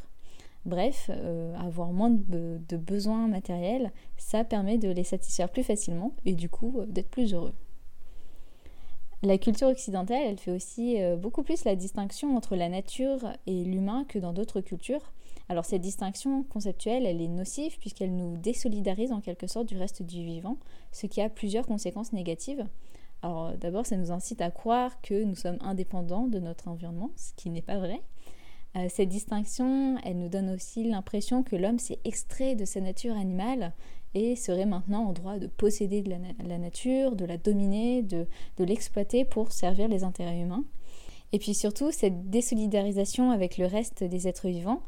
Bref, 0.66 1.11
avoir 1.59 1.91
moins 1.91 2.09
de, 2.09 2.78
besoins 2.78 3.28
matériels, 3.28 3.91
ça 4.18 4.43
permet 4.43 4.78
de 4.78 4.89
les 4.89 5.03
satisfaire 5.03 5.49
plus 5.49 5.63
facilement 5.63 6.13
et 6.26 6.34
du 6.34 6.49
coup 6.49 6.82
d'être 6.88 7.09
plus 7.09 7.34
heureux. 7.34 7.53
La 9.26 9.39
culture 9.39 9.70
occidentale, 9.70 10.22
elle 10.24 10.38
fait 10.38 10.51
aussi 10.51 11.01
euh, 11.01 11.16
beaucoup 11.16 11.41
plus 11.41 11.63
la 11.63 11.76
distinction 11.76 12.36
entre 12.38 12.55
la 12.55 12.70
nature 12.70 13.34
et 13.47 13.63
l'humain 13.63 14.05
que 14.07 14.20
dans 14.20 14.34
d'autres 14.34 14.61
cultures. 14.61 15.13
Alors 15.49 15.66
cette 15.66 15.82
distinction 15.82 16.43
conceptuelle, 16.43 17.07
elle 17.07 17.22
est 17.22 17.28
nocive 17.28 17.80
puisqu'elle 17.80 18.16
nous 18.16 18.38
désolidarise 18.38 19.11
en 19.11 19.22
quelque 19.22 19.47
sorte 19.47 19.68
du 19.68 19.78
reste 19.78 20.03
du 20.03 20.24
vivant, 20.24 20.57
ce 20.91 21.07
qui 21.07 21.22
a 21.22 21.30
plusieurs 21.30 21.66
conséquences 21.66 22.13
négatives. 22.13 22.68
Alors 23.24 23.53
d'abord, 23.57 23.88
ça 23.88 23.97
nous 23.97 24.11
incite 24.11 24.41
à 24.41 24.51
croire 24.51 25.01
que 25.01 25.24
nous 25.24 25.36
sommes 25.36 25.57
indépendants 25.61 26.28
de 26.28 26.38
notre 26.38 26.68
environnement, 26.68 27.09
ce 27.16 27.34
qui 27.36 27.49
n'est 27.49 27.63
pas 27.63 27.80
vrai. 27.80 28.01
Euh, 28.76 28.88
cette 28.89 29.09
distinction, 29.09 29.97
elle 30.03 30.17
nous 30.17 30.28
donne 30.28 30.49
aussi 30.49 30.84
l'impression 30.84 31.43
que 31.43 31.55
l'homme 31.55 31.80
s'est 31.80 31.99
extrait 32.03 32.55
de 32.55 32.65
sa 32.65 32.82
nature 32.82 33.15
animale 33.15 33.73
et 34.13 34.36
serait 34.36 34.65
maintenant 34.65 35.05
en 35.05 35.13
droit 35.13 35.38
de 35.38 35.47
posséder 35.47 36.01
de 36.01 36.09
la, 36.09 36.57
nature, 36.57 37.15
de 37.15 37.26
la 37.26 37.38
dominer, 37.38 38.01
de, 38.01 38.28
l'exploiter 38.59 39.26
pour 39.26 39.51
servir 39.51 39.88
les 39.88 40.03
intérêts 40.03 40.39
humains. 40.39 40.63
Et 41.32 41.39
puis 41.39 41.53
surtout, 41.53 41.91
cette 41.91 42.30
désolidarisation 42.30 43.32
avec 43.32 43.57
le 43.57 43.65
reste 43.65 44.03
des 44.03 44.28
êtres 44.28 44.47
vivants, 44.47 44.82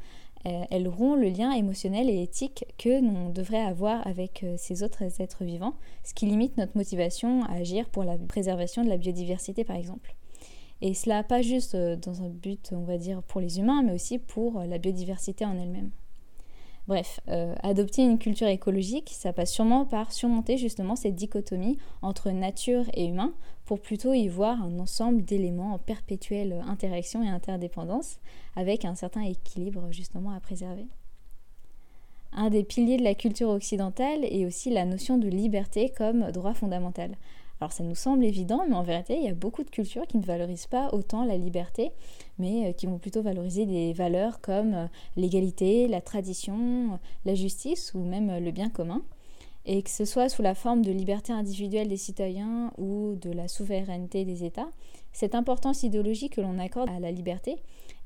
euh, 0.45 0.63
elle 0.69 0.87
rompt 0.87 1.19
le 1.19 1.29
lien 1.29 1.51
émotionnel 1.51 2.09
et 2.09 2.21
éthique 2.21 2.65
que 2.77 3.01
l'on 3.01 3.29
devrait 3.29 3.61
avoir 3.61 4.05
avec 4.07 4.43
euh, 4.43 4.55
ces 4.57 4.83
autres 4.83 5.03
êtres 5.21 5.43
vivants, 5.43 5.73
ce 6.03 6.13
qui 6.13 6.25
limite 6.25 6.57
notre 6.57 6.77
motivation 6.77 7.43
à 7.45 7.53
agir 7.53 7.89
pour 7.89 8.03
la 8.03 8.17
préservation 8.17 8.83
de 8.83 8.89
la 8.89 8.97
biodiversité 8.97 9.63
par 9.63 9.75
exemple. 9.75 10.15
Et 10.81 10.93
cela 10.93 11.23
pas 11.23 11.41
juste 11.41 11.75
euh, 11.75 11.95
dans 11.95 12.23
un 12.23 12.29
but, 12.29 12.71
on 12.71 12.83
va 12.83 12.97
dire, 12.97 13.23
pour 13.23 13.41
les 13.41 13.59
humains, 13.59 13.83
mais 13.83 13.93
aussi 13.93 14.19
pour 14.19 14.61
la 14.61 14.77
biodiversité 14.77 15.45
en 15.45 15.57
elle-même. 15.57 15.91
Bref, 16.87 17.19
euh, 17.27 17.53
adopter 17.63 18.01
une 18.01 18.17
culture 18.17 18.47
écologique, 18.47 19.11
ça 19.13 19.33
passe 19.33 19.51
sûrement 19.51 19.85
par 19.85 20.13
surmonter 20.13 20.57
justement 20.57 20.95
cette 20.95 21.15
dichotomie 21.15 21.77
entre 22.01 22.31
nature 22.31 22.85
et 22.93 23.07
humain 23.07 23.33
pour 23.65 23.81
plutôt 23.81 24.13
y 24.13 24.29
voir 24.29 24.63
un 24.63 24.79
ensemble 24.79 25.25
d'éléments 25.25 25.73
en 25.73 25.79
perpétuelle 25.79 26.63
interaction 26.65 27.21
et 27.23 27.27
interdépendance 27.27 28.19
avec 28.55 28.85
un 28.85 28.95
certain 28.95 29.21
équilibre 29.21 29.91
justement 29.91 30.31
à 30.31 30.39
préserver. 30.39 30.87
Un 32.39 32.51
des 32.51 32.63
piliers 32.63 32.97
de 32.97 33.03
la 33.03 33.15
culture 33.15 33.49
occidentale 33.49 34.23
est 34.23 34.45
aussi 34.45 34.69
la 34.69 34.85
notion 34.85 35.17
de 35.17 35.27
liberté 35.27 35.91
comme 35.97 36.31
droit 36.31 36.53
fondamental. 36.53 37.17
Alors 37.59 37.71
ça 37.71 37.83
nous 37.83 37.95
semble 37.95 38.23
évident, 38.23 38.63
mais 38.69 38.75
en 38.75 38.83
vérité, 38.83 39.17
il 39.17 39.23
y 39.23 39.27
a 39.27 39.33
beaucoup 39.33 39.63
de 39.63 39.71
cultures 39.71 40.05
qui 40.05 40.19
ne 40.19 40.23
valorisent 40.23 40.67
pas 40.67 40.89
autant 40.93 41.25
la 41.25 41.35
liberté, 41.35 41.89
mais 42.37 42.67
euh, 42.67 42.73
qui 42.73 42.85
vont 42.85 42.99
plutôt 42.99 43.23
valoriser 43.23 43.65
des 43.65 43.91
valeurs 43.91 44.39
comme 44.39 44.75
euh, 44.75 44.85
l'égalité, 45.15 45.87
la 45.87 45.99
tradition, 45.99 46.99
la 47.25 47.33
justice 47.33 47.95
ou 47.95 48.01
même 48.01 48.29
euh, 48.29 48.39
le 48.39 48.51
bien 48.51 48.69
commun. 48.69 49.01
Et 49.65 49.81
que 49.81 49.89
ce 49.89 50.05
soit 50.05 50.29
sous 50.29 50.43
la 50.43 50.53
forme 50.53 50.83
de 50.83 50.91
liberté 50.91 51.33
individuelle 51.33 51.87
des 51.87 51.97
citoyens 51.97 52.71
ou 52.77 53.15
de 53.19 53.31
la 53.31 53.47
souveraineté 53.47 54.25
des 54.25 54.43
États, 54.43 54.69
cette 55.11 55.33
importance 55.33 55.81
idéologique 55.81 56.35
que 56.35 56.41
l'on 56.41 56.59
accorde 56.59 56.91
à 56.91 56.99
la 56.99 57.11
liberté, 57.11 57.55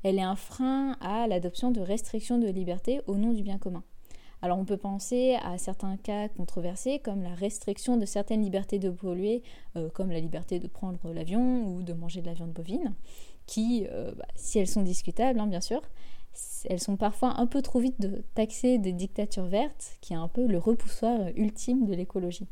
elle 0.04 0.16
est 0.16 0.22
un 0.22 0.36
frein 0.36 0.96
à 1.02 1.26
l'adoption 1.26 1.70
de 1.70 1.82
restrictions 1.82 2.38
de 2.38 2.48
liberté 2.48 3.02
au 3.06 3.16
nom 3.16 3.34
du 3.34 3.42
bien 3.42 3.58
commun. 3.58 3.84
Alors 4.44 4.58
on 4.58 4.64
peut 4.64 4.76
penser 4.76 5.36
à 5.44 5.56
certains 5.56 5.96
cas 5.96 6.28
controversés 6.28 6.98
comme 6.98 7.22
la 7.22 7.32
restriction 7.32 7.96
de 7.96 8.04
certaines 8.04 8.42
libertés 8.42 8.80
de 8.80 8.90
polluer, 8.90 9.44
euh, 9.76 9.88
comme 9.88 10.10
la 10.10 10.18
liberté 10.18 10.58
de 10.58 10.66
prendre 10.66 11.12
l'avion 11.12 11.64
ou 11.68 11.82
de 11.82 11.92
manger 11.92 12.22
de 12.22 12.26
la 12.26 12.34
viande 12.34 12.52
bovine, 12.52 12.92
qui, 13.46 13.86
euh, 13.88 14.12
bah, 14.16 14.26
si 14.34 14.58
elles 14.58 14.66
sont 14.66 14.82
discutables, 14.82 15.38
hein, 15.38 15.46
bien 15.46 15.60
sûr, 15.60 15.80
elles 16.68 16.80
sont 16.80 16.96
parfois 16.96 17.38
un 17.38 17.46
peu 17.46 17.62
trop 17.62 17.78
vite 17.78 18.00
de 18.00 18.24
taxer 18.34 18.78
des 18.78 18.92
dictatures 18.92 19.46
vertes, 19.46 19.96
qui 20.00 20.12
est 20.12 20.16
un 20.16 20.28
peu 20.28 20.46
le 20.48 20.58
repoussoir 20.58 21.28
ultime 21.36 21.86
de 21.86 21.94
l'écologie. 21.94 22.48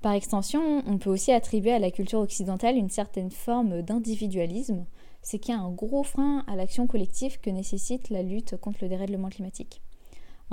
Par 0.00 0.14
extension, 0.14 0.82
on 0.88 0.98
peut 0.98 1.10
aussi 1.10 1.30
attribuer 1.30 1.72
à 1.72 1.78
la 1.78 1.92
culture 1.92 2.18
occidentale 2.18 2.76
une 2.76 2.90
certaine 2.90 3.30
forme 3.30 3.82
d'individualisme, 3.82 4.86
c'est 5.20 5.38
qu'il 5.38 5.54
y 5.54 5.56
a 5.56 5.60
un 5.60 5.70
gros 5.70 6.02
frein 6.02 6.42
à 6.48 6.56
l'action 6.56 6.88
collective 6.88 7.38
que 7.38 7.50
nécessite 7.50 8.10
la 8.10 8.24
lutte 8.24 8.56
contre 8.56 8.78
le 8.82 8.88
dérèglement 8.88 9.28
climatique. 9.28 9.80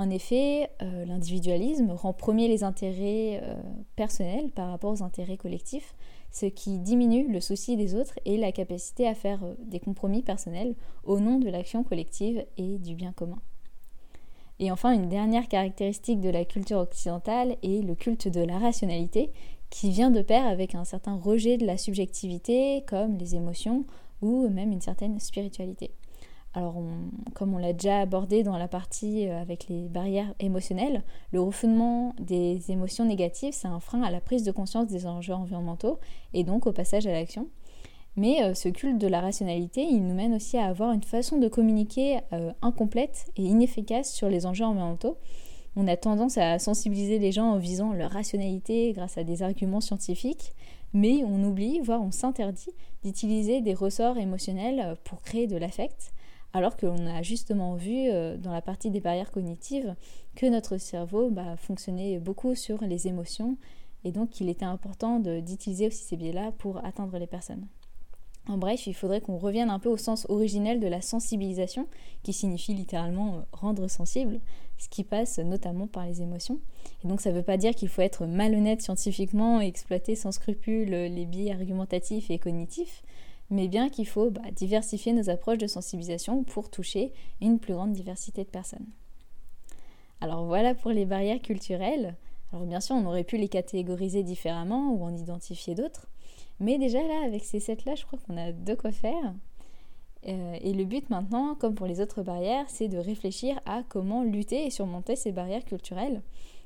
En 0.00 0.08
effet, 0.08 0.70
euh, 0.80 1.04
l'individualisme 1.04 1.90
rend 1.90 2.14
premier 2.14 2.48
les 2.48 2.64
intérêts 2.64 3.38
euh, 3.42 3.54
personnels 3.96 4.50
par 4.50 4.70
rapport 4.70 4.92
aux 4.92 5.02
intérêts 5.02 5.36
collectifs, 5.36 5.94
ce 6.30 6.46
qui 6.46 6.78
diminue 6.78 7.30
le 7.30 7.38
souci 7.38 7.76
des 7.76 7.94
autres 7.94 8.18
et 8.24 8.38
la 8.38 8.50
capacité 8.50 9.06
à 9.06 9.14
faire 9.14 9.44
euh, 9.44 9.52
des 9.58 9.78
compromis 9.78 10.22
personnels 10.22 10.74
au 11.04 11.20
nom 11.20 11.38
de 11.38 11.50
l'action 11.50 11.84
collective 11.84 12.46
et 12.56 12.78
du 12.78 12.94
bien 12.94 13.12
commun. 13.12 13.42
Et 14.58 14.70
enfin, 14.70 14.92
une 14.92 15.10
dernière 15.10 15.48
caractéristique 15.48 16.22
de 16.22 16.30
la 16.30 16.46
culture 16.46 16.78
occidentale 16.78 17.58
est 17.62 17.84
le 17.84 17.94
culte 17.94 18.26
de 18.26 18.40
la 18.40 18.58
rationalité, 18.58 19.30
qui 19.68 19.90
vient 19.90 20.10
de 20.10 20.22
pair 20.22 20.46
avec 20.46 20.74
un 20.74 20.86
certain 20.86 21.16
rejet 21.16 21.58
de 21.58 21.66
la 21.66 21.76
subjectivité, 21.76 22.84
comme 22.86 23.18
les 23.18 23.34
émotions 23.34 23.84
ou 24.22 24.48
même 24.48 24.72
une 24.72 24.80
certaine 24.80 25.20
spiritualité. 25.20 25.90
Alors, 26.52 26.82
comme 27.34 27.54
on 27.54 27.58
l'a 27.58 27.72
déjà 27.72 28.00
abordé 28.00 28.42
dans 28.42 28.58
la 28.58 28.66
partie 28.66 29.28
euh, 29.28 29.40
avec 29.40 29.68
les 29.68 29.88
barrières 29.88 30.34
émotionnelles, 30.40 31.04
le 31.30 31.40
refoulement 31.40 32.12
des 32.18 32.72
émotions 32.72 33.04
négatives, 33.04 33.52
c'est 33.52 33.68
un 33.68 33.78
frein 33.78 34.02
à 34.02 34.10
la 34.10 34.20
prise 34.20 34.42
de 34.42 34.50
conscience 34.50 34.88
des 34.88 35.06
enjeux 35.06 35.34
environnementaux 35.34 36.00
et 36.34 36.42
donc 36.42 36.66
au 36.66 36.72
passage 36.72 37.06
à 37.06 37.12
l'action. 37.12 37.46
Mais 38.16 38.42
euh, 38.42 38.54
ce 38.54 38.68
culte 38.68 38.98
de 38.98 39.06
la 39.06 39.20
rationalité, 39.20 39.82
il 39.82 40.04
nous 40.04 40.14
mène 40.14 40.34
aussi 40.34 40.58
à 40.58 40.66
avoir 40.66 40.90
une 40.90 41.04
façon 41.04 41.38
de 41.38 41.46
communiquer 41.46 42.18
euh, 42.32 42.50
incomplète 42.62 43.26
et 43.36 43.44
inefficace 43.44 44.12
sur 44.12 44.28
les 44.28 44.44
enjeux 44.44 44.64
environnementaux. 44.64 45.18
On 45.76 45.86
a 45.86 45.96
tendance 45.96 46.36
à 46.36 46.58
sensibiliser 46.58 47.20
les 47.20 47.30
gens 47.30 47.52
en 47.52 47.58
visant 47.58 47.92
leur 47.92 48.10
rationalité 48.10 48.92
grâce 48.92 49.18
à 49.18 49.22
des 49.22 49.44
arguments 49.44 49.80
scientifiques, 49.80 50.52
mais 50.92 51.22
on 51.24 51.44
oublie, 51.44 51.78
voire 51.78 52.02
on 52.02 52.10
s'interdit 52.10 52.72
d'utiliser 53.04 53.60
des 53.60 53.74
ressorts 53.74 54.18
émotionnels 54.18 54.96
pour 55.04 55.22
créer 55.22 55.46
de 55.46 55.56
l'affect 55.56 56.12
alors 56.52 56.76
qu'on 56.76 57.06
a 57.06 57.22
justement 57.22 57.74
vu 57.74 58.08
euh, 58.08 58.36
dans 58.36 58.52
la 58.52 58.62
partie 58.62 58.90
des 58.90 59.00
barrières 59.00 59.30
cognitives 59.30 59.94
que 60.34 60.46
notre 60.46 60.78
cerveau 60.78 61.30
bah, 61.30 61.56
fonctionnait 61.56 62.18
beaucoup 62.18 62.54
sur 62.54 62.82
les 62.82 63.06
émotions 63.06 63.56
et 64.04 64.12
donc 64.12 64.30
qu'il 64.30 64.48
était 64.48 64.64
important 64.64 65.20
d'utiliser 65.20 65.86
aussi 65.86 66.02
ces 66.02 66.16
biais-là 66.16 66.52
pour 66.58 66.84
atteindre 66.84 67.18
les 67.18 67.26
personnes. 67.26 67.66
En 68.48 68.56
bref, 68.56 68.86
il 68.86 68.94
faudrait 68.94 69.20
qu'on 69.20 69.36
revienne 69.36 69.70
un 69.70 69.78
peu 69.78 69.90
au 69.90 69.98
sens 69.98 70.26
originel 70.28 70.80
de 70.80 70.88
la 70.88 71.02
sensibilisation, 71.02 71.86
qui 72.22 72.32
signifie 72.32 72.74
littéralement 72.74 73.36
euh, 73.36 73.40
rendre 73.52 73.86
sensible, 73.88 74.40
ce 74.78 74.88
qui 74.88 75.04
passe 75.04 75.38
notamment 75.38 75.86
par 75.86 76.06
les 76.06 76.22
émotions. 76.22 76.58
Et 77.04 77.08
donc 77.08 77.20
ça 77.20 77.30
ne 77.30 77.36
veut 77.36 77.42
pas 77.42 77.58
dire 77.58 77.74
qu'il 77.74 77.88
faut 77.88 78.02
être 78.02 78.26
malhonnête 78.26 78.80
scientifiquement 78.80 79.60
et 79.60 79.66
exploiter 79.66 80.16
sans 80.16 80.32
scrupule 80.32 80.88
les 80.88 81.26
biais 81.26 81.52
argumentatifs 81.52 82.30
et 82.30 82.38
cognitifs, 82.38 83.02
mais 83.50 83.68
bien 83.68 83.88
qu'il 83.88 84.06
faut 84.06 84.30
bah, 84.30 84.50
diversifier 84.52 85.12
nos 85.12 85.28
approches 85.28 85.58
de 85.58 85.66
sensibilisation 85.66 86.44
pour 86.44 86.70
toucher 86.70 87.12
une 87.40 87.58
plus 87.58 87.74
grande 87.74 87.92
diversité 87.92 88.44
de 88.44 88.48
personnes. 88.48 88.86
Alors 90.20 90.44
voilà 90.44 90.74
pour 90.74 90.90
les 90.90 91.04
barrières 91.04 91.40
culturelles. 91.40 92.16
Alors 92.52 92.66
bien 92.66 92.80
sûr, 92.80 92.96
on 92.96 93.06
aurait 93.06 93.24
pu 93.24 93.36
les 93.36 93.48
catégoriser 93.48 94.22
différemment 94.22 94.92
ou 94.92 95.02
en 95.02 95.16
identifier 95.16 95.74
d'autres, 95.74 96.08
mais 96.58 96.78
déjà 96.78 97.02
là, 97.02 97.24
avec 97.24 97.44
ces 97.44 97.60
sept-là, 97.60 97.94
je 97.94 98.04
crois 98.04 98.18
qu'on 98.26 98.36
a 98.36 98.52
de 98.52 98.74
quoi 98.74 98.92
faire. 98.92 99.34
Euh, 100.28 100.56
et 100.60 100.74
le 100.74 100.84
but 100.84 101.08
maintenant, 101.08 101.54
comme 101.54 101.74
pour 101.74 101.86
les 101.86 102.00
autres 102.00 102.22
barrières, 102.22 102.68
c'est 102.68 102.88
de 102.88 102.98
réfléchir 102.98 103.58
à 103.64 103.82
comment 103.88 104.22
lutter 104.22 104.66
et 104.66 104.70
surmonter 104.70 105.16
ces 105.16 105.32
barrières 105.32 105.64
culturelles. 105.64 106.22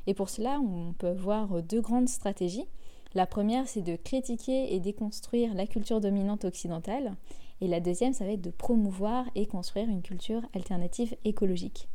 Et 0.07 0.15
pour 0.15 0.29
cela, 0.29 0.61
on 0.61 0.93
peut 0.93 1.13
voir 1.13 1.63
deux 1.63 1.81
grandes 1.81 2.09
stratégies. 2.09 2.67
La 3.15 3.27
première, 3.27 3.69
c'est 3.69 3.83
de 3.83 3.97
critiquer 3.97 4.75
et 4.75 4.81
déconstruire 4.81 5.55
la 5.55 5.67
culture 5.67 6.01
dominante 6.01 6.45
occidentale. 6.45 7.15
Et 7.61 7.69
la 7.69 7.81
deuxième, 7.81 8.13
ça 8.13 8.25
va 8.25 8.33
être 8.33 8.43
de 8.43 8.51
promouvoir 8.51 9.27
et 9.35 9.47
construire 9.47 9.89
une 9.89 10.03
culture 10.03 10.43
alternative 10.55 11.15
écologique. 11.25 11.89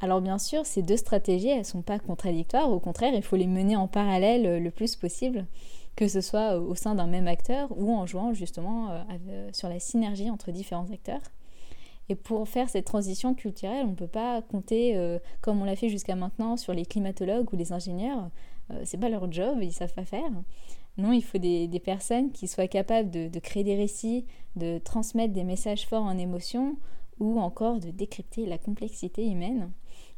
Alors 0.00 0.20
bien 0.20 0.38
sûr, 0.38 0.64
ces 0.64 0.82
deux 0.82 0.96
stratégies, 0.96 1.48
elles 1.48 1.58
ne 1.58 1.64
sont 1.64 1.82
pas 1.82 1.98
contradictoires, 1.98 2.70
au 2.70 2.78
contraire, 2.78 3.12
il 3.14 3.22
faut 3.22 3.36
les 3.36 3.48
mener 3.48 3.76
en 3.76 3.88
parallèle 3.88 4.62
le 4.62 4.70
plus 4.70 4.94
possible, 4.94 5.46
que 5.96 6.06
ce 6.06 6.20
soit 6.20 6.58
au 6.58 6.76
sein 6.76 6.94
d'un 6.94 7.08
même 7.08 7.26
acteur 7.26 7.68
ou 7.76 7.92
en 7.92 8.06
jouant 8.06 8.32
justement 8.32 8.90
euh, 8.90 9.48
sur 9.52 9.68
la 9.68 9.80
synergie 9.80 10.30
entre 10.30 10.52
différents 10.52 10.88
acteurs. 10.92 11.20
Et 12.08 12.14
pour 12.14 12.48
faire 12.48 12.70
cette 12.70 12.86
transition 12.86 13.34
culturelle, 13.34 13.84
on 13.84 13.90
ne 13.90 13.96
peut 13.96 14.06
pas 14.06 14.40
compter, 14.40 14.96
euh, 14.96 15.18
comme 15.40 15.60
on 15.60 15.64
l'a 15.64 15.76
fait 15.76 15.88
jusqu'à 15.88 16.14
maintenant, 16.14 16.56
sur 16.56 16.72
les 16.72 16.86
climatologues 16.86 17.52
ou 17.52 17.56
les 17.56 17.72
ingénieurs. 17.72 18.30
Euh, 18.70 18.82
c'est 18.84 18.98
pas 18.98 19.08
leur 19.08 19.30
job, 19.30 19.58
ils 19.62 19.72
savent 19.72 19.94
pas 19.94 20.04
faire. 20.04 20.30
Non, 20.96 21.12
il 21.12 21.22
faut 21.22 21.38
des, 21.38 21.68
personnes 21.84 22.32
qui 22.32 22.48
soient 22.48 22.66
capables 22.66 23.10
de, 23.10 23.38
créer 23.38 23.64
des 23.64 23.76
récits, 23.76 24.26
de 24.56 24.78
transmettre 24.78 25.32
des 25.32 25.44
messages 25.44 25.86
forts 25.86 26.02
en 26.02 26.18
émotion, 26.18 26.76
ou 27.20 27.38
encore 27.40 27.78
de 27.78 27.90
décrypter 27.90 28.46
la 28.46 28.58
complexité 28.58 29.26
humaine. 29.26 29.70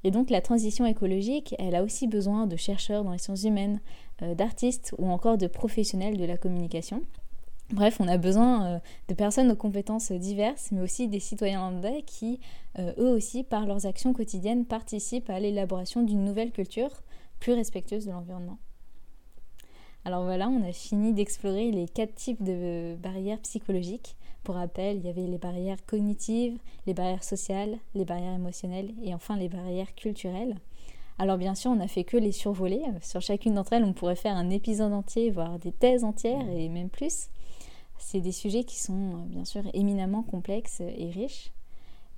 Et 0.05 0.11
donc 0.11 0.31
la 0.31 0.41
transition 0.41 0.87
écologique, 0.87 1.55
elle 1.59 1.75
a 1.75 1.83
aussi 1.83 2.07
besoin 2.07 2.47
de 2.47 2.57
chercheurs 2.57 3.05
dans 3.05 3.13
les 3.13 3.19
sciences 3.19 3.45
humaines, 3.45 3.81
euh, 4.23 4.35
d'artistes 4.35 4.95
ou 4.99 5.09
encore 5.11 5.37
de 5.37 5.47
professionnels 5.47 6.17
de 6.17 6.25
la 6.25 6.39
communication. 6.39 7.03
Bref, 7.73 7.99
on 8.01 8.09
a 8.09 8.17
besoin 8.17 8.67
euh, 8.67 8.79
de 9.09 9.15
personnes 9.15 9.51
aux 9.51 9.57
compétences 9.57 10.13
diverses, 10.13 10.71
mais 10.73 10.81
aussi 10.81 11.09
des 11.09 11.21
citoyens 11.21 11.61
lambda 11.61 11.91
qui, 12.07 12.41
eux 12.79 13.11
aussi, 13.11 13.45
par 13.45 13.67
leurs 13.67 13.85
actions 13.85 14.13
quotidiennes, 14.13 14.65
participent 14.65 15.29
à 15.29 15.41
l'élaboration 15.41 16.03
d'une 16.03 16.25
nouvelle 16.25 16.53
culture 16.53 17.03
plus 17.41 17.55
respectueuse 17.55 18.07
de 18.07 18.13
l'environnement. 18.13 18.59
Alors 20.05 20.25
voilà, 20.25 20.49
on 20.49 20.63
a 20.67 20.73
fini 20.73 21.13
d'explorer 21.13 21.71
les 21.71 21.87
quatre 21.87 22.15
types 22.15 22.43
de 22.43 22.97
barrières 23.03 23.41
psychologiques. 23.41 24.17
Pour 24.45 24.55
rappel, 24.55 24.97
il 24.97 25.05
y 25.05 25.11
avait 25.11 25.27
les 25.27 25.37
barrières 25.37 25.85
cognitives, 25.85 26.59
les 26.87 26.95
barrières 26.95 27.25
sociales, 27.25 27.77
les 27.95 28.07
barrières 28.07 28.35
émotionnelles 28.35 28.93
et 29.03 29.13
enfin 29.13 29.37
les 29.37 29.49
barrières 29.49 29.95
culturelles. 29.95 30.57
Alors 31.19 31.37
bien 31.37 31.55
sûr, 31.55 31.71
on 31.71 31.77
n'a 31.77 31.89
fait 31.89 32.05
que 32.05 32.17
les 32.17 32.33
survoler. 32.33 32.81
Sur 33.03 33.21
chacune 33.21 33.55
d'entre 33.55 33.75
elles, 33.75 33.85
on 33.85 33.93
pourrait 33.93 34.17
faire 34.17 34.37
un 34.37 34.49
épisode 34.49 34.95
entier, 34.95 35.31
voire 35.31 35.59
des 35.59 35.73
thèses 35.73 36.05
entières 36.05 36.49
et 36.49 36.71
même 36.71 36.89
plus. 36.89 37.29
C'est 37.99 38.23
des 38.23 38.33
sujets 38.33 38.65
qui 38.65 38.79
sont 38.79 39.27
bien 39.27 39.45
sûr 39.45 39.63
éminemment 39.75 40.23
complexes 40.23 40.81
et 40.81 41.11
riches. 41.11 41.53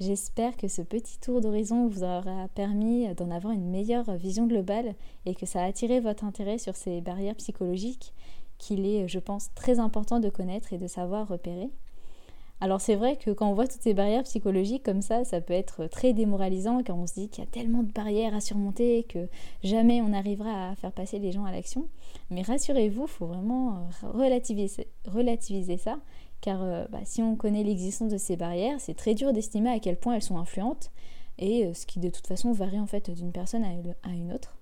J'espère 0.04 0.56
que 0.56 0.66
ce 0.66 0.82
petit 0.82 1.20
tour 1.20 1.40
d'horizon 1.40 1.86
vous 1.86 2.02
aura 2.02 2.48
permis 2.56 3.06
d'en 3.14 3.30
avoir 3.30 3.52
une 3.52 3.70
meilleure 3.70 4.16
vision 4.16 4.48
globale 4.48 4.96
et 5.26 5.34
que 5.36 5.46
ça 5.46 5.62
a 5.62 5.66
attiré 5.66 6.00
votre 6.00 6.24
intérêt 6.24 6.58
sur 6.58 6.74
ces 6.74 7.00
barrières 7.00 7.36
psychologiques 7.36 8.12
qu'il 8.58 8.84
est, 8.84 9.06
je 9.06 9.20
pense, 9.20 9.54
très 9.54 9.78
important 9.78 10.18
de 10.18 10.28
connaître 10.28 10.72
et 10.72 10.78
de 10.78 10.88
savoir 10.88 11.28
repérer. 11.28 11.70
Alors 12.60 12.80
c'est 12.80 12.96
vrai 12.96 13.16
que 13.16 13.30
quand 13.30 13.48
on 13.48 13.54
voit 13.54 13.68
toutes 13.68 13.82
ces 13.82 13.94
barrières 13.94 14.24
psychologiques 14.24 14.82
comme 14.82 15.02
ça, 15.02 15.24
ça 15.24 15.40
peut 15.40 15.52
être 15.52 15.86
très 15.86 16.12
démoralisant 16.12 16.82
car 16.82 16.98
on 16.98 17.06
se 17.06 17.14
dit 17.14 17.28
qu'il 17.28 17.44
y 17.44 17.46
a 17.46 17.50
tellement 17.50 17.84
de 17.84 17.92
barrières 17.92 18.34
à 18.34 18.40
surmonter 18.40 19.04
que 19.04 19.28
jamais 19.62 20.02
on 20.02 20.08
n'arrivera 20.08 20.70
à 20.70 20.74
faire 20.74 20.90
passer 20.90 21.20
les 21.20 21.30
gens 21.30 21.44
à 21.44 21.52
l'action. 21.52 21.86
Mais 22.30 22.42
rassurez-vous, 22.42 23.02
il 23.02 23.08
faut 23.08 23.26
vraiment 23.26 23.88
relativiser, 24.02 24.88
relativiser 25.06 25.76
ça 25.76 26.00
car 26.42 26.62
euh, 26.62 26.84
bah, 26.90 26.98
si 27.04 27.22
on 27.22 27.36
connaît 27.36 27.62
l'existence 27.62 28.12
de 28.12 28.18
ces 28.18 28.36
barrières, 28.36 28.78
c'est 28.80 28.94
très 28.94 29.14
dur 29.14 29.32
d'estimer 29.32 29.70
à 29.70 29.78
quel 29.78 29.96
point 29.96 30.14
elles 30.14 30.22
sont 30.22 30.36
influentes 30.36 30.90
et 31.38 31.64
euh, 31.64 31.72
ce 31.72 31.86
qui 31.86 31.98
de 32.00 32.10
toute 32.10 32.26
façon 32.26 32.52
varie 32.52 32.80
en 32.80 32.86
fait 32.86 33.10
d'une 33.10 33.32
personne 33.32 33.64
à 33.64 34.10
une 34.10 34.32
autre. 34.32 34.54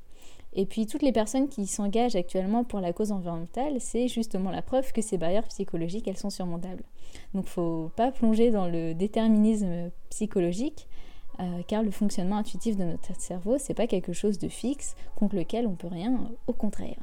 Et 0.53 0.66
puis 0.66 0.87
toutes 0.87 1.03
les 1.03 1.12
personnes 1.12 1.49
qui 1.49 1.66
s'engagent 1.66 2.16
actuellement 2.16 2.64
pour 2.64 2.81
la 2.81 2.93
cause 2.93 3.12
environnementale, 3.12 3.81
c'est 3.81 4.09
justement 4.09 4.51
la 4.51 4.62
preuve 4.62 4.93
que 4.93 5.01
ces 5.01 5.16
barrières 5.16 5.47
psychologiques, 5.49 6.09
elles 6.09 6.16
sont 6.16 6.31
surmontables. 6.31 6.83
Donc 7.35 7.47
faut 7.47 7.91
pas 7.97 8.11
plonger 8.11 8.51
dans 8.51 8.66
le 8.66 8.95
déterminisme 8.95 9.91
psychologique, 10.11 10.89
euh, 11.39 11.62
car 11.68 11.83
le 11.83 11.91
fonctionnement 11.91 12.37
intuitif 12.37 12.76
de 12.76 12.85
notre 12.85 13.18
cerveau, 13.18 13.57
c'est 13.59 13.74
pas 13.74 13.87
quelque 13.87 14.12
chose 14.12 14.39
de 14.39 14.49
fixe 14.49 14.97
contre 15.14 15.37
lequel 15.37 15.66
on 15.66 15.74
peut 15.76 15.89
rien, 15.89 16.18
au 16.47 16.53
contraire. 16.53 16.99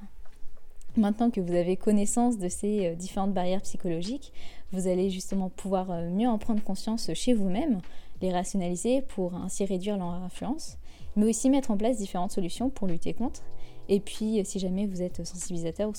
Maintenant 0.98 1.30
que 1.30 1.40
vous 1.40 1.54
avez 1.54 1.78
connaissance 1.78 2.38
de 2.38 2.50
ces 2.50 2.96
différentes 2.96 3.34
barrières 3.34 3.62
psychologiques, 3.62 4.34
vous 4.72 4.88
allez 4.88 5.10
justement 5.10 5.50
pouvoir 5.50 5.92
euh, 5.92 6.10
mieux 6.10 6.28
en 6.28 6.38
prendre 6.38 6.64
conscience 6.64 7.14
chez 7.14 7.34
vous-même, 7.34 7.80
les 8.22 8.32
rationaliser 8.32 9.02
pour 9.02 9.36
ainsi 9.36 9.66
réduire 9.66 9.98
leur 9.98 10.08
influence 10.08 10.78
mais 11.18 11.26
aussi 11.26 11.50
mettre 11.50 11.72
en 11.72 11.78
place 11.78 11.98
différentes 11.98 12.32
solutions 12.32 12.70
pour 12.70 12.88
lutter 12.88 13.14
contre. 13.14 13.42
Et 13.90 14.00
puis, 14.00 14.42
si 14.46 14.60
jamais 14.60 14.86
vous 14.86 15.02
êtes 15.02 15.26
sensibilisateur 15.26 15.90
ou 15.90 15.94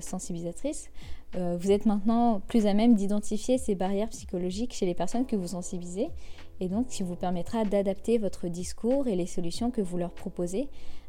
sensibilisatrice, 0.00 0.90
euh, 1.36 1.56
vous 1.60 1.70
êtes 1.70 1.86
maintenant 1.86 2.40
plus 2.46 2.66
à 2.66 2.74
même 2.74 2.94
d'identifier 2.94 3.58
ces 3.58 3.74
barrières 3.74 4.08
psychologiques 4.08 4.72
chez 4.72 4.86
les 4.86 4.94
personnes 4.94 5.26
que 5.26 5.36
vous 5.36 5.48
sensibilisez, 5.48 6.08
et 6.60 6.68
donc 6.68 6.86
qui 6.86 7.02
vous 7.02 7.16
permettra 7.16 7.64
d'adapter 7.64 8.16
votre 8.18 8.48
discours 8.48 9.08
et 9.08 9.16
les 9.16 9.26
solutions 9.26 9.70
que 9.70 9.82
vous 9.82 9.98
leur 9.98 10.12
proposez 10.12 10.68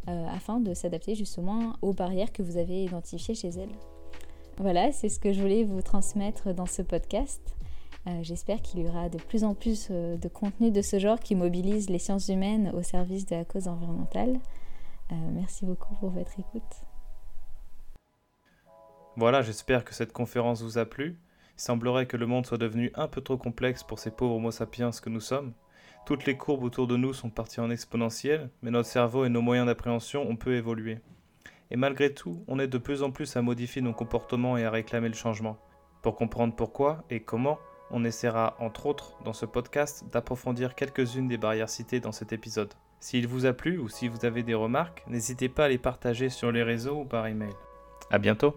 euh, 0.10 0.26
afin 0.28 0.60
de 0.60 0.74
s'adapter 0.74 1.16
justement 1.16 1.74
aux 1.82 1.94
barrières 1.94 2.34
que 2.34 2.44
vous 2.44 2.58
avez 2.58 2.84
identifiées 2.84 3.36
chez 3.36 3.50
elles. 3.50 3.97
Voilà, 4.60 4.92
c'est 4.92 5.10
ce 5.10 5.20
que 5.20 5.34
je 5.34 5.40
voulais 5.40 5.64
vous 5.64 5.84
transmettre 5.84 6.52
dans 6.52 6.66
ce 6.66 6.82
podcast. 6.82 7.56
Euh, 8.08 8.20
j'espère 8.24 8.60
qu'il 8.64 8.80
y 8.80 8.88
aura 8.88 9.08
de 9.08 9.20
plus 9.20 9.44
en 9.44 9.54
plus 9.54 9.90
euh, 9.92 10.18
de 10.18 10.28
contenu 10.28 10.72
de 10.72 10.82
ce 10.82 10.98
genre 10.98 11.20
qui 11.20 11.36
mobilise 11.36 11.92
les 11.92 12.00
sciences 12.00 12.30
humaines 12.30 12.72
au 12.74 12.82
service 12.82 13.28
de 13.28 13.36
la 13.36 13.46
cause 13.46 13.68
environnementale. 13.68 14.40
Euh, 15.12 15.16
merci 15.32 15.64
beaucoup 15.64 15.94
pour 15.96 16.10
votre 16.10 16.40
écoute. 16.40 16.64
Voilà, 19.16 19.44
j'espère 19.44 19.86
que 19.86 19.94
cette 19.94 20.12
conférence 20.12 20.64
vous 20.64 20.80
a 20.80 20.86
plu. 20.86 21.20
Il 21.58 21.62
semblerait 21.62 22.08
que 22.08 22.18
le 22.18 22.26
monde 22.26 22.48
soit 22.48 22.58
devenu 22.58 22.92
un 22.96 23.08
peu 23.08 23.22
trop 23.22 23.38
complexe 23.38 23.84
pour 23.84 24.00
ces 24.00 24.10
pauvres 24.10 24.36
Homo 24.36 24.50
sapiens 24.50 24.90
que 24.90 25.10
nous 25.10 25.20
sommes. 25.20 25.54
Toutes 26.08 26.26
les 26.26 26.38
courbes 26.38 26.64
autour 26.64 26.88
de 26.88 26.98
nous 26.98 27.14
sont 27.14 27.30
parties 27.30 27.60
en 27.60 27.70
exponentielle, 27.70 28.50
mais 28.64 28.72
notre 28.72 28.90
cerveau 28.90 29.24
et 29.24 29.30
nos 29.30 29.42
moyens 29.42 29.68
d'appréhension 29.68 30.28
ont 30.28 30.36
peu 30.36 30.56
évolué. 30.56 31.00
Et 31.72 31.76
malgré 31.76 32.14
tout, 32.14 32.44
on 32.48 32.60
est 32.60 32.68
de 32.68 32.78
plus 32.78 33.04
en 33.04 33.12
plus 33.12 33.36
à 33.36 33.42
modifier 33.42 33.82
nos 33.82 33.94
comportements 33.94 34.58
et 34.58 34.66
à 34.66 34.72
réclamer 34.72 35.10
le 35.10 35.16
changement. 35.16 35.58
Pour 36.02 36.16
comprendre 36.16 36.56
pourquoi 36.56 37.04
et 37.10 37.22
comment, 37.22 37.60
on 37.92 38.04
essaiera, 38.04 38.56
entre 38.60 38.86
autres, 38.86 39.18
dans 39.24 39.34
ce 39.34 39.46
podcast, 39.46 40.06
d'approfondir 40.12 40.76
quelques-unes 40.76 41.28
des 41.28 41.38
barrières 41.38 41.70
citées 41.70 42.00
dans 42.00 42.12
cet 42.12 42.34
épisode. 42.34 42.74
S'il 43.00 43.28
vous 43.28 43.46
a 43.46 43.54
plu 43.54 43.78
ou 43.78 43.90
si 43.90 44.08
vous 44.08 44.26
avez 44.26 44.44
des 44.44 44.54
remarques, 44.54 45.04
n'hésitez 45.08 45.50
pas 45.50 45.66
à 45.66 45.70
les 45.70 45.78
partager 45.78 46.30
sur 46.30 46.52
les 46.52 46.64
réseaux 46.64 47.02
ou 47.02 47.06
par 47.06 47.28
email. 47.28 47.54
A 48.10 48.18
bientôt 48.18 48.56